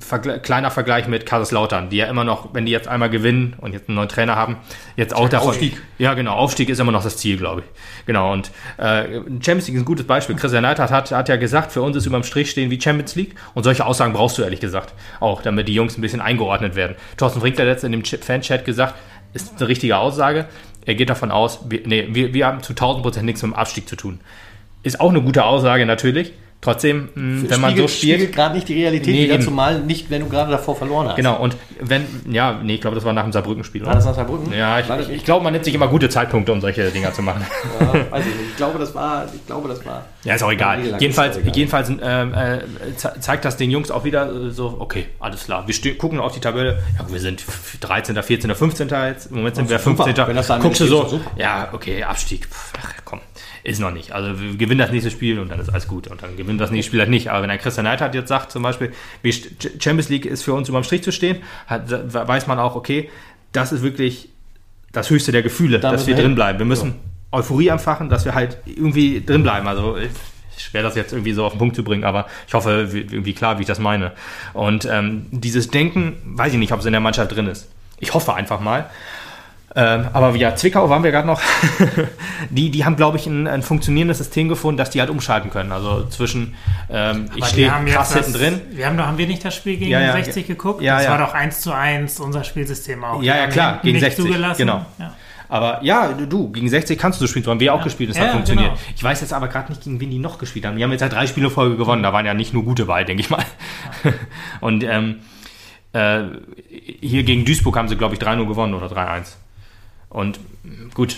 [0.00, 3.72] vergle kleiner Vergleich mit Kaiserslautern, die ja immer noch, wenn die jetzt einmal gewinnen und
[3.72, 4.56] jetzt einen neuen Trainer haben,
[4.96, 5.50] jetzt auch davon.
[5.50, 5.80] Aufstieg.
[5.98, 6.34] Ja, genau.
[6.34, 8.06] Aufstieg ist immer noch das Ziel, glaube ich.
[8.06, 8.32] Genau.
[8.32, 9.04] Und äh,
[9.40, 10.34] Champions League ist ein gutes Beispiel.
[10.36, 13.34] Christian Neidhardt hat, hat ja gesagt, für uns ist überm Strich stehen wie Champions League.
[13.54, 16.96] Und solche Aussagen brauchst du ehrlich gesagt auch, damit die Jungs ein bisschen eingeordnet werden.
[17.16, 18.94] Thorsten Frink hat letztens in dem Ch- Fan-Chat gesagt,
[19.32, 20.46] ist eine richtige Aussage.
[20.86, 23.54] Er geht davon aus, wir, nee, wir, wir haben zu 1000 Prozent nichts mit dem
[23.54, 24.20] Abstieg zu tun.
[24.82, 26.32] Ist auch eine gute Aussage natürlich.
[26.64, 28.14] Trotzdem, mh, wenn man so spielt.
[28.14, 31.16] spiegelt gerade nicht die Realität Nee, wieder, zumal nicht, wenn du gerade davor verloren hast.
[31.16, 33.82] Genau, und wenn, ja, nee, ich glaube, das war nach dem Saarbrücken-Spiel.
[33.82, 33.96] War oder?
[33.96, 34.50] das nach Saarbrücken?
[34.52, 37.20] Ja, ich, ich, ich glaube, man nimmt sich immer gute Zeitpunkte, um solche Dinger zu
[37.20, 37.44] machen.
[37.80, 38.50] Ja, weiß ich nicht.
[38.52, 40.06] Ich glaube, das war, ich glaube, das war.
[40.24, 40.80] Ja, ist auch egal.
[40.98, 41.54] Jedenfalls, egal.
[41.54, 42.60] jedenfalls äh,
[42.96, 45.66] ze- zeigt das den Jungs auch wieder äh, so, okay, alles klar.
[45.66, 46.82] Wir gucken auf die Tabelle.
[46.98, 48.88] Ja, wir sind f- 13., 14., 15.
[48.88, 49.30] jetzt.
[49.30, 50.04] Im Moment sind wir super.
[50.04, 50.26] 15.
[50.28, 51.30] Wenn das dann Guckst du so, super.
[51.36, 52.48] ja, okay, Abstieg.
[52.80, 53.20] Ach, komm,
[53.64, 54.12] ist noch nicht.
[54.12, 56.08] Also wir gewinnen das nächste Spiel und dann ist alles gut.
[56.08, 57.30] Und dann gewinnen das nächste Spiel halt nicht.
[57.30, 58.92] Aber wenn ein Christian Neidhardt jetzt sagt zum Beispiel,
[59.78, 63.10] Champions League ist für uns überm Strich zu stehen, hat, weiß man auch, okay,
[63.52, 64.28] das ist wirklich
[64.92, 66.58] das höchste der Gefühle, Da dass wir drin bleiben.
[66.58, 66.94] Wir müssen
[67.32, 69.66] Euphorie anfachen, dass wir halt irgendwie drin bleiben.
[69.66, 69.96] Also
[70.56, 73.58] schwer das jetzt irgendwie so auf den Punkt zu bringen, aber ich hoffe irgendwie klar,
[73.58, 74.12] wie ich das meine.
[74.52, 77.68] Und ähm, dieses Denken, weiß ich nicht, ob es in der Mannschaft drin ist.
[77.98, 78.90] Ich hoffe einfach mal.
[79.76, 81.40] Ähm, aber ja, Zwickau waren wir gerade noch.
[82.50, 85.72] die, die haben, glaube ich, ein, ein funktionierendes System gefunden, dass die halt umschalten können.
[85.72, 86.54] Also zwischen
[86.88, 88.60] ähm, ich stehe krass hinten drin.
[88.70, 90.80] Wir haben, doch, haben wir nicht das Spiel gegen Ja, ja, 60 geguckt?
[90.80, 93.20] ja, das war doch 1 zu 1 unser Spielsystem auch.
[93.22, 94.58] Ja, ja, klar, gegen nicht 60, Zugelassen.
[94.58, 94.86] genau.
[95.48, 97.44] Aber ja, du, gegen 60 kannst du spielen.
[97.44, 98.70] So haben wir auch gespielt, das hat funktioniert.
[98.70, 98.80] genau.
[98.96, 100.76] Ich weiß jetzt aber gerade nicht, gegen wen die noch gespielt haben.
[100.76, 102.02] Die haben jetzt halt drei Spiele Folge gewonnen.
[102.02, 103.44] Da waren ja nicht nur gute bei, denke ich mal.
[104.60, 105.20] Und ähm,
[105.92, 106.22] äh,
[107.00, 109.34] hier gegen Duisburg haben sie, glaube ich, 3-0 gewonnen oder 3-1.
[110.14, 110.38] Und
[110.94, 111.16] gut,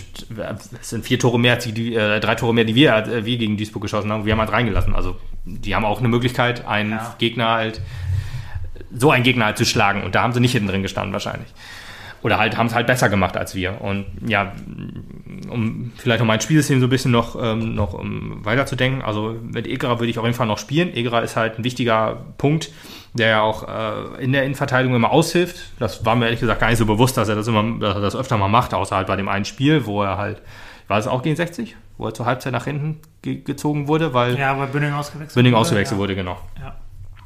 [0.80, 3.26] es sind vier Tore mehr, als die, die äh, drei Tore mehr, die wir, äh,
[3.26, 4.24] wir gegen Duisburg geschossen haben.
[4.24, 4.94] Wir haben halt reingelassen.
[4.94, 7.14] Also die haben auch eine Möglichkeit, einen Ja.
[7.18, 7.82] Gegner halt,
[8.90, 10.02] so einen Gegner halt zu schlagen.
[10.02, 11.48] Und da haben sie nicht hinten drin gestanden wahrscheinlich.
[12.22, 13.80] Oder halt haben es halt besser gemacht als wir.
[13.80, 14.52] Und ja,
[15.50, 19.02] um vielleicht um mein Spielsystem so ein bisschen noch, ähm, noch um weiterzudenken.
[19.02, 20.94] Also mit Egerer würde ich auf jeden Fall noch spielen.
[20.94, 22.70] Egerer ist halt ein wichtiger Punkt,
[23.14, 25.72] der ja auch äh, in der Innenverteidigung immer aushilft.
[25.78, 28.00] Das war mir ehrlich gesagt gar nicht so bewusst, dass er das immer, dass er
[28.00, 30.42] das öfter mal macht, außer halt bei dem einen Spiel, wo er halt,
[30.88, 34.38] war es auch gegen 60, wo er zur Halbzeit nach hinten ge gezogen wurde, weil
[34.38, 36.02] ja, weil Bünding ausgewechselt Bünding wurde, ausgewechselt ja.
[36.02, 36.38] wurde, genau.
[36.60, 36.76] Ja.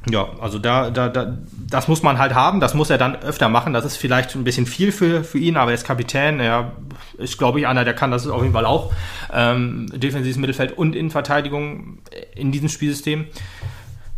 [0.09, 1.37] Ja, also da, da, da,
[1.69, 3.71] das muss man halt haben, das muss er dann öfter machen.
[3.71, 6.39] Das ist vielleicht ein bisschen viel für, für ihn, aber er ist Kapitän.
[6.39, 6.71] Er
[7.19, 8.91] ist, glaube ich, einer, der kann das auf jeden Fall auch.
[9.31, 11.99] Ähm, defensives Mittelfeld und Innenverteidigung
[12.35, 13.27] in diesem Spielsystem.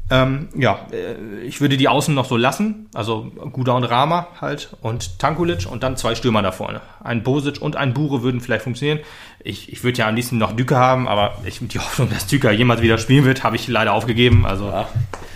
[0.09, 2.87] Ähm, ja, äh, ich würde die Außen noch so lassen.
[2.93, 6.81] Also Guda und Rama halt und Tankulic und dann zwei Stürmer da vorne.
[7.03, 8.99] Ein Bosic und ein Bure würden vielleicht funktionieren.
[9.43, 12.51] Ich, ich würde ja am liebsten noch Düker haben, aber ich, die Hoffnung, dass Düker
[12.51, 14.45] jemals wieder spielen wird, habe ich leider aufgegeben.
[14.45, 14.87] Also Ja,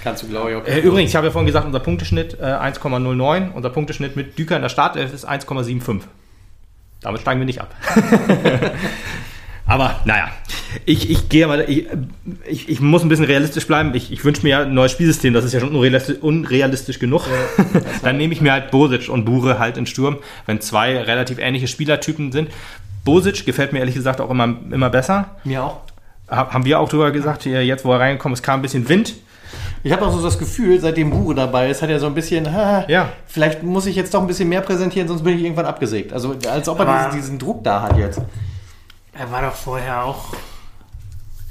[0.03, 0.65] kannst du, glaube ich, auch.
[0.67, 3.53] äh, übrigens, ich habe ja vorhin gesagt, unser Punkteschnitt äh, 1,09.
[3.53, 6.01] Unser Punkteschnitt mit Düker in der Startelf ist 1,75.
[7.01, 7.73] Damit steigen wir nicht ab.
[9.67, 10.29] Aber naja,
[10.85, 11.87] ich, ich gehe mal, ich,
[12.47, 13.93] ich, ich muss ein bisschen realistisch bleiben.
[13.95, 17.23] Ich, ich wünsche mir ja ein neues Spielsystem, das ist ja schon unrealistisch, unrealistisch genug.
[18.03, 21.67] Dann nehme ich mir halt Bosic und Bure halt in Sturm, wenn zwei relativ ähnliche
[21.67, 22.49] Spielertypen sind.
[23.03, 25.35] Bosic gefällt mir ehrlich gesagt auch immer, immer besser.
[25.43, 25.81] Mir auch.
[26.29, 29.15] Ha- Haben wir auch drüber gesagt, jetzt wo er reingekommen ist, kam ein bisschen Wind.
[29.83, 32.51] Ich habe auch so das Gefühl, seitdem Bure dabei ist, hat er so ein bisschen,
[32.53, 33.09] ha, Ja.
[33.27, 36.11] vielleicht muss ich jetzt doch ein bisschen mehr präsentieren, sonst bin ich irgendwann abgesägt.
[36.13, 38.21] Also als ob er diesen, diesen Druck da hat jetzt.
[39.19, 40.25] Er war doch vorher auch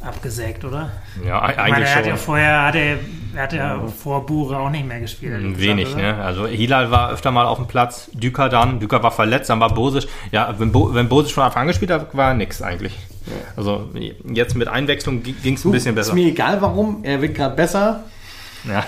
[0.01, 0.91] abgesägt, oder?
[1.25, 2.25] Ja, e- Ich meine, eigentlich er hat ja schon.
[2.25, 2.99] vorher, hat er,
[3.35, 5.41] er hat ja vor Bure auch nicht mehr gespielt.
[5.41, 6.03] gesagt, Wenig, oder?
[6.03, 6.15] ne?
[6.23, 9.73] Also Hilal war öfter mal auf dem Platz, Düker dann, Düker war verletzt, dann war
[9.75, 10.09] Bosic.
[10.31, 12.97] Ja, wenn, Bo, wenn Bosic von Anfang an gespielt hat, war nix eigentlich.
[13.57, 13.91] Also
[14.25, 16.15] jetzt mit Einwechslung ging es ein bisschen Ist besser.
[16.15, 18.05] mir egal warum, er wird gerade besser.
[18.65, 18.85] Ja.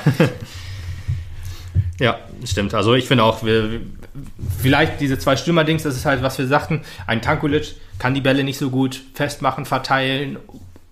[1.98, 2.74] ja, stimmt.
[2.74, 3.80] Also ich finde auch, wir,
[4.60, 6.82] vielleicht diese zwei Stürmer-Dings, das ist halt, was wir sagten.
[7.08, 10.38] Ein Tankulic kann die Bälle nicht so gut festmachen, verteilen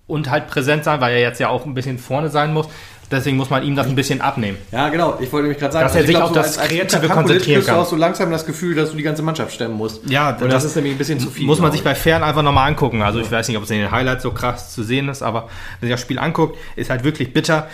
[0.07, 2.67] und halt präsent sein, weil er jetzt ja auch ein bisschen vorne sein muss.
[3.09, 4.57] Deswegen muss man ihm das ein bisschen abnehmen.
[4.69, 5.17] Ja, genau.
[5.21, 7.55] Ich wollte nämlich gerade sagen, Dass er ich sich glaub, auf so das Kreative konzentrieren
[7.55, 7.79] kriegst du kann.
[7.79, 10.09] auch so langsam das Gefühl, dass du die ganze Mannschaft stemmen musst.
[10.09, 11.45] Ja, Und das, ist nämlich ein bisschen zu viel.
[11.45, 13.01] Muss man sich bei Fern einfach nochmal angucken.
[13.01, 15.47] Also ich weiß nicht, ob es in den Highlights so krass zu sehen ist, aber
[15.79, 17.69] wenn sich das Spiel anguckt, ist halt wirklich bitter.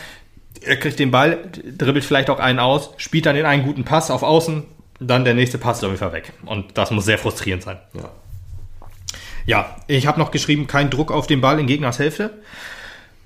[0.61, 1.39] Er kriegt den Ball,
[1.77, 4.63] dribbelt vielleicht auch einen aus, spielt dann den einen guten Pass auf Außen,
[4.99, 6.31] dann der nächste Pass ist auf jeden Fall weg.
[6.45, 7.79] Und das muss sehr frustrierend sein.
[7.95, 8.11] Ja.
[9.45, 12.31] Ja, ich habe noch geschrieben, kein Druck auf den Ball in Gegners Hälfte.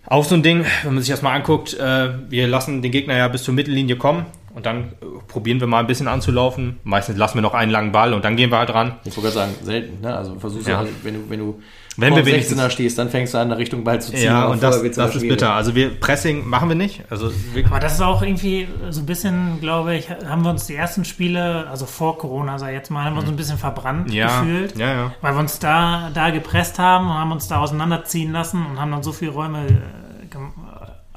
[0.06, 3.18] Auch so ein Ding, wenn man sich das mal anguckt, äh, wir lassen den Gegner
[3.18, 6.78] ja bis zur Mittellinie kommen und dann äh, probieren wir mal ein bisschen anzulaufen.
[6.84, 8.94] Meistens lassen wir noch einen langen Ball und dann gehen wir halt ran.
[9.04, 10.02] Ich wollte gerade sagen, selten.
[10.02, 10.16] Ne?
[10.16, 10.84] Also versuchst Ja.
[10.84, 11.62] du, wenn du, wenn du
[12.00, 14.26] Wenn vor wir wenigstens- 16er stehst, dann fängst du an, in Richtung Ball zu ziehen.
[14.26, 15.54] Ja, und das, das ist bitter.
[15.54, 17.04] Also wir Pressing machen wir nicht.
[17.10, 20.68] Also wir, Aber das ist auch irgendwie so ein bisschen, glaube ich, haben wir uns
[20.68, 23.58] die ersten Spiele, also vor Corona, sag ich jetzt mal, haben wir uns ein bisschen
[23.58, 24.78] verbrannt ja, gefühlt.
[24.78, 25.12] ja, ja.
[25.22, 28.92] Weil wir uns da, da gepresst haben und haben uns da auseinanderziehen lassen und haben
[28.92, 30.38] dann so viele Räume äh, äh,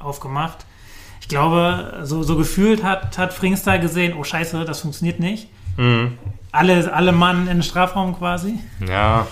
[0.01, 0.65] aufgemacht.
[1.21, 5.47] Ich glaube, so, so gefühlt hat, hat Frings da gesehen, oh scheiße, das funktioniert nicht.
[6.51, 8.55] alle, alle Mann in den Strafraum quasi.
[8.87, 9.27] Ja.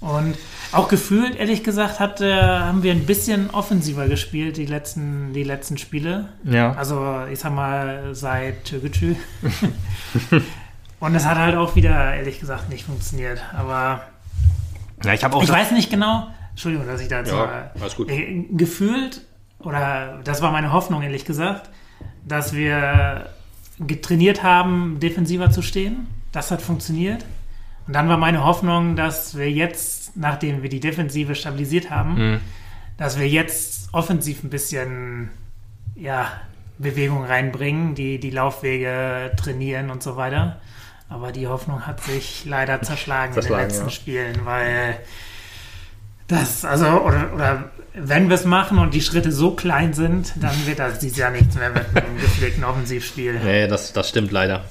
[0.00, 0.36] Und
[0.74, 5.42] auch gefühlt, ehrlich gesagt, hat, äh, haben wir ein bisschen offensiver gespielt, die letzten, die
[5.44, 6.28] letzten Spiele.
[6.44, 6.72] Ja.
[6.74, 9.14] Also, ich sag mal, seit Türkgücü.
[11.00, 13.42] Und es hat halt auch wieder, ehrlich gesagt, nicht funktioniert.
[13.54, 14.02] Aber
[15.04, 15.42] Ja, ich habe auch.
[15.42, 18.10] ich weiß nicht genau, Entschuldigung, dass ich da jetzt Ja, mal, alles gut.
[18.10, 19.20] Äh, gefühlt,
[19.58, 21.68] oder das war meine Hoffnung, ehrlich gesagt,
[22.26, 23.26] dass wir
[23.80, 26.06] getrainiert haben, defensiver zu stehen.
[26.32, 27.24] Das hat funktioniert.
[27.86, 32.40] Und dann war meine Hoffnung, dass wir jetzt, nachdem wir die Defensive stabilisiert haben, Mhm.
[32.96, 35.30] dass wir jetzt offensiv ein bisschen
[35.96, 36.30] ja,
[36.78, 40.60] Bewegung reinbringen, die, die Laufwege trainieren und so weiter.
[41.08, 43.90] Aber die Hoffnung hat sich leider zerschlagen, in Zerschlagen, den letzten ja.
[43.90, 44.96] Spielen, weil
[46.26, 50.66] das, also, oder, oder wenn wir es machen und die Schritte so klein sind, dann
[50.66, 53.38] wird das dieses Jahr nichts mehr mit einem gepflegten Offensivspiel.
[53.44, 54.64] Nee, das, das stimmt leider.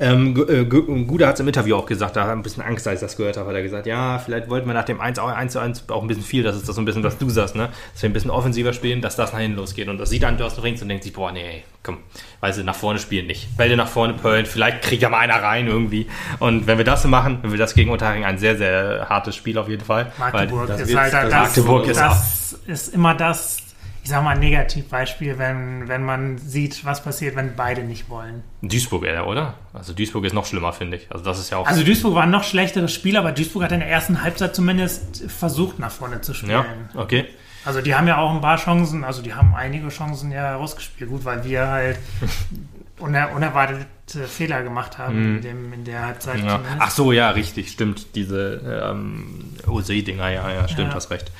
[0.00, 2.88] Ähm, äh, Gu- Gude hat es im Interview auch gesagt, da hat ein bisschen Angst,
[2.88, 5.18] als ich das gehört habe, hat er gesagt, ja, vielleicht wollten wir nach dem 1
[5.18, 7.18] auch 1 zu 1 auch ein bisschen viel, das ist das so ein bisschen, was
[7.18, 7.68] du sagst, ne?
[7.92, 9.88] Dass wir ein bisschen offensiver spielen, dass das nach hinten losgeht.
[9.88, 11.98] Und das sieht dann Thorsten Rings und denkt sich, boah, nee, komm,
[12.40, 13.56] weil sie nach vorne spielen nicht.
[13.56, 16.08] Bälle nach vorne pöllen, vielleicht kriegt ja mal einer rein irgendwie.
[16.40, 19.36] Und wenn wir das so machen, wenn wir das gegen Unterhaching ein sehr, sehr hartes
[19.36, 20.10] Spiel auf jeden Fall.
[20.18, 23.58] Magdeburg weil das ist halt das, Magdeburg ist das ist immer das,
[24.02, 28.42] ich sag mal, Negativbeispiel, wenn, wenn man sieht, was passiert, wenn beide nicht wollen.
[28.62, 29.54] Duisburg eher, oder?
[29.72, 31.06] Also Duisburg ist noch schlimmer, finde ich.
[31.10, 31.66] Also das ist ja auch.
[31.66, 35.30] Also Duisburg war ein noch schlechteres Spiel, aber Duisburg hat in der ersten Halbzeit zumindest
[35.30, 36.50] versucht, nach vorne zu spielen.
[36.52, 37.26] ja, okay.
[37.64, 41.10] Also die haben ja auch ein paar Chancen, also die haben einige Chancen ja rausgespielt.
[41.10, 41.98] Gut, weil wir halt
[42.98, 46.38] uner unerwartete Fehler gemacht haben in, dem, in der Halbzeit.
[46.40, 46.46] Mhm.
[46.46, 46.60] Ja.
[46.78, 48.14] Ach so, ja, richtig, stimmt.
[48.14, 50.94] Diese ähm, OC-Dinger, ja, ja, stimmt, Ja.
[50.94, 51.30] hast recht.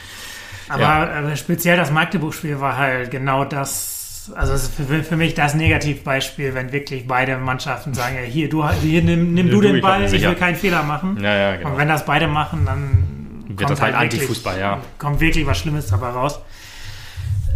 [0.70, 1.28] Aber Ja.
[1.30, 6.54] äh, speziell das Magdeburg-Spiel war halt genau das, also es ist für, mich das Negativbeispiel,
[6.54, 9.82] wenn wirklich beide Mannschaften sagen, ja, hier, du, hier nimm, nimm du du, den ich
[9.82, 10.28] Ball, ich sicher.
[10.28, 11.18] will keinen Fehler machen.
[11.20, 11.70] Ja, ja, genau.
[11.70, 14.80] Und wenn das beide machen, dann Wird das halt wirklich- Antifußball, ja.
[14.98, 16.38] Kommt wirklich was Schlimmes dabei raus.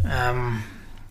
[0.05, 0.63] Ähm,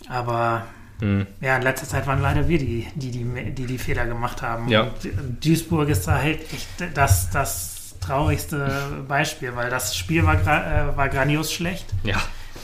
[0.09, 0.63] aber
[1.01, 1.25] Mhm.
[1.41, 4.67] ja, in letzter Zeit waren leider wir die, die die, die, die Fehler gemacht haben.
[4.69, 4.81] Ja.
[4.83, 7.72] Und Duisburg ist da halt echt das, das
[8.05, 8.69] traurigste
[9.07, 12.17] Beispiel, weil das Spiel war, äh, war grandios schlecht Ja,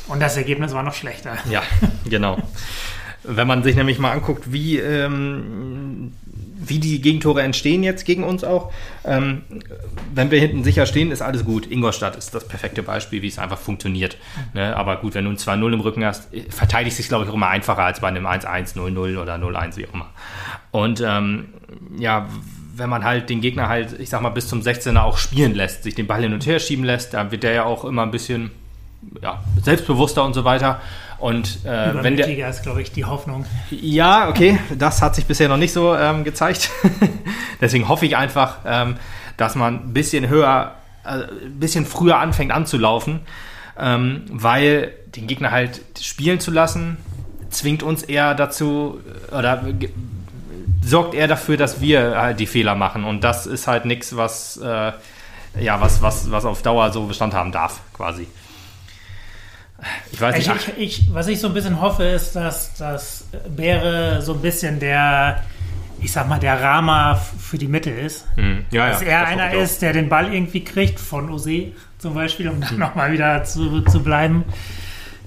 [0.07, 1.37] und das Ergebnis war noch schlechter.
[1.49, 1.61] ja,
[2.09, 2.37] genau.
[3.23, 6.13] Wenn man sich nämlich mal anguckt, wie, ähm,
[6.61, 8.71] wie die Gegentore entstehen jetzt gegen uns auch.
[9.03, 9.41] Ähm,
[10.13, 11.69] wenn wir hinten sicher stehen, ist alles gut.
[11.69, 14.17] Ingolstadt ist das perfekte Beispiel, wie es einfach funktioniert.
[14.53, 14.75] Ne?
[14.75, 17.49] Aber gut, wenn du ein 2-0 im Rücken hast, verteidigt sich, glaube ich, auch immer
[17.49, 20.09] einfacher als bei einem 1-1, 0-0 oder 0-1, wie auch immer.
[20.71, 21.49] Und ähm,
[21.97, 22.27] ja,
[22.80, 25.84] wenn man halt den Gegner halt, ich sag mal, bis zum 16er auch spielen lässt,
[25.84, 28.11] sich den Ball hin und her schieben lässt, dann wird der ja auch immer ein
[28.11, 28.51] bisschen
[29.21, 30.82] ja, selbstbewusster und so weiter.
[31.19, 32.49] Und äh, wenn der.
[32.49, 33.45] Ist, glaube ich, die Hoffnung.
[33.69, 36.69] Ja, okay, das hat sich bisher noch nicht so ähm, gezeigt.
[37.61, 38.95] Deswegen hoffe ich einfach, ähm,
[39.38, 40.75] dass man ein bisschen höher,
[41.05, 41.09] äh,
[41.45, 43.21] ein bisschen früher anfängt anzulaufen,
[43.77, 46.97] ähm, weil den Gegner halt spielen zu lassen,
[47.49, 48.99] zwingt uns eher dazu
[49.32, 49.89] oder ge-
[50.84, 53.03] sorgt eher dafür, dass wir halt die Fehler machen.
[53.03, 54.91] Und das ist halt nichts, was, äh,
[55.59, 58.27] ja, was, was, was auf Dauer so Bestand haben darf, quasi.
[60.11, 60.49] Ich weiß nicht.
[60.49, 63.25] Ich, ich, ich, was ich so ein bisschen hoffe, ist, dass das
[63.55, 65.43] Bäre so ein bisschen der,
[66.01, 68.25] ich sag mal, der Rama für die Mitte ist.
[68.36, 71.71] Hm, ja, ja, dass er das einer ist, der den Ball irgendwie kriegt, von Ose
[71.97, 74.43] zum Beispiel, um dann nochmal wieder zu, zu bleiben.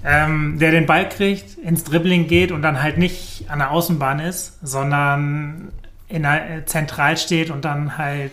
[0.05, 4.18] Ähm, der den Ball kriegt, ins Dribbling geht und dann halt nicht an der Außenbahn
[4.18, 5.68] ist, sondern
[6.09, 8.32] in der, äh, zentral steht und dann halt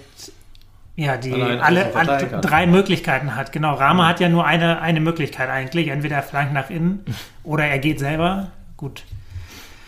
[0.99, 3.53] ja, die Allein alle, alle drei Möglichkeiten hat.
[3.53, 5.88] Genau, Rama hat ja nur eine, eine Möglichkeit eigentlich.
[5.88, 7.05] Entweder er flankt nach innen
[7.43, 8.51] oder er geht selber.
[8.76, 9.03] Gut.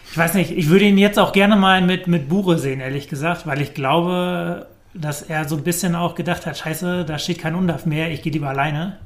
[0.09, 3.07] Ich weiß nicht, ich würde ihn jetzt auch gerne mal mit, mit Bure sehen, ehrlich
[3.07, 7.39] gesagt, weil ich glaube, dass er so ein bisschen auch gedacht hat, scheiße, da steht
[7.39, 8.97] kein Undaf mehr, ich gehe lieber alleine.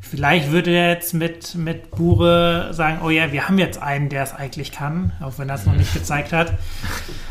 [0.00, 4.22] Vielleicht würde er jetzt mit, mit Bure sagen, oh ja, wir haben jetzt einen, der
[4.22, 6.52] es eigentlich kann, auch wenn er es noch nicht gezeigt hat.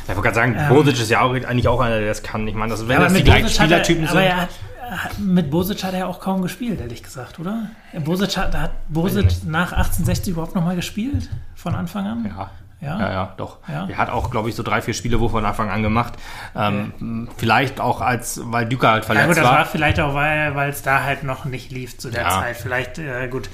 [0.03, 2.47] Ich wollte gerade sagen, Ähm, Bosic ist ja auch eigentlich auch einer, der das kann.
[2.47, 4.21] Ich meine, das, wenn das die mit gleichen er- Spielertypen aber sind.
[4.29, 4.49] er hat,
[4.89, 7.69] er hat- mit Bosic hat er auch kaum gespielt, ehrlich gesagt, oder?
[8.03, 11.29] Bosic hat, hat Bosic nach 1860 überhaupt nochmal gespielt?
[11.55, 12.25] Von Anfang an?
[12.25, 12.51] Ja.
[12.79, 12.99] Ja?
[12.99, 13.57] Ja, ja, doch.
[13.67, 13.87] Ja.
[13.89, 16.13] Er hat auch, glaube ich, so drei, vier Spiele wo von Anfang an gemacht.
[16.55, 19.65] Ähm, Vielleicht auch als, weil Düker halt Ja, verletzt gut, das war war.
[19.65, 22.29] vielleicht auch, weil es da halt noch nicht lief zu der Ja.
[22.29, 22.57] Zeit.
[22.57, 23.49] Vielleicht, äh, gut.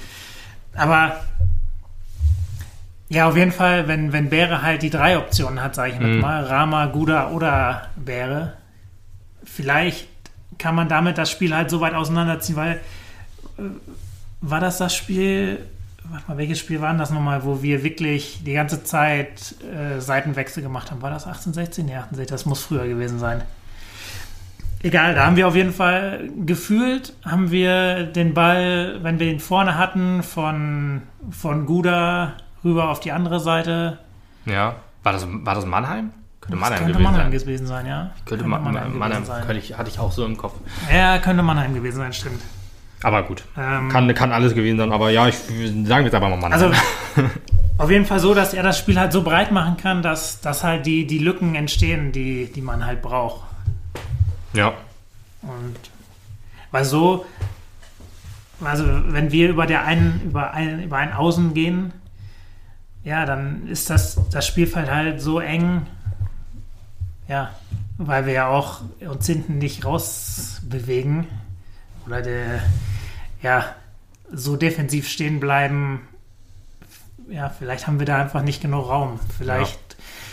[0.76, 1.16] Aber
[3.08, 6.20] ja, auf jeden Fall, wenn, wenn Bäre halt die drei Optionen hat, sage ich Mhm.
[6.20, 8.54] mal, Rama, Guda oder Bäre,
[9.44, 10.08] vielleicht
[10.58, 12.72] kann man damit das Spiel halt so weit auseinanderziehen, weil
[13.58, 13.62] äh,
[14.40, 15.66] war das das Spiel,
[16.10, 20.62] mal, welches Spiel war denn das nochmal, wo wir wirklich die ganze Zeit äh, Seitenwechsel
[20.62, 21.02] gemacht haben?
[21.02, 21.86] War das 1816?
[21.86, 23.42] Nee, 1816, das muss früher gewesen sein.
[24.82, 29.40] egal, da haben wir auf jeden Fall gefühlt, haben wir den Ball, wenn wir ihn
[29.40, 32.34] vorne hatten, von, von Guda
[32.64, 33.98] rüber auf die andere Seite.
[34.46, 34.76] Ja.
[35.02, 36.10] War das, war das Mannheim?
[36.40, 37.40] Könnte Das Mannheim könnte gewesen Mannheim sein.
[37.40, 38.10] gewesen sein, ja.
[38.26, 39.44] Könnte Ma- Mannheim, gewesen sein.
[39.46, 40.54] könnte ich, hatte ich auch so im Kopf.
[40.92, 42.42] Ja, könnte Mannheim gewesen sein, stimmt.
[43.04, 43.44] Aber gut.
[43.58, 46.72] Ähm, Kann, kann alles gewesen sein, aber ja, ich sagen wir jetzt aber mal Mannheim.
[46.72, 46.74] Also
[47.78, 50.64] auf jeden Fall so, dass er das Spiel halt so breit machen kann, dass, dass
[50.64, 53.46] halt die, die Lücken entstehen, die, die man halt braucht.
[54.54, 54.72] ja.
[55.42, 55.76] Und
[56.70, 57.26] weil so,
[58.62, 61.92] also wenn wir über der einen, über ein, über ein Außen gehen,
[63.04, 65.86] ja, dann ist das, das Spielfeld halt so eng,
[67.28, 67.50] ja,
[67.98, 71.26] weil wir ja auch uns hinten nicht rausbewegen
[72.06, 72.62] oder der,
[73.44, 73.74] ja,
[74.32, 76.00] so defensiv stehen bleiben.
[77.30, 79.20] Ja, vielleicht haben wir da einfach nicht genug Raum.
[79.38, 79.78] Vielleicht,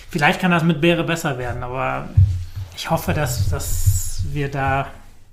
[0.09, 2.09] vielleicht kann das mit Beere besser werden, aber
[2.76, 4.88] ich hoffe, dass, dass wir da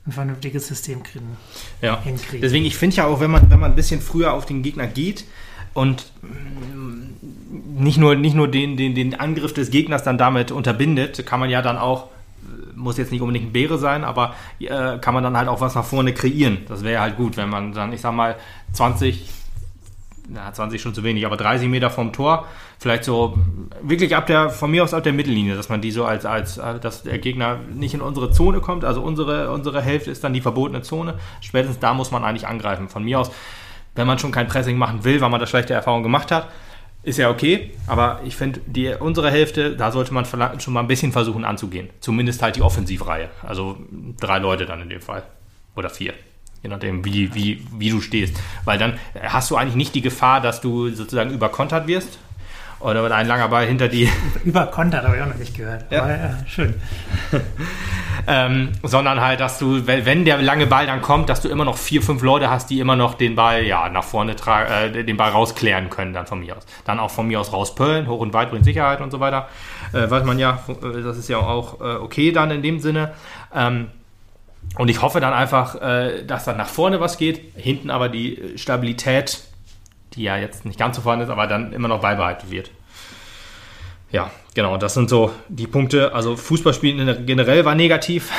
[0.07, 1.37] ein vernünftiges System kriegen,
[1.81, 2.01] Ja.
[2.03, 2.41] hinkriegen.
[2.41, 4.87] Deswegen, ich finde ja auch, wenn man, wenn man ein bisschen früher auf den Gegner
[4.87, 5.25] geht
[5.75, 11.25] und mm, nicht nur, nicht nur den, den, den Angriff des Gegners dann damit unterbindet,
[11.27, 12.09] kann man ja dann auch,
[12.79, 15.75] muss jetzt nicht unbedingt ein Beere sein, aber äh, kann man dann halt auch was
[15.75, 16.59] nach vorne kreieren.
[16.69, 18.37] Das wäre halt gut, wenn man dann, ich sag mal,
[18.73, 19.29] 20,
[20.29, 22.47] na, 20 schon zu wenig, aber 30 Meter vom Tor,
[22.79, 23.37] vielleicht so
[23.83, 26.59] wirklich ab der, von mir aus ab der Mittellinie, dass man die so als, als,
[26.59, 30.33] äh, dass der Gegner nicht in unsere Zone kommt, also unsere, unsere Hälfte ist dann
[30.33, 31.15] die verbotene Zone.
[31.41, 32.89] Spätestens da muss man eigentlich angreifen.
[32.89, 33.31] Von mir aus,
[33.95, 36.49] wenn man schon kein Pressing machen will, weil man da schlechte Erfahrungen gemacht hat,
[37.03, 40.89] ist ja okay, aber ich finde, die unsere Hälfte, da sollte man schon mal ein
[40.89, 41.91] bisschen versuchen anzugehen.
[42.01, 43.31] Zumindest halt die Offensivreihe.
[43.43, 43.79] Also
[44.21, 45.23] drei Leute dann in dem Fall.
[45.77, 46.15] Oder vier.
[46.63, 48.37] Je nachdem, wie, wie, wie du stehst.
[48.65, 52.19] Weil dann hast du eigentlich nicht die Gefahr, dass du sozusagen überkontert wirst.
[52.81, 54.09] Oder wenn ein langer Ball hinter die
[54.45, 55.91] Überkontert habe ich auch noch nicht gehört.
[55.91, 56.03] Ja.
[56.03, 56.75] Aber ja, schön.
[58.29, 61.77] ähm, sondern halt, dass du, wenn der lange Ball dann kommt, dass du immer noch
[61.77, 65.17] vier, fünf Leute hast, die immer noch den Ball ja nach vorne tragen, äh, den
[65.17, 66.67] Ball rausklären können, dann von mir aus.
[66.85, 69.49] Dann auch von mir aus rauspöllen, hoch und weit bringt Sicherheit und so weiter.
[69.93, 73.13] Äh, weiß man ja, äh, das ist ja auch äh, okay dann in dem Sinne.
[73.53, 73.89] Ähm,
[74.77, 78.53] und ich hoffe dann einfach, äh, dass dann nach vorne was geht, hinten aber die
[78.57, 79.48] Stabilität,
[80.15, 82.71] die ja jetzt nicht ganz so vorhanden ist, aber dann immer noch beibehalten wird.
[84.11, 86.15] Ja, genau, das sind so die Punkte.
[86.15, 88.33] Also Fußballspielen generell war negativ,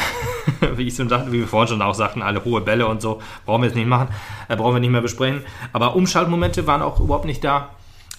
[0.76, 3.22] wie ich schon sagte, wie wir vorhin schon auch sagten, alle hohe Bälle und so,
[3.46, 4.10] brauchen wir jetzt nicht machen,
[4.48, 5.44] äh, brauchen wir nicht mehr besprechen.
[5.72, 7.70] Aber Umschaltmomente waren auch überhaupt nicht da.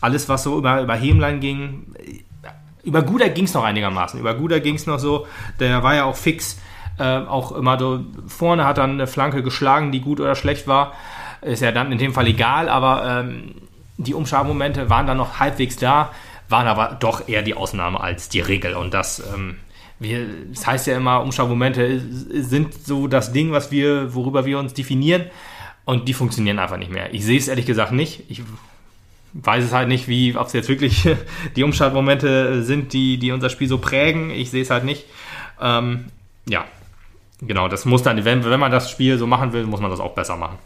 [0.00, 2.20] Alles, was so über, über Hemlein ging, äh,
[2.84, 4.18] über Guder ging es noch einigermaßen.
[4.20, 5.26] Über Guder ging es noch so,
[5.58, 6.58] der war ja auch fix.
[6.98, 10.92] Äh, auch immer so, vorne hat dann eine Flanke geschlagen, die gut oder schlecht war.
[11.42, 13.54] Ist ja dann in dem Fall egal, aber ähm,
[13.96, 16.12] die Umschaltmomente waren dann noch halbwegs da,
[16.48, 18.74] waren aber doch eher die Ausnahme als die Regel.
[18.74, 19.56] Und das, ähm,
[19.98, 24.74] wir, das heißt ja immer, Umschaltmomente sind so das Ding, was wir, worüber wir uns
[24.74, 25.26] definieren.
[25.84, 27.12] Und die funktionieren einfach nicht mehr.
[27.14, 28.22] Ich sehe es ehrlich gesagt nicht.
[28.28, 28.42] Ich
[29.32, 31.08] weiß es halt nicht, wie, ob es jetzt wirklich
[31.56, 34.30] die Umschaltmomente sind, die, die unser Spiel so prägen.
[34.30, 35.04] Ich sehe es halt nicht.
[35.60, 36.06] Ähm,
[36.48, 36.64] ja,
[37.40, 40.00] genau, das muss dann, wenn, wenn man das Spiel so machen will, muss man das
[40.00, 40.58] auch besser machen.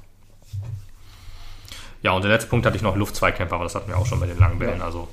[2.04, 4.20] Ja, und der letzte Punkt hatte ich noch Luftzweikämpfer, aber das hatten wir auch schon
[4.20, 4.82] bei den langen Bällen.
[4.82, 5.08] Also,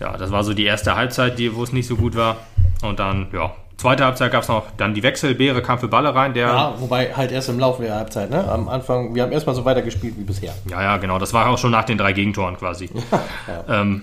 [0.00, 2.38] ja, das war so die erste Halbzeit, die, wo es nicht so gut war.
[2.82, 5.36] Und dann, ja, zweite Halbzeit gab es noch dann die Wechsel.
[5.36, 6.48] Beere kam für Balle rein, der.
[6.48, 8.44] Ja, wobei halt erst im Laufe der Halbzeit, ne?
[8.50, 10.52] Am Anfang, wir haben erstmal so weitergespielt wie bisher.
[10.68, 11.20] Ja, ja, genau.
[11.20, 12.90] Das war auch schon nach den drei Gegentoren quasi.
[13.46, 13.82] ja.
[13.82, 14.02] Ähm,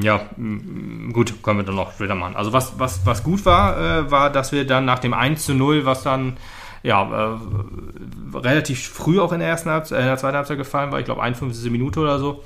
[0.00, 0.20] ja,
[1.12, 2.36] gut, können wir dann noch später machen.
[2.36, 5.54] Also was, was, was gut war, äh, war, dass wir dann nach dem 1 zu
[5.54, 6.36] 0, was dann
[6.82, 10.90] ja, äh, relativ früh auch in der ersten Halbzeit, äh, in der zweiten Halbzeit gefallen
[10.92, 11.70] war, ich glaube 51.
[11.70, 12.42] Minute oder so,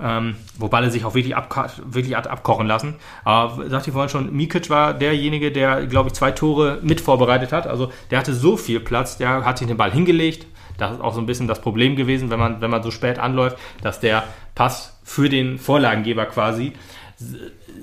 [0.00, 2.94] ähm, wo Balle sich auch wirklich, abka wirklich hat abkochen lassen.
[3.24, 7.52] Aber sagte ich vorhin schon, Mikic war derjenige, der, glaube ich, zwei Tore mit vorbereitet
[7.52, 7.66] hat.
[7.66, 10.46] Also der hatte so viel Platz, der hat sich den Ball hingelegt.
[10.78, 13.18] Das ist auch so ein bisschen das Problem gewesen, wenn man, wenn man so spät
[13.18, 14.24] anläuft, dass der
[14.54, 16.72] Pass für den Vorlagengeber quasi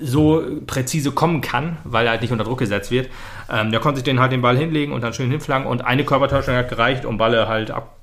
[0.00, 3.08] so präzise kommen kann, weil er halt nicht unter Druck gesetzt wird.
[3.50, 6.04] Ähm, der konnte sich den halt den Ball hinlegen und dann schön hinflanken und eine
[6.04, 7.96] Körpertäuschung hat gereicht, um Balle halt ab.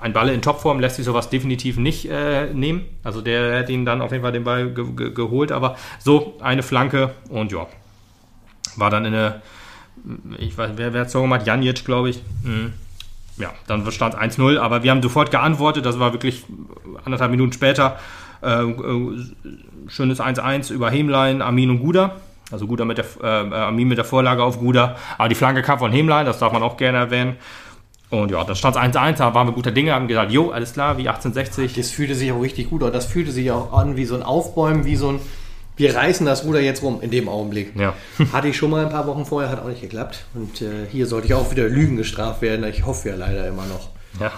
[0.00, 2.86] Ein Balle in Topform lässt sich sowas definitiv nicht äh, nehmen.
[3.02, 6.38] Also der hätte ihn dann auf jeden Fall den Ball ge ge geholt, aber so
[6.40, 7.66] eine Flanke und ja,
[8.76, 9.42] war dann in eine,
[10.38, 11.46] ich weiß, wer, wer hat so gemacht?
[11.46, 12.22] Janic, glaube ich.
[12.42, 12.72] Mhm.
[13.36, 16.44] Ja, dann stand 1-0, aber wir haben sofort geantwortet, das war wirklich
[17.04, 17.98] anderthalb Minuten später.
[18.42, 19.18] Äh, äh,
[19.88, 22.16] schönes 1-1 über Hemlein, Armin und Guda.
[22.50, 24.96] Also Guda mit der, äh, Armin mit der Vorlage auf Guda.
[25.18, 27.36] Aber die Flanke kam von Hemlein, das darf man auch gerne erwähnen.
[28.10, 30.72] Und ja, dann stand es 1-1, da waren wir guter Dinge, haben gesagt, jo, alles
[30.72, 31.74] klar, wie 1860.
[31.74, 32.92] Das fühlte sich auch richtig gut an.
[32.92, 35.20] Das fühlte sich auch an wie so ein Aufbäumen, wie so ein,
[35.76, 37.72] wir reißen das Ruder jetzt rum in dem Augenblick.
[37.76, 37.94] Ja.
[38.32, 40.24] Hatte ich schon mal ein paar Wochen vorher, hat auch nicht geklappt.
[40.34, 42.64] Und äh, hier sollte ich auch wieder Lügen gestraft werden.
[42.66, 43.90] Ich hoffe ja leider immer noch.
[44.20, 44.32] Ja.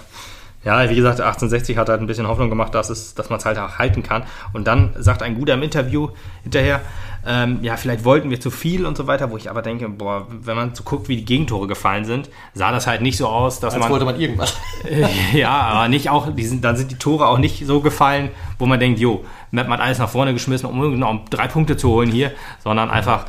[0.65, 3.45] Ja, wie gesagt, 1860 hat halt ein bisschen Hoffnung gemacht, dass, es, dass man es
[3.45, 4.23] halt auch halten kann.
[4.53, 6.11] Und dann sagt ein Guter im Interview
[6.45, 6.81] hinterher,
[7.27, 10.27] ähm, ja, vielleicht wollten wir zu viel und so weiter, wo ich aber denke, boah,
[10.29, 13.61] wenn man so guckt, wie die Gegentore gefallen sind, sah das halt nicht so aus,
[13.61, 13.91] dass Als man.
[13.91, 14.57] wollte man irgendwas.
[15.33, 18.67] ja, aber nicht auch, die sind, dann sind die Tore auch nicht so gefallen, wo
[18.67, 22.11] man denkt, jo, Matt hat alles nach vorne geschmissen, um noch drei Punkte zu holen
[22.11, 22.33] hier,
[22.63, 23.27] sondern einfach,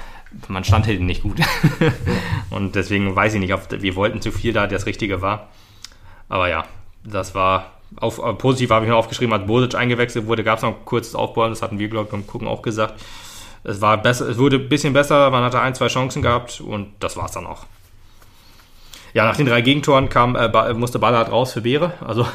[0.48, 1.40] man stand hinten nicht gut.
[2.50, 5.50] und deswegen weiß ich nicht, ob wir wollten zu viel da das Richtige war.
[6.30, 6.64] Aber ja,
[7.04, 10.64] das war auf, äh, positiv habe ich mir aufgeschrieben, als Bosic eingewechselt wurde, gab es
[10.64, 12.96] noch ein kurzes Aufbäumen, das hatten wir, glaube ich, beim Gucken auch gesagt.
[13.64, 16.90] Es war besser, es wurde ein bisschen besser, man hatte ein, zwei Chancen gehabt und
[17.00, 17.66] das war es dann auch.
[19.14, 21.94] Ja, nach den drei Gegentoren kam, äh, musste Ballard raus für Beere.
[22.02, 22.28] Also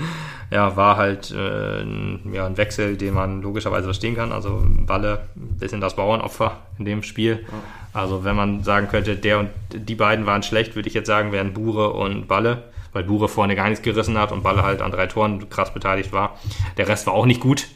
[0.50, 4.32] ja, war halt äh, ein, ja, ein Wechsel, den man logischerweise verstehen kann.
[4.32, 7.46] Also Balle, ein bisschen das Bauernopfer in dem Spiel.
[7.94, 11.32] Also wenn man sagen könnte, der und die beiden waren schlecht, würde ich jetzt sagen,
[11.32, 12.64] wären Bure und Balle,
[12.96, 16.12] weil Bure vorne gar nichts gerissen hat und Balle halt an drei Toren krass beteiligt
[16.12, 16.38] war.
[16.78, 17.68] Der Rest war auch nicht gut.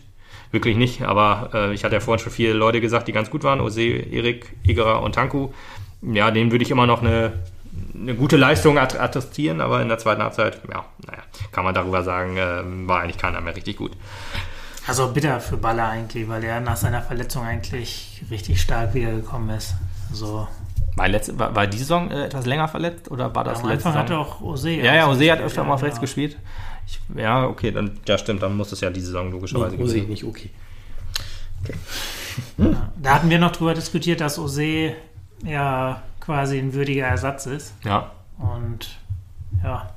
[0.50, 3.44] Wirklich nicht, aber äh, ich hatte ja vorhin schon viele Leute gesagt, die ganz gut
[3.44, 3.60] waren.
[3.60, 5.50] Ose, Erik, Igerer und Tanku.
[6.02, 7.34] Ja, denen würde ich immer noch eine,
[7.94, 12.02] eine gute Leistung att- attestieren, aber in der zweiten Halbzeit, ja, naja, kann man darüber
[12.02, 13.92] sagen, äh, war eigentlich keiner mehr richtig gut.
[14.86, 19.74] Also bitter für Baller eigentlich, weil er nach seiner Verletzung eigentlich richtig stark wiedergekommen ist.
[20.10, 20.48] Also
[21.00, 23.84] War, letzte, war, war die Saison äh, etwas länger verletzt oder war das am letzte
[23.88, 24.02] Saison?
[24.02, 24.70] hatte auch Ose.
[24.70, 26.36] Ja, ja, Ose hat öfter Ja, mal auf rechts gespielt.
[26.86, 30.02] Ich, ja, okay, dann, ja stimmt, dann muss es ja diese Saison logischerweise Muss ich
[30.02, 30.50] gewesen nicht okay.
[32.58, 34.92] Ja, Da hatten wir noch drüber diskutiert, dass Ose
[35.42, 37.72] ja quasi ein würdiger Ersatz ist.
[37.82, 38.98] Ja, Und
[39.64, 39.88] ja,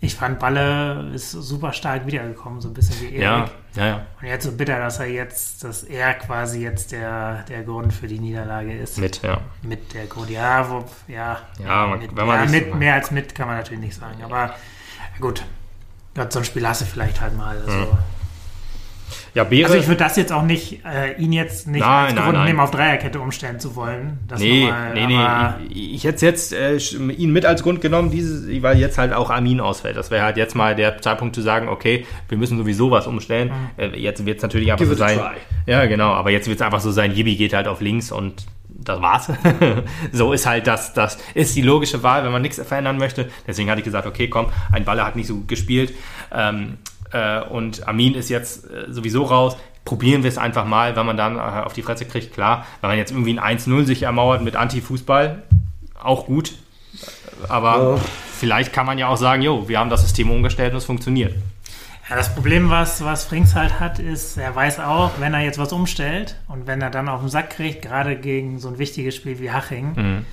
[0.00, 3.20] ich fand Balle ist super stark wiedergekommen, so ein bisschen wie Erik.
[3.20, 4.06] ja, ja, ja.
[4.20, 8.06] Und jetzt so bitter, dass er jetzt, dass er quasi jetzt der, der Grund für
[8.08, 8.98] die Niederlage ist.
[8.98, 9.40] Mit, ja.
[9.62, 10.28] Mit der Grund.
[10.30, 11.38] Ja, wo, ja.
[11.58, 13.94] Ja, man- mit, wenn man ja, so mit, mehr als mit kann man natürlich nicht
[13.96, 14.22] sagen.
[14.24, 14.54] Aber
[15.20, 15.44] gut.
[16.14, 17.56] Gott, so ein Spiel hast du vielleicht halt mal.
[17.56, 17.98] Also, Mhm.
[19.34, 19.68] Ja, Beere.
[19.68, 22.36] also ich würde das jetzt auch nicht, äh, ihn jetzt nicht Nein, als nein, Grund
[22.38, 22.46] nein.
[22.48, 24.18] nehmen, auf Dreierkette umstellen zu wollen.
[24.26, 25.66] Das Nee, nochmal, nee, aber- nee.
[25.72, 29.30] Ich, ich hätte jetzt äh, ihn mit als Grund genommen, dieses, weil jetzt halt auch
[29.30, 29.96] Armin ausfällt.
[29.96, 33.52] Das wäre halt jetzt mal der Zeitpunkt zu sagen, okay, wir müssen sowieso was umstellen.
[33.76, 35.18] Äh, jetzt wird es natürlich einfach Give so sein.
[35.18, 35.30] try.
[35.66, 36.10] Ja, genau.
[36.12, 39.28] Aber jetzt wird es einfach so sein, Jibi geht halt auf links und das war's.
[40.12, 43.28] so ist halt das, das ist die logische Wahl, wenn man nichts verändern möchte.
[43.46, 45.92] Deswegen hatte ich gesagt, okay, komm, ein Baller hat nicht so gut gespielt.
[46.34, 46.78] Ähm,
[47.12, 49.56] äh, und Armin ist jetzt äh, sowieso raus.
[49.84, 52.66] Probieren wir es einfach mal, wenn man dann äh, auf die Fresse kriegt, klar.
[52.80, 55.42] Wenn man jetzt irgendwie ein 1-0 sich ermauert mit Anti-Fußball,
[56.02, 56.52] auch gut.
[57.48, 58.00] Aber Ja.
[58.38, 61.34] vielleicht kann man ja auch sagen, jo, wir haben das System umgestellt und es funktioniert.
[62.08, 65.58] Ja, das Problem, was, was Frings halt hat, ist, er weiß auch, wenn er jetzt
[65.58, 69.14] was umstellt und wenn er dann auf den Sack kriegt, gerade gegen so ein wichtiges
[69.14, 70.26] Spiel wie Haching, Mhm.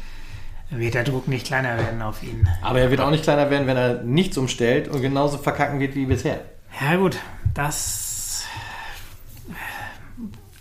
[0.79, 2.47] wird der Druck nicht kleiner werden auf ihn.
[2.63, 5.93] Aber er wird auch nicht kleiner werden, wenn er nichts umstellt und genauso verkacken wird
[5.95, 6.41] wie bisher.
[6.81, 7.17] Ja, gut,
[7.53, 8.43] das.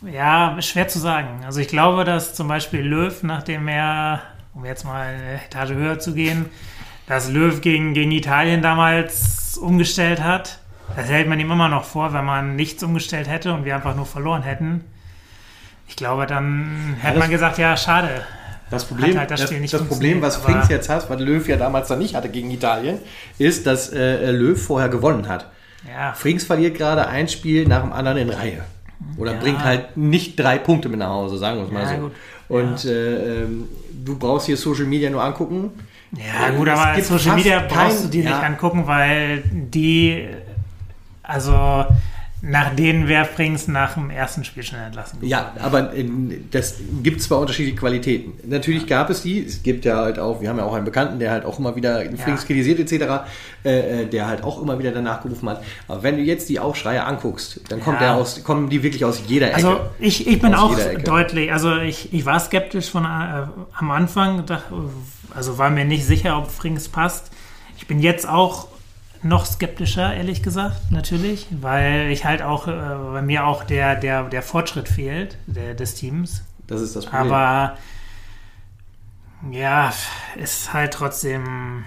[0.03, 1.45] Ja, schwer zu sagen.
[1.45, 4.23] Also, ich glaube, dass zum Beispiel Löw, nachdem er,
[4.55, 6.47] um jetzt mal eine Etage höher zu gehen,
[7.07, 10.59] dass Löw gegen, gegen Italien damals umgestellt hat.
[10.95, 13.97] Das hält man ihm immer noch vor, wenn man nichts umgestellt hätte und wir einfach
[13.97, 14.85] nur verloren hätten.
[15.89, 18.09] Ich glaube, dann hätte das- man gesagt, ja, schade.
[18.69, 21.87] Das Problem, halt das das, das Problem was Frings jetzt hat, was Löw ja damals
[21.87, 22.99] dann nicht hatte gegen Italien,
[23.39, 25.49] ist, dass äh, Löw vorher gewonnen hat.
[25.89, 28.65] Ja, Frings verliert gerade ein Spiel nach dem anderen in Reihe.
[29.19, 29.39] Oder Ja.
[29.41, 32.03] bringt halt nicht drei Punkte mit nach Hause, sagen wir es mal Ja, so.
[32.03, 32.13] gut.
[32.49, 33.65] Und äh, ähm,
[34.05, 35.71] du brauchst hier Social Media nur angucken.
[36.13, 40.29] Ja, gut, es aber gibt Social Media kein- brauchst du die nicht angucken, weil die,
[41.23, 41.85] also
[42.49, 45.17] nach denen wäre Frings nach dem ersten Spiel schon entlassen.
[45.21, 45.29] worden.
[45.29, 45.91] Ja, aber
[46.53, 48.35] das gibt zwar unterschiedliche Qualitäten.
[48.49, 49.45] Natürlich gab es die.
[49.45, 51.75] Es gibt ja halt auch, wir haben ja auch einen Bekannten, der halt auch immer
[51.75, 53.27] wieder Frings kritisiert etc.,
[53.65, 55.63] äh, äh, der halt auch immer wieder danach gerufen hat.
[55.89, 58.09] Aber wenn du jetzt die Aufschreie anguckst, dann kommt Ja.
[58.09, 59.57] der aus, kommen die wirklich aus jeder Ecke.
[59.57, 63.09] Also ich, ich bin Aus auch deutlich, also ich, ich war skeptisch von äh,
[63.77, 64.73] am Anfang, dachte,
[65.35, 67.33] also war mir nicht sicher, ob Frings passt.
[67.77, 68.69] Ich bin jetzt auch
[69.23, 72.73] noch skeptischer, ehrlich gesagt, natürlich, weil ich halt auch, äh,
[73.13, 76.45] bei mir auch der, der, der Fortschritt fehlt, der, des Teams.
[76.67, 77.33] das ist das Problem.
[77.33, 77.77] Aber
[79.51, 79.93] ja,
[80.37, 81.85] ist halt trotzdem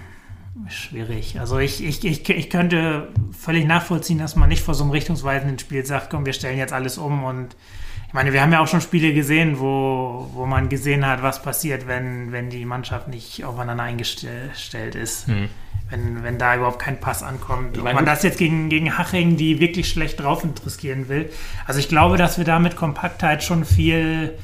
[0.68, 1.38] schwierig.
[1.40, 5.58] Also ich, ich, ich, ich könnte völlig nachvollziehen, dass man nicht vor so einem richtungsweisenden
[5.58, 7.56] Spiel sagt, komm, wir stellen jetzt alles um und
[8.10, 11.42] ich meine, wir haben ja auch schon Spiele gesehen, wo, wo man gesehen hat, was
[11.42, 15.28] passiert, wenn, wenn die Mannschaft nicht aufeinander eingestellt ist.
[15.28, 15.48] Mhm.
[15.90, 17.76] Wenn, wenn da überhaupt kein Pass ankommt.
[17.78, 21.28] Ob meine, man das jetzt gegen, gegen Haching, die wirklich schlecht drauf riskieren will.
[21.66, 24.34] Also ich glaube, dass wir da mit Kompaktheit schon viel,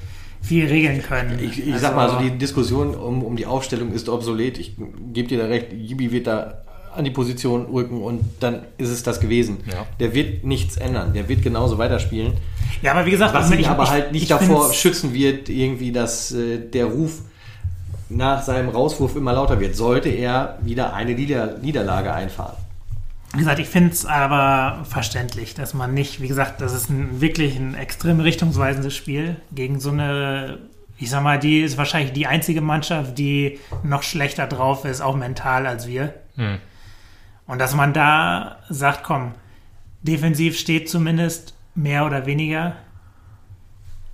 [0.42, 1.38] viel regeln können.
[1.40, 4.58] Ich, ich also, sag mal, also die Diskussion um, um die Aufstellung ist obsolet.
[4.58, 4.76] Ich
[5.12, 6.62] gebe dir da recht, Gibi wird da
[6.94, 9.58] an die Position rücken und dann ist es das gewesen.
[9.66, 9.86] Ja.
[10.00, 11.12] Der wird nichts ändern.
[11.12, 12.32] Der wird genauso weiterspielen.
[12.80, 15.12] Ja, aber wie gesagt, Was also ihn ich- aber ich- halt nicht ich davor schützen
[15.12, 17.20] wird, irgendwie, dass äh, der Ruf
[18.08, 22.56] nach seinem Rauswurf immer lauter wird, sollte er wieder eine Nieder Niederlage einfahren.
[23.32, 27.20] Wie gesagt, ich finde es aber verständlich, dass man nicht, wie gesagt, das ist ein,
[27.20, 30.58] wirklich ein extrem richtungsweisendes Spiel gegen so eine,
[30.96, 35.16] ich sag mal, die ist wahrscheinlich die einzige Mannschaft, die noch schlechter drauf ist, auch
[35.16, 36.14] mental als wir.
[36.36, 36.58] Hm.
[37.46, 39.32] Und dass man da sagt, komm,
[40.02, 42.76] defensiv steht zumindest mehr oder weniger.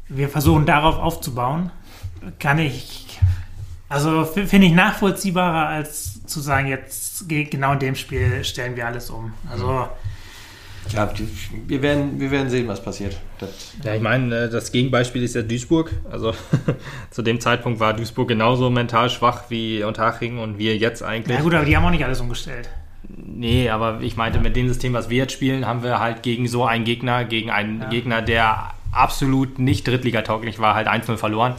[0.09, 1.71] Wir versuchen darauf aufzubauen.
[2.39, 3.12] Kann ich,
[3.93, 8.87] also finde ich nachvollziehbarer, als zu sagen, jetzt ge- genau in dem Spiel stellen wir
[8.87, 9.33] alles um.
[9.51, 9.89] Also,
[10.91, 11.09] Ja,
[11.69, 13.17] wir werden, wir werden sehen, was passiert.
[13.39, 13.51] Das,
[13.85, 15.91] Ja, ich meine, äh, das Gegenbeispiel ist ja Duisburg.
[16.11, 16.35] Also
[17.11, 21.37] zu dem Zeitpunkt war Duisburg genauso mental schwach wie Unterhaching und wir jetzt eigentlich.
[21.37, 22.69] na gut, aber die haben auch nicht alles umgestellt.
[23.09, 26.49] Nee, aber ich meinte, mit dem System, was wir jetzt spielen, haben wir halt gegen
[26.49, 31.55] so einen Gegner, gegen einen Gegner, der absolut nicht drittligatauglich war, halt 1-0 verloren.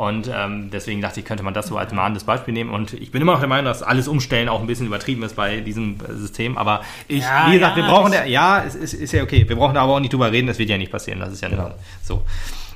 [0.00, 2.70] Und ähm, deswegen dachte ich, könnte man das so als mahnendes Beispiel nehmen.
[2.70, 5.36] Und ich bin immer noch der Meinung, dass alles Umstellen auch ein bisschen übertrieben ist
[5.36, 6.56] bei diesem äh, System.
[6.56, 9.46] Aber ich, Ja, wie gesagt, ja, wir brauchen, der, ja, es ist, ist ja okay.
[9.46, 11.20] Wir brauchen da aber auch nicht drüber reden, das wird ja nicht passieren.
[11.20, 11.74] Das ist ja Genau.
[12.02, 12.22] so.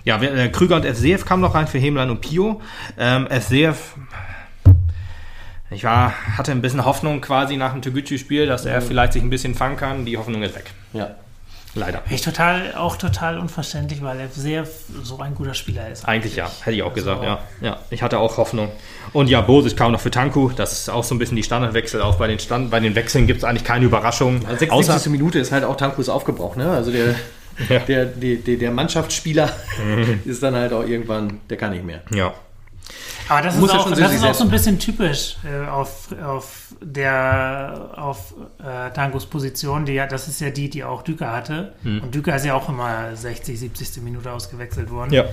[0.04, 2.60] Ja, äh, Krüger und FCF kamen noch rein für Hemlein und Pio.
[2.98, 3.94] Ähm, FCF
[5.70, 9.30] ich war, hatte ein bisschen Hoffnung quasi nach dem Toguchi-Spiel, dass er vielleicht sich ein
[9.30, 10.04] bisschen fangen kann.
[10.04, 10.72] Die Hoffnung ist weg.
[10.92, 11.14] ja.
[11.76, 12.02] Leider.
[12.08, 14.64] Ich total, auch total unverständlich, weil er sehr
[15.02, 16.06] so ein guter Spieler ist.
[16.06, 17.68] Eigentlich ja, hätte ich auch gesagt, Also- ja.
[17.70, 17.78] ja.
[17.90, 18.70] Ich hatte auch Hoffnung.
[19.12, 20.50] Und ja, Bosic kam noch für Tanku.
[20.54, 22.00] Das ist auch so ein bisschen die Standardwechsel.
[22.00, 24.40] Auch bei den, Stand, bei den Wechseln gibt es eigentlich keine Überraschung.
[24.46, 25.10] Also 60.
[25.10, 26.70] Minute ist halt auch Tankus aufgebraucht, ne?
[26.70, 27.14] Also der,
[27.68, 27.78] Ja.
[27.80, 29.48] der, der, der, der Mannschaftsspieler
[30.24, 32.02] ist dann halt auch irgendwann, der kann nicht mehr.
[32.10, 32.32] ja.
[33.28, 36.08] Aber das Muss ist ja auch, das ist auch so ein bisschen typisch äh, auf,
[36.22, 39.86] auf der auf äh, Tangos Position.
[39.86, 41.72] Die, ja- das ist ja die, die auch Düker hatte.
[41.84, 44.02] Und Düker ist ja auch immer 60, 70.
[44.02, 45.12] Minute ausgewechselt worden.
[45.12, 45.24] Ja.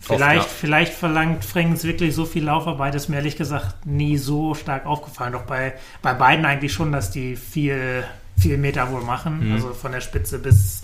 [0.00, 0.54] Vielleicht, Oft, ja.
[0.60, 5.32] vielleicht verlangt Frings wirklich so viel Laufarbeit, ist mir ehrlich gesagt nie so stark aufgefallen.
[5.32, 8.04] Doch bei, bei beiden eigentlich schon, dass die viel,
[8.38, 9.48] viel Meter wohl machen.
[9.48, 9.52] Mhm.
[9.54, 10.82] Also von der Spitze bis,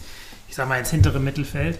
[0.48, 1.78] ich sag mal, ins hintere Mittelfeld.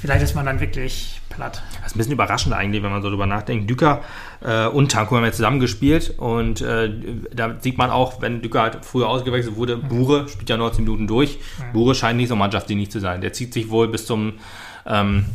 [0.00, 1.62] Vielleicht ist man dann wirklich platt.
[1.74, 3.68] Das ist ein bisschen überraschend eigentlich, wenn man so drüber nachdenkt.
[3.68, 4.02] Düker
[4.42, 6.90] äh, und Tanku haben ja zusammen gespielt und äh,
[7.32, 11.06] da sieht man auch, wenn Düker halt früher ausgewechselt wurde, Bure spielt ja 19 Minuten
[11.06, 11.38] durch.
[11.72, 13.20] Bure scheint nicht so mannschaftsdienlich zu sein.
[13.20, 14.34] Der zieht sich wohl bis zum
[14.86, 15.26] ähm,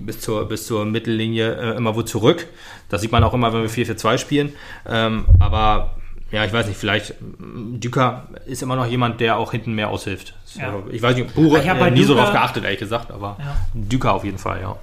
[0.00, 2.46] bis zur, bis zur Mittellinie äh, immer wo zurück.
[2.88, 4.52] Das sieht man auch immer, wenn wir 4-4-2 spielen.
[4.86, 5.96] Ähm, aber
[6.34, 9.88] ja, ich weiß nicht, vielleicht mm, Düker ist immer noch jemand, der auch hinten mehr
[9.88, 10.34] aushilft.
[10.44, 10.74] So, Ja.
[10.90, 13.36] Ich weiß nicht, Bure Ich hab bei äh, nie so drauf geachtet, ehrlich gesagt, aber
[13.38, 13.56] Ja.
[13.72, 14.76] Düker auf jeden Fall, ja.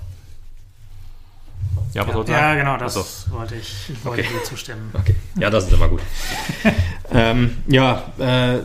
[1.94, 2.60] Ja, was Ja, sagen?
[2.60, 3.32] genau, das Achso.
[3.38, 4.32] wollte ich, ich wollte Okay.
[4.34, 4.92] dir zustimmen.
[4.94, 6.00] Okay, ja, das ist immer gut.
[7.12, 8.60] ähm, ja, äh,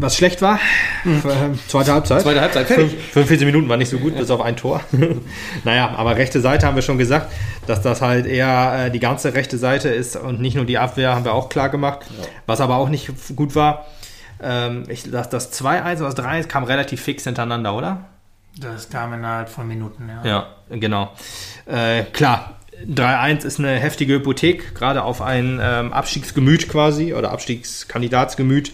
[0.00, 0.58] was schlecht war,
[1.04, 2.22] äh, zweite Halbzeit.
[2.22, 2.90] Zweite Halbzeit, fertig.
[2.92, 4.80] Fünf- 45 Minuten war nicht so gut, bis auf ein Tor.
[5.64, 7.30] naja, aber rechte Seite haben wir schon gesagt,
[7.66, 11.14] dass das halt eher äh, die ganze rechte Seite ist und nicht nur die Abwehr,
[11.14, 12.00] haben wir auch klar gemacht.
[12.46, 13.86] Was aber auch nicht gut war,
[14.42, 18.04] ähm, ich, das, das 2-1 oder das 3-1 kam relativ fix hintereinander, oder?
[18.58, 20.28] Das kam innerhalb von Minuten, ja.
[20.28, 21.12] Ja, genau.
[21.66, 22.56] Äh, klar,
[22.88, 28.72] 3-1 ist eine heftige Hypothek, gerade auf ein ähm, Abstiegsgemüt quasi oder Abstiegskandidatsgemüt.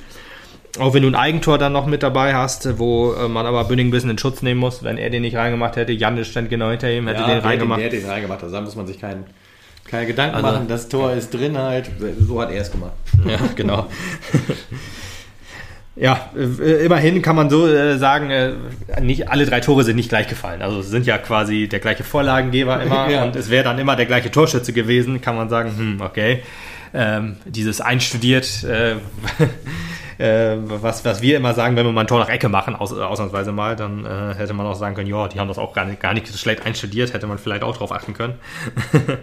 [0.79, 3.89] Auch wenn du ein Eigentor dann noch mit dabei hast, wo äh, man aber Bünding
[3.89, 4.83] ein bisschen in Schutz nehmen muss.
[4.85, 7.81] Wenn er den nicht reingemacht hätte, Jan stand genau hinter ihm, hätte Ja, den reingemacht.
[7.81, 8.43] Der hat den reingemacht.
[8.43, 9.25] Also da muss man sich keinen,
[9.85, 10.69] keine Gedanken Also- machen.
[10.69, 11.91] Das Tor ist drin halt.
[12.21, 12.93] So hat er es gemacht.
[13.27, 13.89] Ja, genau.
[15.97, 18.31] ja, äh, immerhin kann man so äh, sagen,
[19.03, 20.63] nicht alle drei Tore sind nicht gleich gefallen.
[20.63, 23.25] Also es sind ja quasi der gleiche Vorlagengeber immer Ja.
[23.25, 26.43] und es wäre dann immer der gleiche Torschütze gewesen, kann man sagen, hm, okay.
[26.95, 28.95] Ähm, dieses einstudiert, äh,
[30.21, 32.93] äh, was, was wir immer sagen, wenn wir mal ein Tor nach Ecke machen, aus,
[32.93, 35.87] ausnahmsweise mal, dann äh, hätte man auch sagen können, ja, die haben das auch gar
[35.87, 38.35] nicht, gar nicht so schlecht einstudiert, hätte man vielleicht auch drauf achten können.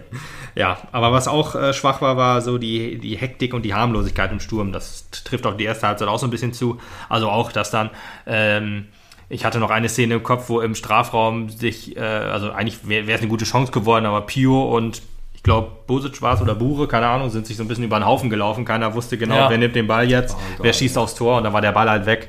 [0.54, 4.32] ja, aber was auch äh, schwach war, war so die, die Hektik und die Harmlosigkeit
[4.32, 4.72] im Sturm.
[4.72, 6.78] Das trifft auch die erste Halbzeit auch so ein bisschen zu.
[7.08, 7.90] Also auch, dass dann
[8.26, 8.86] ähm,
[9.30, 13.10] ich hatte noch eine Szene im Kopf, wo im Strafraum sich, äh, also eigentlich wäre
[13.12, 15.02] es eine gute Chance geworden, aber Pio und
[15.38, 17.96] ich glaube, Bosic war es oder Bure, keine Ahnung, sind sich so ein bisschen über
[18.00, 18.64] den Haufen gelaufen.
[18.64, 19.48] Keiner wusste genau, Ja.
[19.50, 20.40] wer nimmt den Ball jetzt, Gott.
[20.64, 22.28] wer schießt aufs Tor und dann war der Ball halt weg.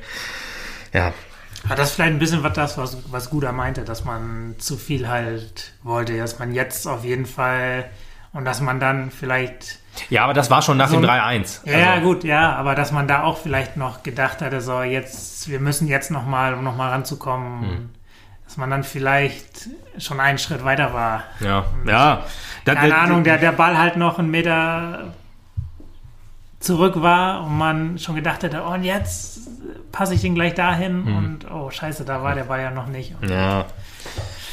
[0.93, 1.11] Ja,
[1.67, 5.07] Hat das vielleicht ein bisschen was das, was, was Guder meinte, dass man zu viel
[5.09, 7.89] halt wollte, dass man jetzt auf jeden Fall
[8.31, 9.79] und dass man dann vielleicht
[10.11, 11.61] Ja, aber das war schon nach So dem ein- 3-1.
[11.65, 14.83] Ja, ja, Also, gut, ja, aber dass man da auch vielleicht noch gedacht hatte, so
[14.83, 17.89] jetzt, wir müssen jetzt nochmal, um nochmal ranzukommen, Hm.
[18.49, 19.69] Dass man dann vielleicht
[19.99, 21.23] schon einen Schritt weiter war.
[21.39, 22.25] Ja, ja.
[22.65, 25.13] Da- Keine da- Ahnung, der, der Ball halt noch einen Meter
[26.59, 29.39] zurück war und man schon gedacht hätte, oh, und jetzt
[29.91, 31.15] passe ich den gleich dahin Hm.
[31.17, 33.13] und oh, scheiße, da war der Ball ja noch nicht.
[33.21, 33.65] Und, Ja.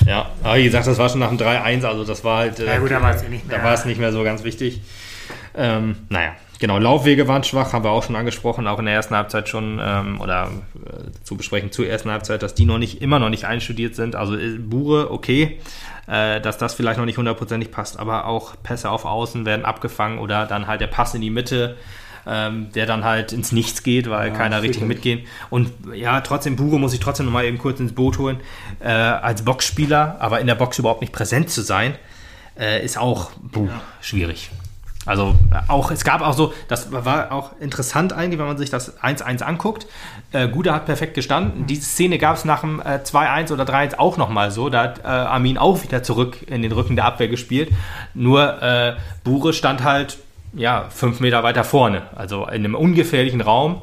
[0.04, 2.60] Ja, aber wie gesagt, das war schon nach dem 3-1, also das war halt.
[2.60, 3.58] äh, Ja, gut, da war es ja nicht mehr.
[3.58, 4.82] Da war es nicht mehr so ganz wichtig.
[5.56, 9.14] Ähm, naja, genau, Laufwege waren schwach, haben wir auch schon angesprochen, auch in der ersten
[9.14, 10.50] Halbzeit schon, ähm, oder
[10.84, 14.16] äh, zu besprechen zur ersten Halbzeit, dass die noch nicht, immer noch nicht einstudiert sind.
[14.16, 15.58] Also äh, Bure, okay,
[16.06, 20.18] äh, dass das vielleicht noch nicht hundertprozentig passt, aber auch Pässe auf Außen werden abgefangen
[20.18, 21.76] oder dann halt der Pass in die Mitte.
[22.28, 25.20] Ähm, der dann halt ins Nichts geht, weil keiner richtig mitgehen.
[25.48, 28.40] Und ja, trotzdem, Bure muss ich trotzdem noch mal eben kurz ins Boot holen.
[28.80, 31.94] Äh, als Boxspieler, aber in der Box überhaupt nicht präsent zu sein,
[32.58, 33.68] äh, ist auch puh,
[34.00, 34.50] schwierig.
[35.06, 38.70] Also äh, auch, es gab auch so, das war auch interessant eigentlich, wenn man sich
[38.70, 39.86] das 1-1 anguckt.
[40.32, 41.66] Äh, Guda hat perfekt gestanden.
[41.66, 44.68] Diese Szene gab es nach dem äh, 2-1 oder 3-1 auch nochmal so.
[44.68, 47.70] Da hat äh, Armin auch wieder zurück in den Rücken der Abwehr gespielt.
[48.14, 50.18] Nur äh, Bure stand halt
[50.52, 53.82] ja, fünf Meter weiter vorne, also in einem ungefährlichen Raum.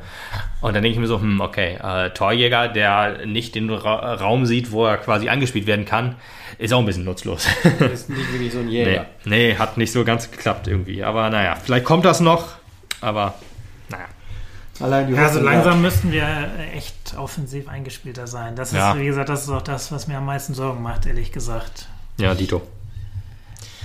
[0.63, 4.45] Und dann denke ich mir so, hm, okay, äh, Torjäger, der nicht den Ra Raum
[4.45, 6.15] sieht, wo er quasi angespielt werden kann,
[6.57, 7.45] ist auch ein bisschen nutzlos.
[7.93, 9.05] ist nicht wirklich so ein nee, Jäger.
[9.25, 11.03] nee, hat nicht so ganz geklappt irgendwie.
[11.03, 12.53] Aber naja, vielleicht kommt das noch,
[13.01, 13.33] aber
[13.89, 14.05] naja.
[14.79, 16.25] Allein die Ja, so Hoffnung, langsam müssten wir
[16.73, 18.55] echt offensiv eingespielter sein.
[18.55, 18.97] Das ist, Ja.
[18.97, 21.87] wie gesagt, das ist auch das, was mir am meisten Sorgen macht, ehrlich gesagt.
[22.17, 22.61] Ja, Dito.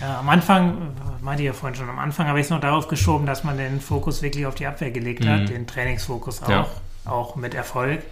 [0.01, 2.61] Ja, am Anfang, äh, meinte ich ja vorhin schon, am Anfang habe ich es noch
[2.61, 6.49] darauf geschoben, dass man den Fokus wirklich auf die Abwehr gelegt hat, den Trainingsfokus auch,
[6.49, 6.53] Mhm.
[6.55, 6.67] Ja.
[7.07, 8.03] auch mit Erfolg.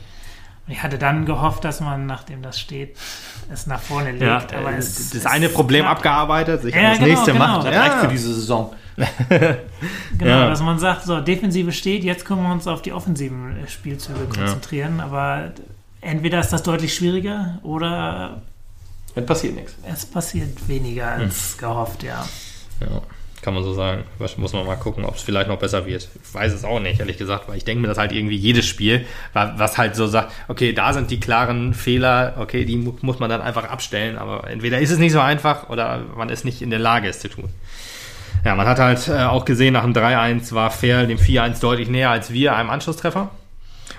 [0.67, 2.97] Und ich hatte dann gehofft, dass man, nachdem das steht,
[3.53, 4.23] es nach vorne legt.
[4.53, 5.99] Ja, aber äh, es, das es eine Problem knapp.
[5.99, 7.47] abgearbeitet, sich Ja, das genau, nächste genau.
[7.47, 7.67] macht.
[7.69, 8.75] Das reicht für diese Saison.
[10.19, 13.69] Genau, dass man sagt, so, Defensive steht, jetzt können wir uns auf die offensiven äh,
[13.69, 15.01] Spielzüge konzentrieren.
[15.01, 15.53] Aber
[16.01, 18.41] entweder ist das deutlich schwieriger oder
[19.17, 19.75] Dann passiert nichts.
[19.93, 21.59] es passiert weniger als Hm.
[21.59, 22.25] gehofft, ja.
[22.81, 23.03] Ja,
[23.43, 24.05] kann man so sagen.
[24.19, 26.09] Was- Muss man mal gucken, ob es vielleicht noch besser wird.
[26.23, 28.67] Ich weiß es auch nicht, ehrlich gesagt, weil ich denke mir, dass halt irgendwie jedes
[28.67, 32.93] Spiel, wa- was halt so sagt, okay, da sind die klaren Fehler, okay, die mu
[33.01, 36.45] muss man dann einfach abstellen, aber entweder ist es nicht so einfach oder man ist
[36.45, 37.49] nicht in der Lage, es zu tun.
[38.45, 41.89] Ja, man hat halt äh, auch gesehen, nach dem 3-1 war Fair dem 4-1 deutlich
[41.89, 43.31] näher als wir einem Anschlusstreffer.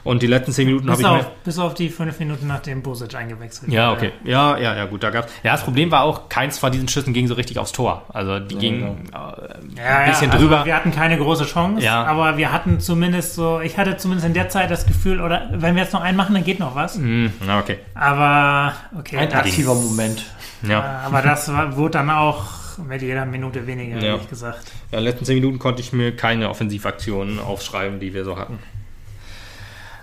[0.07, 2.81] Und die letzten 10 Minuten habe Bis ich auf, bis auf die fünf Minuten, nachdem
[2.81, 4.11] Bosic eingewechselt Ja, okay.
[4.23, 5.31] Ja, ja, ja, gut, da gab's.
[5.43, 8.03] Ja, das Problem war auch, keins von diesen Schüssen ging so richtig aufs Tor.
[8.13, 10.65] Also die gingen äh, Ja, ein bisschen ja, also drüber.
[10.65, 12.05] wir hatten keine große Chance, Ja.
[12.05, 15.75] aber wir hatten zumindest so, ich hatte zumindest in der Zeit das Gefühl, oder wenn
[15.75, 16.97] wir jetzt noch einen machen, dann geht noch was.
[16.97, 17.77] Na, okay.
[17.93, 19.17] Aber, okay.
[19.17, 20.23] Ein das, aktiver Moment.
[20.67, 21.01] Ja.
[21.05, 22.45] aber das war, wurde dann auch
[22.87, 24.13] mit jeder Minute weniger, Ja.
[24.13, 24.59] ehrlich gesagt.
[24.91, 28.37] ja, in den letzten 10 Minuten konnte ich mir keine Offensivaktionen aufschreiben, die wir so
[28.37, 28.59] hatten.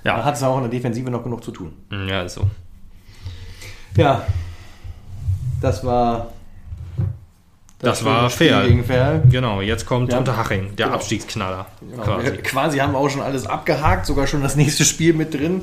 [0.04, 1.72] Da Ja, hat es auch in der Defensive noch genug zu tun.
[1.90, 2.46] Hm, ja, ist so.
[3.96, 4.24] Ja,
[5.60, 6.28] das war.
[7.78, 8.66] Das schöne war Spiel fair.
[8.66, 9.22] Gegen Fair.
[9.30, 10.18] Genau, jetzt kommt Ja.
[10.18, 10.96] Unterhaching, der Genau.
[10.98, 11.66] Abstiegsknaller.
[11.80, 12.02] Genau.
[12.02, 12.30] Quasi.
[12.38, 15.62] Quasi haben wir auch schon alles abgehakt, sogar schon das nächste Spiel mit drin.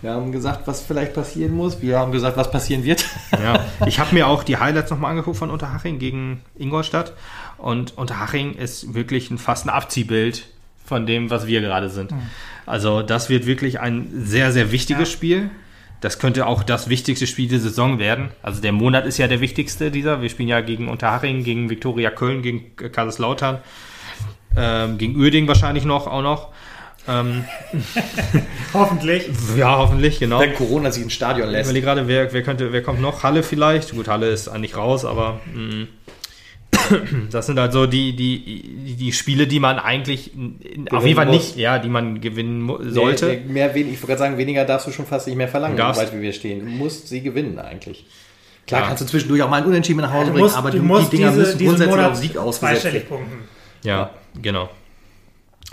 [0.00, 1.82] Wir haben gesagt, was vielleicht passieren muss.
[1.82, 3.04] Wir haben gesagt, was passieren wird.
[3.42, 7.12] Ja, ich habe mir auch die Highlights nochmal angeguckt von Unterhaching gegen Ingolstadt.
[7.58, 10.46] Und Unterhaching ist wirklich ein, fast ein Abziehbild
[10.88, 12.10] von dem, was wir gerade sind.
[12.66, 15.14] Also das wird wirklich ein sehr, sehr wichtiges Ja.
[15.14, 15.50] Spiel.
[16.00, 18.28] Das könnte auch das wichtigste Spiel der Saison werden.
[18.42, 20.22] Also der Monat ist ja der wichtigste dieser.
[20.22, 23.58] Wir spielen ja gegen Unterhaching, gegen Viktoria Köln, gegen Kaiserslautern,
[24.56, 26.48] ähm, gegen Uerding wahrscheinlich noch, auch noch.
[27.08, 27.44] Ähm,
[28.74, 29.28] Hoffentlich.
[29.56, 30.40] ja, hoffentlich, genau.
[30.40, 31.70] Wenn Corona sich ins Stadion Ich lässt.
[31.70, 33.22] überlege gerade, wer, wer, könnte, wer kommt noch?
[33.22, 33.92] Halle vielleicht?
[33.92, 35.86] Gut, Halle ist eigentlich raus, aber mh.
[37.30, 41.26] das sind halt so die, die, die Spiele, die man eigentlich in, auf jeden Fall
[41.26, 41.34] muss.
[41.34, 43.26] nicht, ja, die man gewinnen sollte.
[43.46, 46.00] Nee, mehr, ich wollte gerade sagen, weniger darfst du schon fast nicht mehr verlangen, Darfst.
[46.00, 46.60] soweit wie wir stehen.
[46.60, 48.06] Du musst sie gewinnen eigentlich.
[48.66, 48.86] Klar Ja.
[48.88, 50.84] kannst du zwischendurch auch mal ein Unentschieden nach Hause Du bringen, musst, aber du die,
[50.84, 53.26] musst die Dinger diese, müssen grundsätzlich Monat auf Sieg ausgesetzt zweistellig werden.
[53.26, 53.48] punkten.
[53.82, 54.10] Ja,
[54.42, 54.68] genau.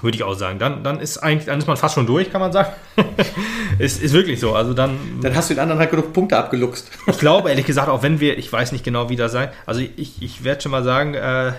[0.06, 0.60] Würde ich auch sagen.
[0.60, 2.70] Dann, dann ist eigentlich, dann ist man fast schon durch, kann man sagen.
[3.80, 4.54] ist, ist wirklich so.
[4.54, 6.92] Also dann, Dann hast du den anderen halt genug Punkte abgeluchst.
[7.08, 9.50] ich glaube ehrlich gesagt, auch wenn wir, ich weiß nicht genau, wie das sein.
[9.66, 11.54] Also ich, ich werde schon mal sagen, äh,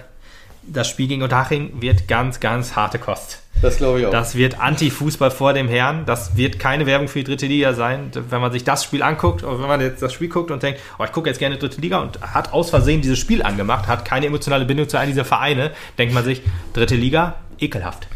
[0.62, 3.42] das Spiel gegen Unterhaching wird ganz, ganz harte Kost.
[3.62, 4.12] Das glaube ich auch.
[4.12, 6.04] Das wird Anti-Fußball vor dem Herrn.
[6.06, 8.12] Das wird keine Werbung für die dritte Liga sein.
[8.14, 10.80] Wenn man sich das Spiel anguckt, oder wenn man jetzt das Spiel guckt und denkt,
[11.00, 14.04] oh, ich gucke jetzt gerne dritte Liga und hat aus Versehen dieses Spiel angemacht, hat
[14.04, 16.42] keine emotionale Bindung zu einem dieser Vereine, denkt man sich,
[16.74, 18.08] dritte Liga, ekelhaft.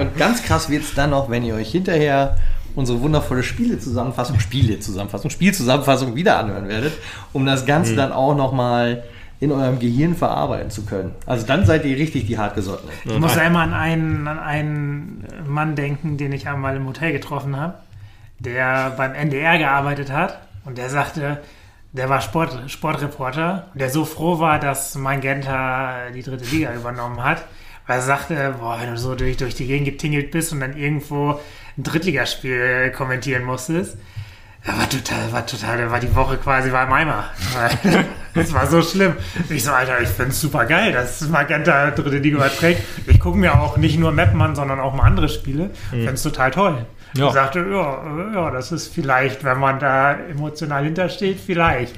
[0.00, 2.36] Und ganz krass wird es dann noch, wenn ihr euch hinterher
[2.74, 6.92] unsere wundervolle Spiele-Zusammenfassung, Spiele-Zusammenfassung, Spielzusammenfassung wieder anhören werdet,
[7.32, 9.04] um das Ganze dann auch nochmal
[9.40, 11.12] in eurem Gehirn verarbeiten zu können.
[11.26, 12.94] Also dann seid ihr richtig die hartgesottenen.
[13.04, 17.56] Ich muss immer an einen, an einen Mann denken, den ich einmal im Hotel getroffen
[17.56, 17.74] habe,
[18.38, 21.40] der beim NDR gearbeitet hat und der sagte,
[21.92, 27.22] der war Sport, Sportreporter und der so froh war, dass Magenta die dritte Liga übernommen
[27.22, 27.44] hat,
[27.86, 30.76] weil er sagte, boah, wenn du so durch, durch die Gegend getingelt bist und dann
[30.76, 31.40] irgendwo
[31.76, 33.96] ein Drittligaspiel kommentieren musstest,
[34.66, 37.24] war total, war total, war die Woche quasi war im Eimer.
[38.34, 39.14] Das war so schlimm.
[39.48, 42.82] Ich so, Alter, ich find's super geil, dass Magenta dritte Liga überträgt.
[43.06, 45.70] Ich gucke mir auch nicht nur Mapman, sondern auch mal andere Spiele.
[45.90, 46.84] Find's total toll.
[47.16, 47.28] Ja.
[47.28, 48.02] Ich sagte, ja,
[48.34, 51.94] ja, das ist vielleicht, wenn man da emotional hintersteht, vielleicht.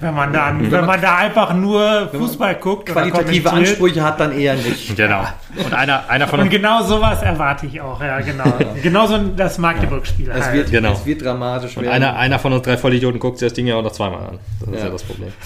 [0.00, 2.90] Wenn man dann, wenn man da einfach nur Fußball guckt.
[2.90, 3.50] Qualitative.
[3.50, 4.94] Ansprüche hat dann eher nicht.
[4.94, 5.24] Genau.
[5.64, 8.44] Und einer, einer von Und genau sowas erwarte ich auch, ja, genau.
[8.82, 10.54] genau so das Magdeburg-Spiel Es halt.
[10.54, 10.92] wird, Genau.
[10.92, 11.94] es wird dramatisch Und werden.
[11.94, 14.38] einer, einer von uns drei Vollidioten guckt sich das Ding ja auch noch zweimal an.
[14.60, 14.84] Das ist Ja.
[14.84, 15.32] ja das Problem.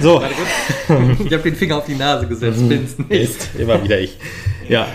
[0.00, 0.20] So,
[1.24, 3.10] ich habe den Finger auf die Nase gesetzt, bin's nicht.
[3.12, 4.18] ist immer wieder ich.
[4.68, 4.86] Ja.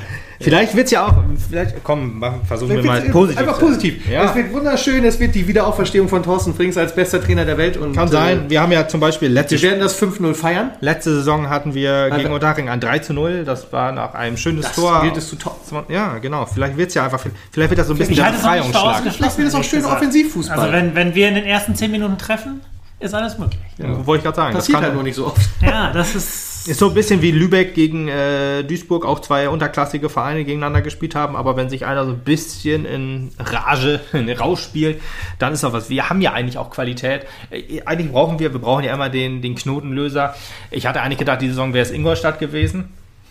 [0.41, 1.13] Vielleicht wird es ja auch,
[1.49, 3.39] vielleicht, komm, machen- versuchen wir mal Einfach positiv.
[3.39, 4.09] Einfach positiv.
[4.09, 4.23] Ja.
[4.29, 7.77] Es wird wunderschön, es wird die Wiederauferstehung von Thorsten Frings als bester Trainer der Welt.
[7.77, 8.45] Und, Kann sein.
[8.49, 10.71] Wir haben ja zum Beispiel Äh, letzte, wir werden das 5-0 feiern.
[10.81, 13.43] letzte Saison hatten wir gegen Also- Unterhaching ein 3 zu 0.
[13.45, 15.01] Das war nach einem schönes Das Tor.
[15.03, 15.59] gilt es zu top.
[15.89, 16.45] Ja, genau.
[16.45, 17.19] Vielleicht wird es ja einfach,
[17.51, 19.13] vielleicht wird das so ein bisschen Ich der halte es auch nicht für Befreiungsschlag.
[19.13, 19.85] Vielleicht wird es auch schön.
[19.85, 20.59] Offensivfußball.
[20.59, 22.61] Also wenn, wenn wir in den ersten zehn Minuten treffen,
[23.02, 23.60] ist alles möglich.
[23.78, 24.54] Wollte ich gerade sagen.
[24.54, 25.41] Das Passiert kann, halt nur nicht so oft.
[25.62, 26.52] Ja, das ist.
[26.68, 31.16] Ist so ein bisschen wie Lübeck gegen äh, Duisburg, auch zwei unterklassige Vereine gegeneinander gespielt
[31.16, 35.02] haben, aber wenn sich einer so ein bisschen in Rage, in Rausch spielt,
[35.39, 35.89] dann ist doch was.
[35.89, 37.26] Wir haben ja eigentlich auch Qualität.
[37.49, 40.36] Äh, Eigentlich brauchen wir, wir brauchen ja immer den, den Knotenlöser.
[40.70, 42.89] Ich hatte eigentlich gedacht, die Saison wäre es Ingolstadt gewesen.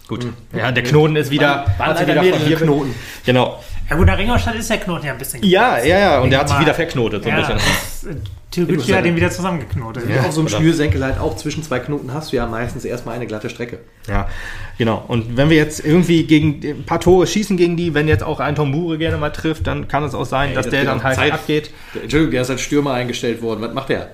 [0.09, 2.65] Gut, ja, der Knoten ist wieder, Waren leider wieder mehrere.
[2.65, 2.95] Knoten.
[3.25, 3.63] Genau.
[3.89, 5.41] Ja gut, nach Ingolstadt ist der Knoten ja ein bisschen.
[5.45, 8.21] Ja, ja, ja, und der hat sich wieder verknotet, so ein ja, bisschen.
[8.51, 10.09] Türkgücü hat den wieder zusammengeknotet.
[10.11, 10.49] Ja, auf so einem?
[10.49, 13.79] Schnürsenkel halt auch zwischen zwei Knoten hast du ja meistens erstmal eine glatte Strecke.
[14.09, 14.29] Ja,
[14.77, 15.05] genau.
[15.07, 18.41] Und wenn wir jetzt irgendwie gegen ein paar Tore schießen gegen die, wenn jetzt auch
[18.41, 21.03] ein Tombure gerne mal trifft, dann kann es auch sein, dass das der wird dann
[21.05, 21.33] halt Zeit.
[21.33, 21.71] abgeht.
[21.95, 23.61] Der- Entschuldigung, der ist als Stürmer eingestellt worden.
[23.61, 24.11] Was macht der?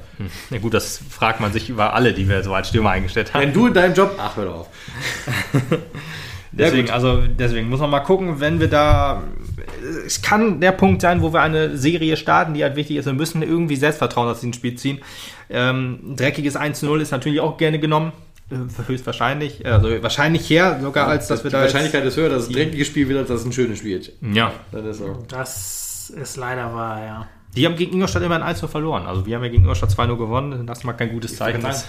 [0.50, 3.42] Ja gut, das fragt man sich über alle, die wir so als Stürmer eingestellt haben.
[3.42, 4.16] Wenn du in deinem Job.
[4.18, 4.68] Ach, hör doch auf.
[6.52, 9.22] deswegen, also deswegen muss man mal gucken, wenn wir da.
[10.06, 13.06] Es kann der Punkt sein, wo wir eine Serie starten, die halt wichtig ist.
[13.06, 15.00] Wir müssen irgendwie Selbstvertrauen aus diesem Spiel ziehen.
[15.48, 18.12] Ähm, ein dreckiges 1-0 ist natürlich auch gerne genommen.
[18.50, 18.56] Äh,
[18.86, 19.66] Höchstwahrscheinlich.
[19.66, 21.62] Also wahrscheinlich her, sogar als dass wir die da.
[21.62, 23.98] Wahrscheinlichkeit ist höher, dass es ein dreckiges Spiel wird, als dass es ein schönes Spiel
[23.98, 24.12] ist.
[24.20, 24.52] Jetzt, ja.
[24.72, 25.24] Das ist so.
[25.28, 27.28] Das ist leider wahr, ja.
[27.56, 29.06] Die haben gegen Ingolstadt immer ein 1-0 verloren.
[29.06, 30.66] Also wir haben ja gegen Ingolstadt 2-0 gewonnen.
[30.66, 31.64] Das mal kein gutes Zeichen.
[31.64, 31.86] ist.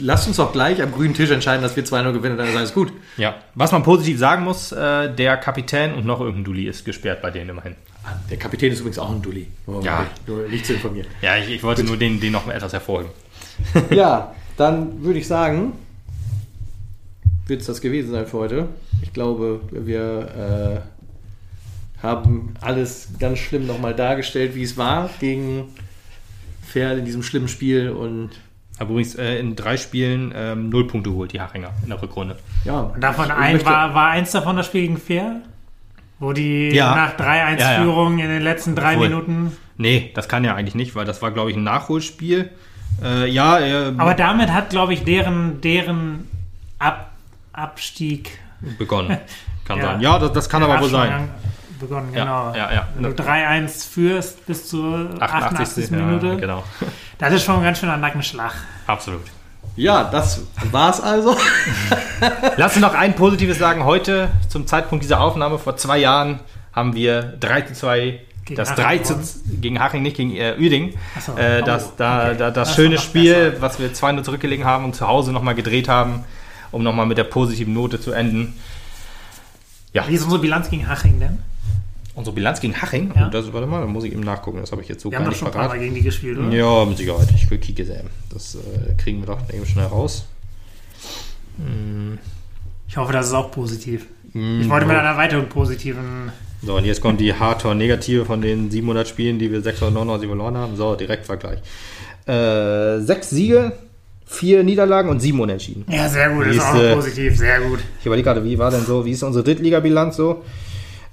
[0.00, 2.72] Lasst uns doch gleich am grünen Tisch entscheiden, dass wir 2-0 gewinnen, dann ist alles
[2.74, 2.90] gut.
[3.18, 3.34] Ja.
[3.54, 7.30] Was man positiv sagen muss, äh, der Kapitän und noch irgendein Dulli ist gesperrt bei
[7.30, 7.74] denen immerhin.
[8.30, 9.46] Der Kapitän ist übrigens auch ein Dulli.
[9.66, 10.06] Nur, Ja.
[10.26, 11.06] Nur nicht zu informieren.
[11.22, 13.12] Ja, ich, ich wollte nur den, den noch etwas hervorheben.
[13.90, 15.72] Ja, dann würde ich sagen,
[17.46, 18.68] wird es das gewesen sein für heute.
[19.02, 20.93] Ich glaube, wir äh,
[22.04, 25.64] haben alles ganz schlimm nochmal dargestellt, wie es war gegen
[26.62, 28.30] Ferl in diesem schlimmen Spiel und
[28.78, 32.36] Aber übrigens äh, in drei Spielen ähm, null Punkte geholt, die Hachinger in der Rückrunde.
[32.64, 32.80] ja.
[32.80, 35.40] Und davon ich ein, war, war eins davon das Spiel gegen Fair?
[36.20, 36.94] Wo die Ja.
[36.94, 37.82] nach 3-1 Ja, ja.
[37.82, 39.08] Führung in den letzten drei Obwohl.
[39.08, 39.56] Minuten.
[39.76, 42.50] Nee, das kann ja eigentlich nicht, weil das war, glaube ich, ein Nachholspiel.
[43.02, 46.28] Äh, ja, äh, Aber damit hat, glaube ich, deren, deren
[46.78, 47.10] Ab
[47.52, 48.38] Abstieg.
[48.78, 49.18] begonnen.
[49.64, 49.84] Kann Ja.
[49.84, 50.00] sein.
[50.00, 51.28] Ja, das, das kann aber wohl sein.
[51.86, 52.54] Begonnen, Ja, genau.
[52.54, 52.88] ja, ja.
[52.94, 55.90] Wenn du 3-1 führst bis zur 88.
[55.90, 56.36] ja, Minute.
[56.36, 56.62] Genau,
[57.18, 58.52] Das ist schon ein ganz schöner Nackenschlag.
[58.86, 59.22] absolut.
[59.76, 61.36] Ja, das war's also.
[62.56, 63.84] Lass uns noch ein Positives sagen.
[63.84, 66.38] Heute, zum Zeitpunkt dieser Aufnahme, vor zwei Jahren,
[66.72, 69.16] haben wir 3 zu 2 Gegen das Haching 3 zu,
[69.60, 70.94] gegen Haching, nicht gegen äh, Uerdingen.
[71.16, 71.32] Ach so.
[71.36, 72.36] Äh, Oh, das da, okay.
[72.38, 73.62] da, das, Das schöne Spiel, besser.
[73.62, 76.24] was wir 2-0 zurückgelegen haben und zu Hause nochmal gedreht haben,
[76.70, 78.54] um nochmal mit der positiven Note zu enden.
[79.92, 81.38] Ja, Wie ist unsere Bilanz gegen Haching denn?
[82.14, 83.12] Unsere Bilanz gegen Haching.
[83.14, 83.26] Ja.
[83.26, 84.58] Oh, das, warte mal, da muss ich eben nachgucken.
[84.60, 85.94] Das habe ich jetzt so Wir gar haben doch nicht schon ein paar Mal gegen
[85.94, 86.48] die gespielt, oder?
[86.50, 87.28] Ja, mit Sicherheit.
[87.34, 88.08] Ich will Kike sehen.
[88.32, 90.24] Das äh, kriegen wir doch eben schnell raus.
[92.88, 94.06] Ich hoffe, das ist auch positiv.
[94.32, 96.32] Hm, Ich wollte mit einer weiteren positiven.
[96.62, 100.76] So, und jetzt kommt die Hardcore-Negative von den 700 Spielen, die wir 699 verloren haben.
[100.76, 101.58] So, Direktvergleich.
[102.26, 103.72] Äh, sechs Siege,
[104.24, 105.84] vier Niederlagen und sieben Unentschieden.
[105.88, 106.94] Ja, sehr gut, ist auch Siehste.
[106.94, 107.80] positiv, sehr gut.
[108.00, 110.42] Ich überlege gerade, wie war denn so, wie ist unsere Drittligabilanz so?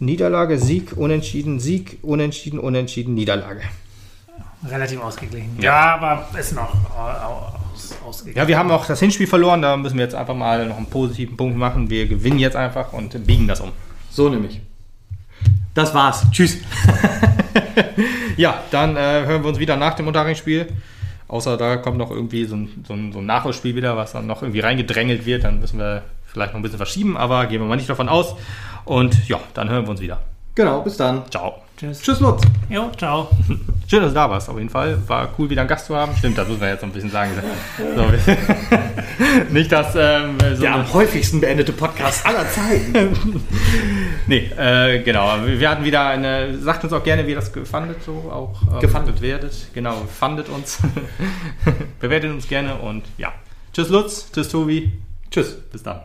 [0.01, 3.61] Niederlage, Sieg, Unentschieden, Sieg, Unentschieden, Unentschieden, Niederlage.
[4.67, 5.57] Relativ ausgeglichen.
[5.59, 8.37] Ja, aber ist noch aus, ausgeglichen.
[8.37, 10.87] Ja, wir haben auch das Hinspiel verloren, da müssen wir jetzt einfach mal noch einen
[10.87, 11.89] positiven Punkt machen.
[11.89, 13.71] Wir gewinnen jetzt einfach und biegen das um.
[14.09, 14.59] So nämlich.
[15.73, 16.25] Das war's.
[16.31, 16.57] Tschüss.
[18.37, 20.67] Ja, dann äh, hören wir uns wieder nach dem Unterringsspiel
[21.31, 24.27] Außer da kommt noch irgendwie so ein, so, ein, so ein Nachholspiel wieder, was dann
[24.27, 25.45] noch irgendwie reingedrängelt wird.
[25.45, 28.35] Dann müssen wir vielleicht noch ein bisschen verschieben, aber gehen wir mal nicht davon aus.
[28.85, 30.19] Und ja, dann hören wir uns wieder.
[30.55, 31.23] Genau, bis dann.
[31.31, 31.61] Ciao.
[31.77, 32.01] Tschüss.
[32.01, 32.43] Tschüss, Lutz.
[32.69, 33.29] Jo, ciao.
[33.87, 34.97] Schön, dass du da warst, auf jeden Fall.
[35.07, 36.15] War cool, wieder einen Gast zu haben.
[36.15, 37.31] Stimmt, das muss man jetzt noch ein bisschen sagen.
[37.95, 38.05] So,
[39.53, 43.15] nicht, dass ähm, so Der am häufigsten beendete Podcast aller Zeiten.
[44.27, 45.33] Nee, äh, genau.
[45.45, 46.57] Wir hatten wieder eine.
[46.59, 49.19] Sagt uns auch gerne, wie ihr das gefandet so auch äh, Gefandet.
[49.19, 49.53] werdet.
[49.73, 50.77] Genau, fandet uns.
[51.99, 53.33] Bewertet uns gerne und ja.
[53.73, 54.93] Tschüss Lutz, tschüss Tobi.
[55.31, 55.55] Tschüss.
[55.71, 56.01] Bis dann.